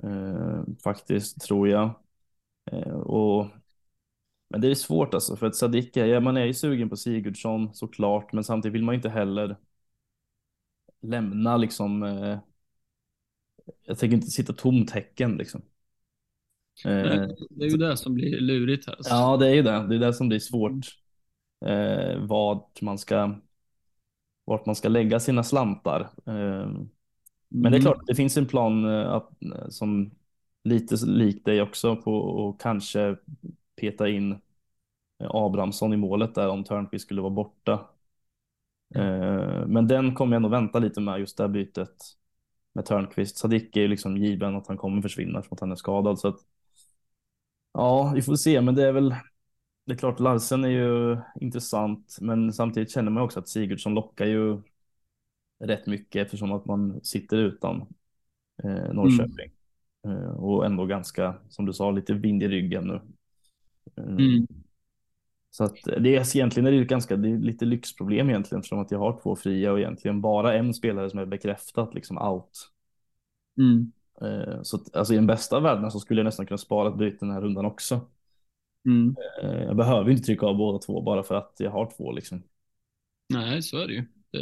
[0.03, 2.02] Eh, faktiskt tror jag.
[2.70, 3.48] Eh, och,
[4.48, 7.74] men det är svårt alltså, för att Sadika, ja, man är ju sugen på Sigurdsson
[7.74, 9.56] såklart, men samtidigt vill man inte heller
[11.01, 12.02] lämna liksom.
[12.02, 12.39] Eh,
[13.84, 15.62] jag tänker inte sitta tomt häcken liksom.
[16.84, 18.94] Eh, det är ju det som blir lurigt här.
[18.94, 19.12] Alltså.
[19.14, 19.86] Ja, det är ju det.
[19.89, 20.86] Det är det som blir svårt.
[21.64, 23.34] Eh, vart man ska
[24.44, 26.01] vart man ska lägga sina slantar.
[26.26, 26.70] Eh,
[27.48, 27.82] men det är mm.
[27.82, 29.30] klart, det finns en plan eh, att,
[29.68, 30.10] som
[30.64, 33.16] lite lik dig också på att kanske
[33.80, 34.40] peta in
[35.18, 37.89] Abrahamsson i målet där om Törnqvist skulle vara borta.
[38.94, 39.72] Mm.
[39.72, 41.97] Men den kommer jag nog vänta lite med just det här bytet
[42.72, 43.36] med Törnqvist.
[43.39, 46.28] Sadik är ju liksom given att han kommer försvinna för att han är skadad så
[46.28, 46.40] att
[47.72, 49.14] ja, vi får se, men det är väl
[49.84, 54.26] det är klart Larsen är ju intressant, men samtidigt känner man också att Sigurdsson lockar
[54.26, 54.62] ju
[55.64, 57.80] rätt mycket eftersom att man sitter utan
[58.64, 59.47] eh, Norrköping.
[59.47, 59.61] Mm.
[60.05, 63.01] Eh, och ändå ganska, som du sa, lite vind i ryggen nu.
[63.97, 64.47] Eh, mm.
[65.51, 68.91] Så att det är egentligen är det ganska, det är lite lyxproblem egentligen eftersom att
[68.91, 72.70] jag har två fria och egentligen bara en spelare som är bekräftat liksom out.
[73.59, 73.93] Mm.
[74.23, 76.89] Eh, så att, alltså i den bästa av världen så skulle jag nästan kunna spara
[76.89, 78.01] ett byte den här rundan också.
[78.87, 79.16] Mm.
[79.43, 82.43] Jag behöver inte trycka av båda två bara för att jag har två liksom.
[83.29, 84.05] Nej, så är det ju.
[84.31, 84.39] Det,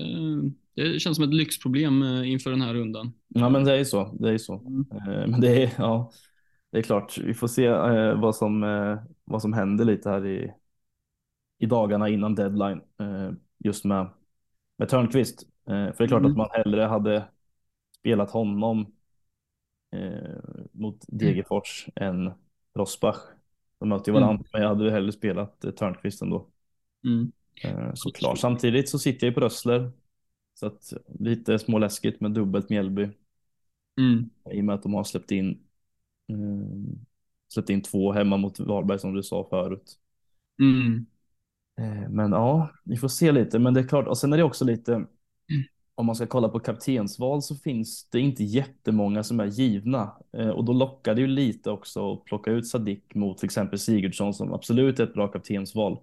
[0.74, 3.12] det känns som ett lyxproblem eh, inför den här rundan.
[3.28, 4.16] Ja, men det är ju så.
[4.20, 4.58] Det är så.
[4.58, 4.86] Mm.
[4.92, 6.10] Eh, men det är, ja,
[6.70, 8.60] det är klart, vi får se eh, vad, som,
[9.24, 10.52] vad som händer lite här i,
[11.58, 12.80] i dagarna innan deadline.
[13.64, 14.06] Just med,
[14.78, 15.46] med Törnqvist.
[15.66, 16.30] För det är klart mm.
[16.30, 17.24] att man hellre hade
[17.98, 18.92] spelat honom
[20.72, 22.26] mot Degerfors mm.
[22.26, 22.32] än
[22.74, 23.16] Rosbach.
[23.78, 24.46] De möter ju varandra, mm.
[24.52, 26.48] men jag hade hellre spelat Törnqvist ändå.
[27.04, 27.32] Mm.
[27.94, 28.38] Såklart.
[28.38, 29.92] Samtidigt så sitter jag på Rössler
[30.54, 33.08] så att lite småläskigt med dubbelt Mjällby.
[34.00, 34.30] Mm.
[34.50, 35.50] I och med att de har släppt in
[36.28, 36.96] eh,
[37.52, 39.98] släppt in två hemma mot Varberg som du sa förut.
[40.62, 41.06] Mm.
[41.80, 43.58] Eh, men ja, vi får se lite.
[43.58, 45.06] Men det är klart, och sen är det också lite
[46.00, 50.48] om man ska kolla på kaptensval så finns det inte jättemånga som är givna eh,
[50.48, 54.34] och då lockar det ju lite också att plocka ut Sadik mot till exempel Sigurdsson
[54.34, 55.98] som absolut är ett bra kaptensval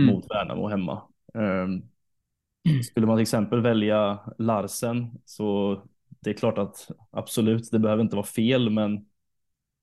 [0.00, 0.14] mm.
[0.14, 1.02] mot Värnamo hemma.
[1.34, 1.82] Um,
[2.90, 5.80] skulle man till exempel välja Larsen så
[6.20, 9.06] det är klart att absolut, det behöver inte vara fel, men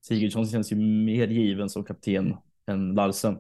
[0.05, 2.37] Sigurdsson känns ju mer given som kapten
[2.67, 3.33] än Larsen.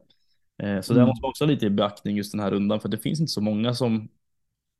[0.63, 1.01] Eh, så mm.
[1.01, 3.19] det måste man också ha lite i beaktning just den här rundan, för det finns
[3.19, 4.09] inte så många som,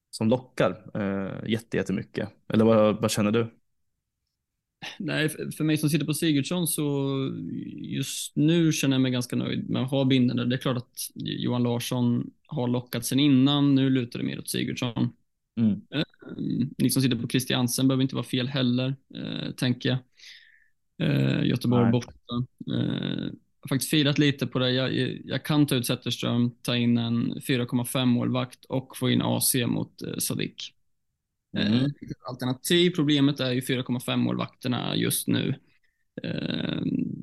[0.09, 2.29] som lockar eh, jättemycket.
[2.53, 3.56] Eller vad, vad känner du?
[4.99, 7.15] Nej, för mig som sitter på Sigurdsson så
[7.75, 10.49] just nu känner jag mig ganska nöjd med att ha binden.
[10.49, 13.75] Det är klart att Johan Larsson har lockat sen innan.
[13.75, 15.09] Nu lutar det mer åt Sigurdsson.
[15.59, 15.81] Mm.
[15.93, 16.03] Eh,
[16.77, 19.99] ni som sitter på Christiansen behöver inte vara fel heller, eh, tänker jag.
[21.09, 21.91] Eh, Göteborg Nej.
[21.91, 22.13] borta.
[22.65, 22.75] Jag
[23.61, 24.71] har faktiskt firat lite på det.
[24.71, 24.93] Jag,
[25.25, 30.01] jag kan ta ut Zetterström, ta in en 4,5 målvakt och få in AC mot
[30.17, 30.73] Sadik.
[31.57, 31.91] Eh, mm.
[32.29, 35.55] Alternativ, problemet är ju 4,5 målvakterna just nu.
[36.23, 36.81] Eh,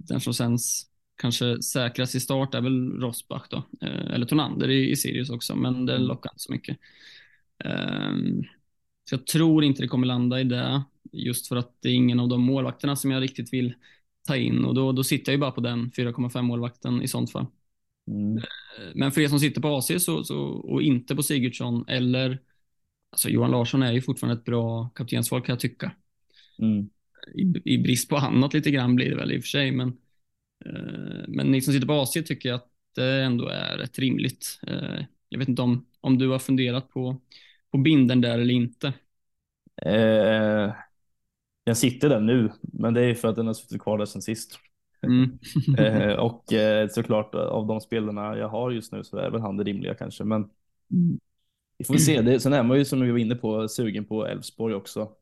[0.08, 0.86] den som känns
[1.16, 5.56] kanske säkrast i start är väl Rosbach då, eh, eller Tonander i, i Sirius också,
[5.56, 6.06] men det mm.
[6.06, 6.78] lockar inte så mycket.
[9.08, 10.82] Så jag tror inte det kommer landa i det,
[11.12, 13.74] just för att det är ingen av de målvakterna som jag riktigt vill
[14.26, 17.32] ta in och då, då sitter jag ju bara på den 4,5 målvakten i sånt
[17.32, 17.46] fall.
[18.08, 18.42] Mm.
[18.94, 22.40] Men för er som sitter på AC så, så, och inte på Sigurdsson eller
[23.14, 25.92] Alltså Johan Larsson är ju fortfarande ett bra kaptensval kan jag tycka.
[26.58, 26.88] Mm.
[27.34, 29.88] I, I, brist på annat lite grann blir det väl i och för sig, men,
[30.64, 34.60] eh, men ni som sitter på AC tycker jag att det ändå är rätt rimligt.
[34.66, 37.20] Eh, jag vet inte om, om du har funderat på,
[37.70, 38.92] på binden där eller inte.
[39.82, 40.74] Eh,
[41.64, 44.22] jag sitter där nu, men det är för att den har suttit kvar där sedan
[44.22, 44.58] sist.
[45.02, 45.38] Mm.
[45.78, 49.56] eh, och eh, såklart av de spelarna jag har just nu så är väl han
[49.56, 50.50] det rimliga kanske, men
[50.90, 51.20] mm.
[51.78, 52.22] Vi får se.
[52.22, 55.12] Det, sen är man ju som vi var inne på sugen på Elfsborg också.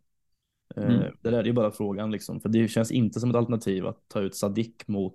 [0.77, 1.17] Eh, mm.
[1.21, 4.09] Det där är ju bara frågan liksom, för det känns inte som ett alternativ att
[4.09, 5.15] ta ut Sadik mot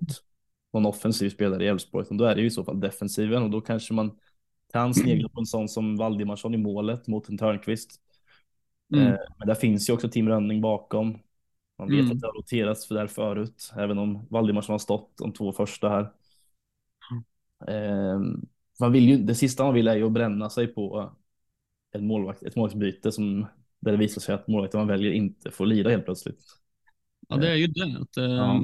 [0.74, 3.62] någon offensiv spelare i Elfsborg, då är det ju i så fall defensiven och då
[3.62, 4.12] kanske man
[4.74, 8.02] kan snegla på en sån som Valdimarsson i målet mot en Törnqvist.
[8.94, 9.08] Mm.
[9.08, 11.20] Eh, men där finns ju också Tim Rönning bakom.
[11.80, 12.12] Man vet mm.
[12.12, 15.90] att det har roterats för där förut, även om Valdimarsson har stått de två första
[15.90, 16.12] här.
[17.68, 18.48] Mm.
[18.80, 21.14] Man vill ju, det sista man vill är ju att bränna sig på
[21.98, 23.48] ett, målvakt, ett målvaktsbyte som
[23.80, 26.40] där det visar sig att målvakten man väljer inte får lida helt plötsligt.
[27.28, 27.98] Ja, det är ju det.
[28.02, 28.64] Att, ja.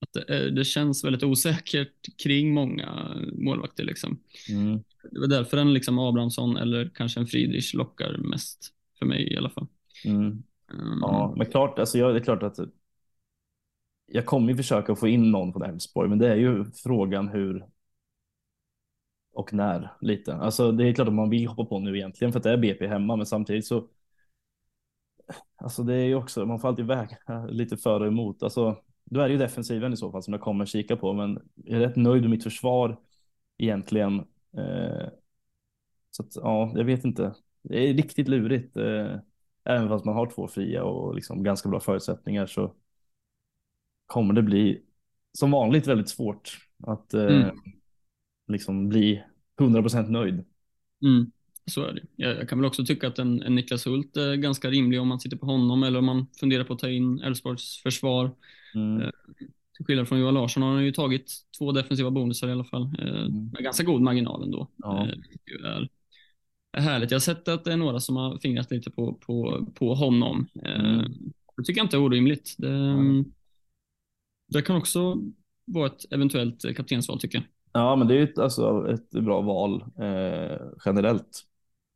[0.00, 3.84] att det, det, känns väldigt osäkert kring många målvakter.
[3.84, 4.18] Liksom.
[4.50, 4.82] Mm.
[5.10, 9.36] Det var därför en liksom Abrahamsson eller kanske en Friedrich lockar mest för mig i
[9.36, 9.66] alla fall.
[10.04, 10.26] Mm.
[10.72, 12.58] Um, ja, men klart, alltså jag, det är klart att
[14.06, 17.64] jag kommer ju försöka få in någon från Elfsborg, men det är ju frågan hur
[19.38, 20.34] och när lite.
[20.34, 22.56] Alltså det är klart att man vill hoppa på nu egentligen för att det är
[22.56, 23.88] BP hemma, men samtidigt så.
[25.56, 28.42] Alltså det är ju också, man får alltid väga lite för och emot.
[28.42, 31.38] Alltså då är det ju defensiven i så fall som jag kommer kika på, men
[31.54, 32.98] jag är rätt nöjd med mitt försvar
[33.58, 34.18] egentligen.
[34.56, 35.08] Eh,
[36.10, 37.34] så att, ja, jag vet inte.
[37.62, 38.76] Det är riktigt lurigt.
[38.76, 39.16] Eh,
[39.64, 42.74] även fast man har två fria och liksom ganska bra förutsättningar så
[44.06, 44.82] kommer det bli
[45.32, 47.56] som vanligt väldigt svårt att eh, mm
[48.48, 49.24] liksom bli
[49.58, 50.44] 100% nöjd.
[51.02, 51.30] Mm,
[51.66, 52.02] så är det.
[52.16, 55.08] Jag, jag, kan väl också tycka att en, en, Niklas Hult är ganska rimlig om
[55.08, 58.30] man sitter på honom eller om man funderar på att ta in Elfsborgs försvar.
[58.74, 59.00] Mm.
[59.02, 59.10] Eh,
[59.76, 62.82] till skillnad från Johan Larsson har han ju tagit två defensiva bonusar i alla fall.
[62.98, 63.50] Eh, mm.
[63.52, 64.70] Med ganska god marginal ändå.
[64.76, 65.06] Ja.
[65.06, 65.14] Eh,
[65.64, 65.88] är,
[66.72, 67.10] är härligt.
[67.10, 70.48] Jag har sett att det är några som har fingrat lite på, på, på honom.
[70.64, 71.12] Eh, mm.
[71.56, 72.54] Det tycker jag inte är orimligt.
[72.58, 73.24] Det, mm.
[74.48, 75.22] det kan också
[75.64, 77.44] vara ett eventuellt kaptensval tycker jag.
[77.72, 81.44] Ja, men det är ju ett, alltså, ett bra val eh, generellt.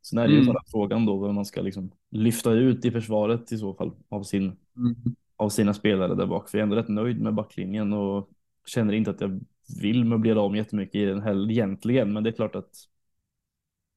[0.03, 0.45] Sen är det mm.
[0.45, 3.93] ju bara frågan då vad man ska liksom lyfta ut i försvaret i så fall
[4.09, 4.45] av, sin,
[4.77, 4.97] mm.
[5.37, 6.49] av sina spelare där bak.
[6.49, 8.31] För jag är ändå rätt nöjd med backlinjen och
[8.67, 9.41] känner inte att jag
[9.81, 12.13] vill möblera om jättemycket i den heller egentligen.
[12.13, 12.75] Men det är klart att,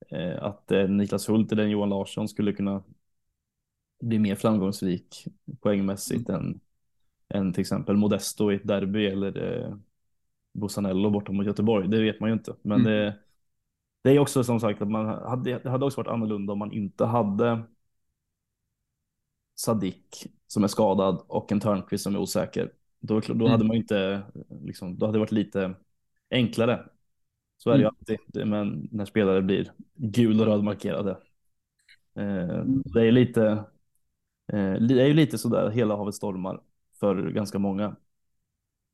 [0.10, 2.84] eh, att eh, Niklas Hult eller Johan Larsson skulle kunna
[4.02, 5.26] bli mer framgångsrik
[5.62, 6.42] poängmässigt mm.
[6.42, 6.60] än,
[7.30, 9.78] än till exempel Modesto i ett derby eller
[10.56, 11.88] Busanello borta mot Göteborg.
[11.88, 12.92] Det vet man ju inte, men mm.
[12.92, 13.20] det,
[14.04, 16.72] det är också som sagt att man hade, det hade också varit annorlunda om man
[16.72, 17.64] inte hade
[19.56, 22.72] Sadik som är skadad och en Törnqvist som är osäker.
[23.00, 23.52] Då, då mm.
[23.52, 24.22] hade man inte,
[24.62, 25.74] liksom, då hade det varit lite
[26.30, 26.90] enklare.
[27.58, 27.96] Så är det ju mm.
[28.00, 31.12] alltid, men när spelare blir gul och röd markerade.
[32.16, 33.48] Eh, det är lite,
[34.48, 36.62] eh, det är ju lite sådär hela havet stormar
[37.00, 37.96] för ganska många.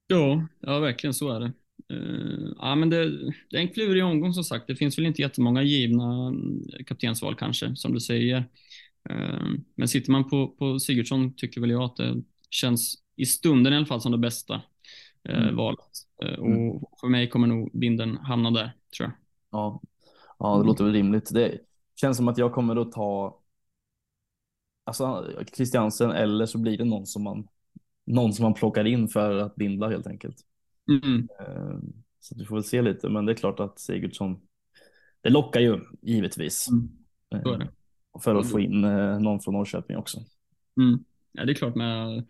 [0.07, 1.53] Ja, ja verkligen så är det.
[1.93, 3.09] Uh, ja, men det,
[3.49, 4.67] det, är en klurig omgång som sagt.
[4.67, 6.33] Det finns väl inte jättemånga givna
[6.87, 8.45] kaptensval kanske, som du säger.
[9.09, 13.73] Eh, men sitter man på, på Sigurdsson tycker väl jag att det känns i stunden
[13.73, 14.61] i alla fall som det bästa
[15.29, 15.55] eh, Mm.
[15.55, 15.79] valet.
[16.23, 16.69] Eh, Mm.
[16.69, 19.13] och för mig kommer nog binden hamna där, tror jag.
[19.51, 19.81] Ja,
[20.39, 21.33] ja det låter väl rimligt.
[21.33, 21.59] Det
[21.95, 23.39] känns som att jag kommer att ta
[24.83, 27.47] alltså, Christiansen eller så blir det någon som man
[28.05, 30.35] någon som man plockar in för att bindla helt enkelt.
[30.89, 31.27] Mm.
[31.39, 31.79] Eh,
[32.19, 34.39] Så vi får väl se lite, men det är klart att Sigurdsson,
[35.21, 36.67] det lockar ju givetvis
[37.31, 37.61] Mm.
[37.61, 37.67] eh,
[38.23, 40.19] för att få in eh, någon från Norrköping också.
[40.81, 41.03] Mm.
[41.31, 42.25] Ja, det är klart med,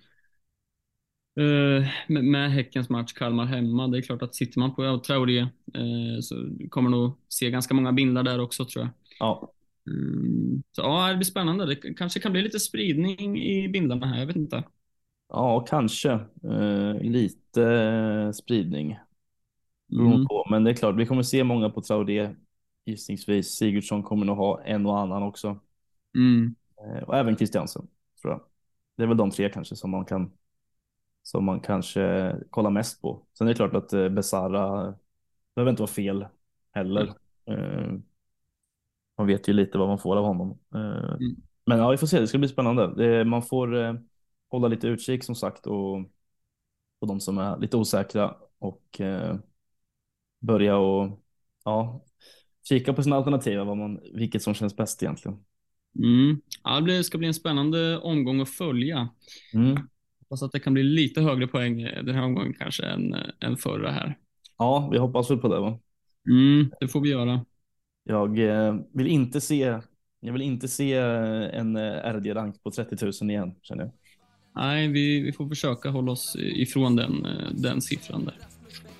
[2.08, 3.88] med, med Häckens match Kalmar hemma.
[3.88, 5.48] Det är klart att sitter man på Traoré
[6.22, 8.94] så kommer nog se ganska många bindlar där också tror jag.
[9.20, 9.54] Ja,
[9.88, 10.64] Mm.
[10.72, 11.66] Så ja, det blir spännande.
[11.66, 14.20] Det kanske kan bli lite spridning i bindlarna här.
[14.20, 14.64] Jag vet inte.
[15.32, 16.12] Ja kanske
[16.44, 18.98] eh, lite eh, spridning.
[19.92, 20.28] Mm.
[20.28, 22.36] på, men det är klart, vi kommer se många på Traoré
[22.86, 23.48] gissningsvis.
[23.48, 25.60] Sigurdsson kommer nog ha en och annan också.
[26.16, 26.56] Mm.
[26.82, 27.88] Eh, och även Christiansen,
[28.22, 28.42] tror jag.
[28.98, 30.32] Det är väl de tre kanske som man kan
[31.24, 33.26] som man kanske kollar mest på.
[33.38, 34.94] Sen är det klart att eh, Besara
[35.56, 36.26] behöver inte vara fel
[36.72, 37.14] heller.
[37.46, 37.94] Eh,
[39.18, 40.60] man vet ju lite vad man får av honom.
[40.76, 41.36] Eh, Mm.
[41.66, 42.20] Men ja, vi får se.
[42.20, 43.26] Det ska bli spännande.
[43.26, 43.94] Man får eh,
[44.52, 45.98] hålla lite utkik som sagt och
[47.00, 49.38] på de som är lite osäkra och eh,
[50.40, 51.20] börja och
[51.66, 52.06] ja,
[52.64, 55.38] kika på sina alternativ, vad man, vilket som känns bäst egentligen.
[55.96, 56.42] Mm.
[56.64, 59.10] Ja, det ska bli en spännande omgång att följa.
[59.54, 59.80] Mm.
[60.20, 63.92] Hoppas att det kan bli lite högre poäng den här omgången kanske än, än förra
[63.92, 64.18] här.
[64.58, 65.60] Ja, vi hoppas väl på det.
[65.60, 65.80] Va?
[66.30, 67.46] Mm, det får vi göra.
[68.04, 69.80] Jag eh, vill inte se.
[70.20, 73.92] Jag vill inte se eh, en eh, RD-rank på 30 000 igen känner jag.
[74.56, 78.38] Nej, vi, vi får försöka hålla oss ifrån den, eh, den siffran där.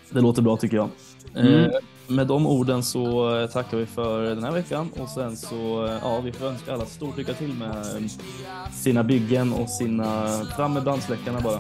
[0.10, 0.90] Det låter bra tycker jag.
[1.36, 1.64] Mm.
[1.64, 1.72] Eh,
[2.08, 5.94] med de orden så eh, tackar vi för den här veckan och sen så eh,
[6.02, 8.12] ja, vi får önska alla stort lycka till med
[8.74, 11.60] sina byggen och sina fram med brandsläckarna bara.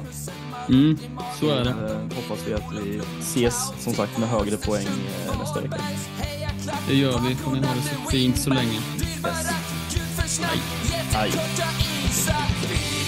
[0.69, 0.97] Mm,
[1.39, 1.69] så är det.
[1.69, 4.87] Eh, hoppas vi att vi ses som sagt med högre poäng
[5.27, 5.77] eh, nästa vecka.
[6.87, 7.35] Det gör vi.
[7.35, 8.73] Får ni ha det så fint så länge.
[8.73, 10.41] Yes.
[11.13, 11.31] Hej.
[11.31, 13.00] AIK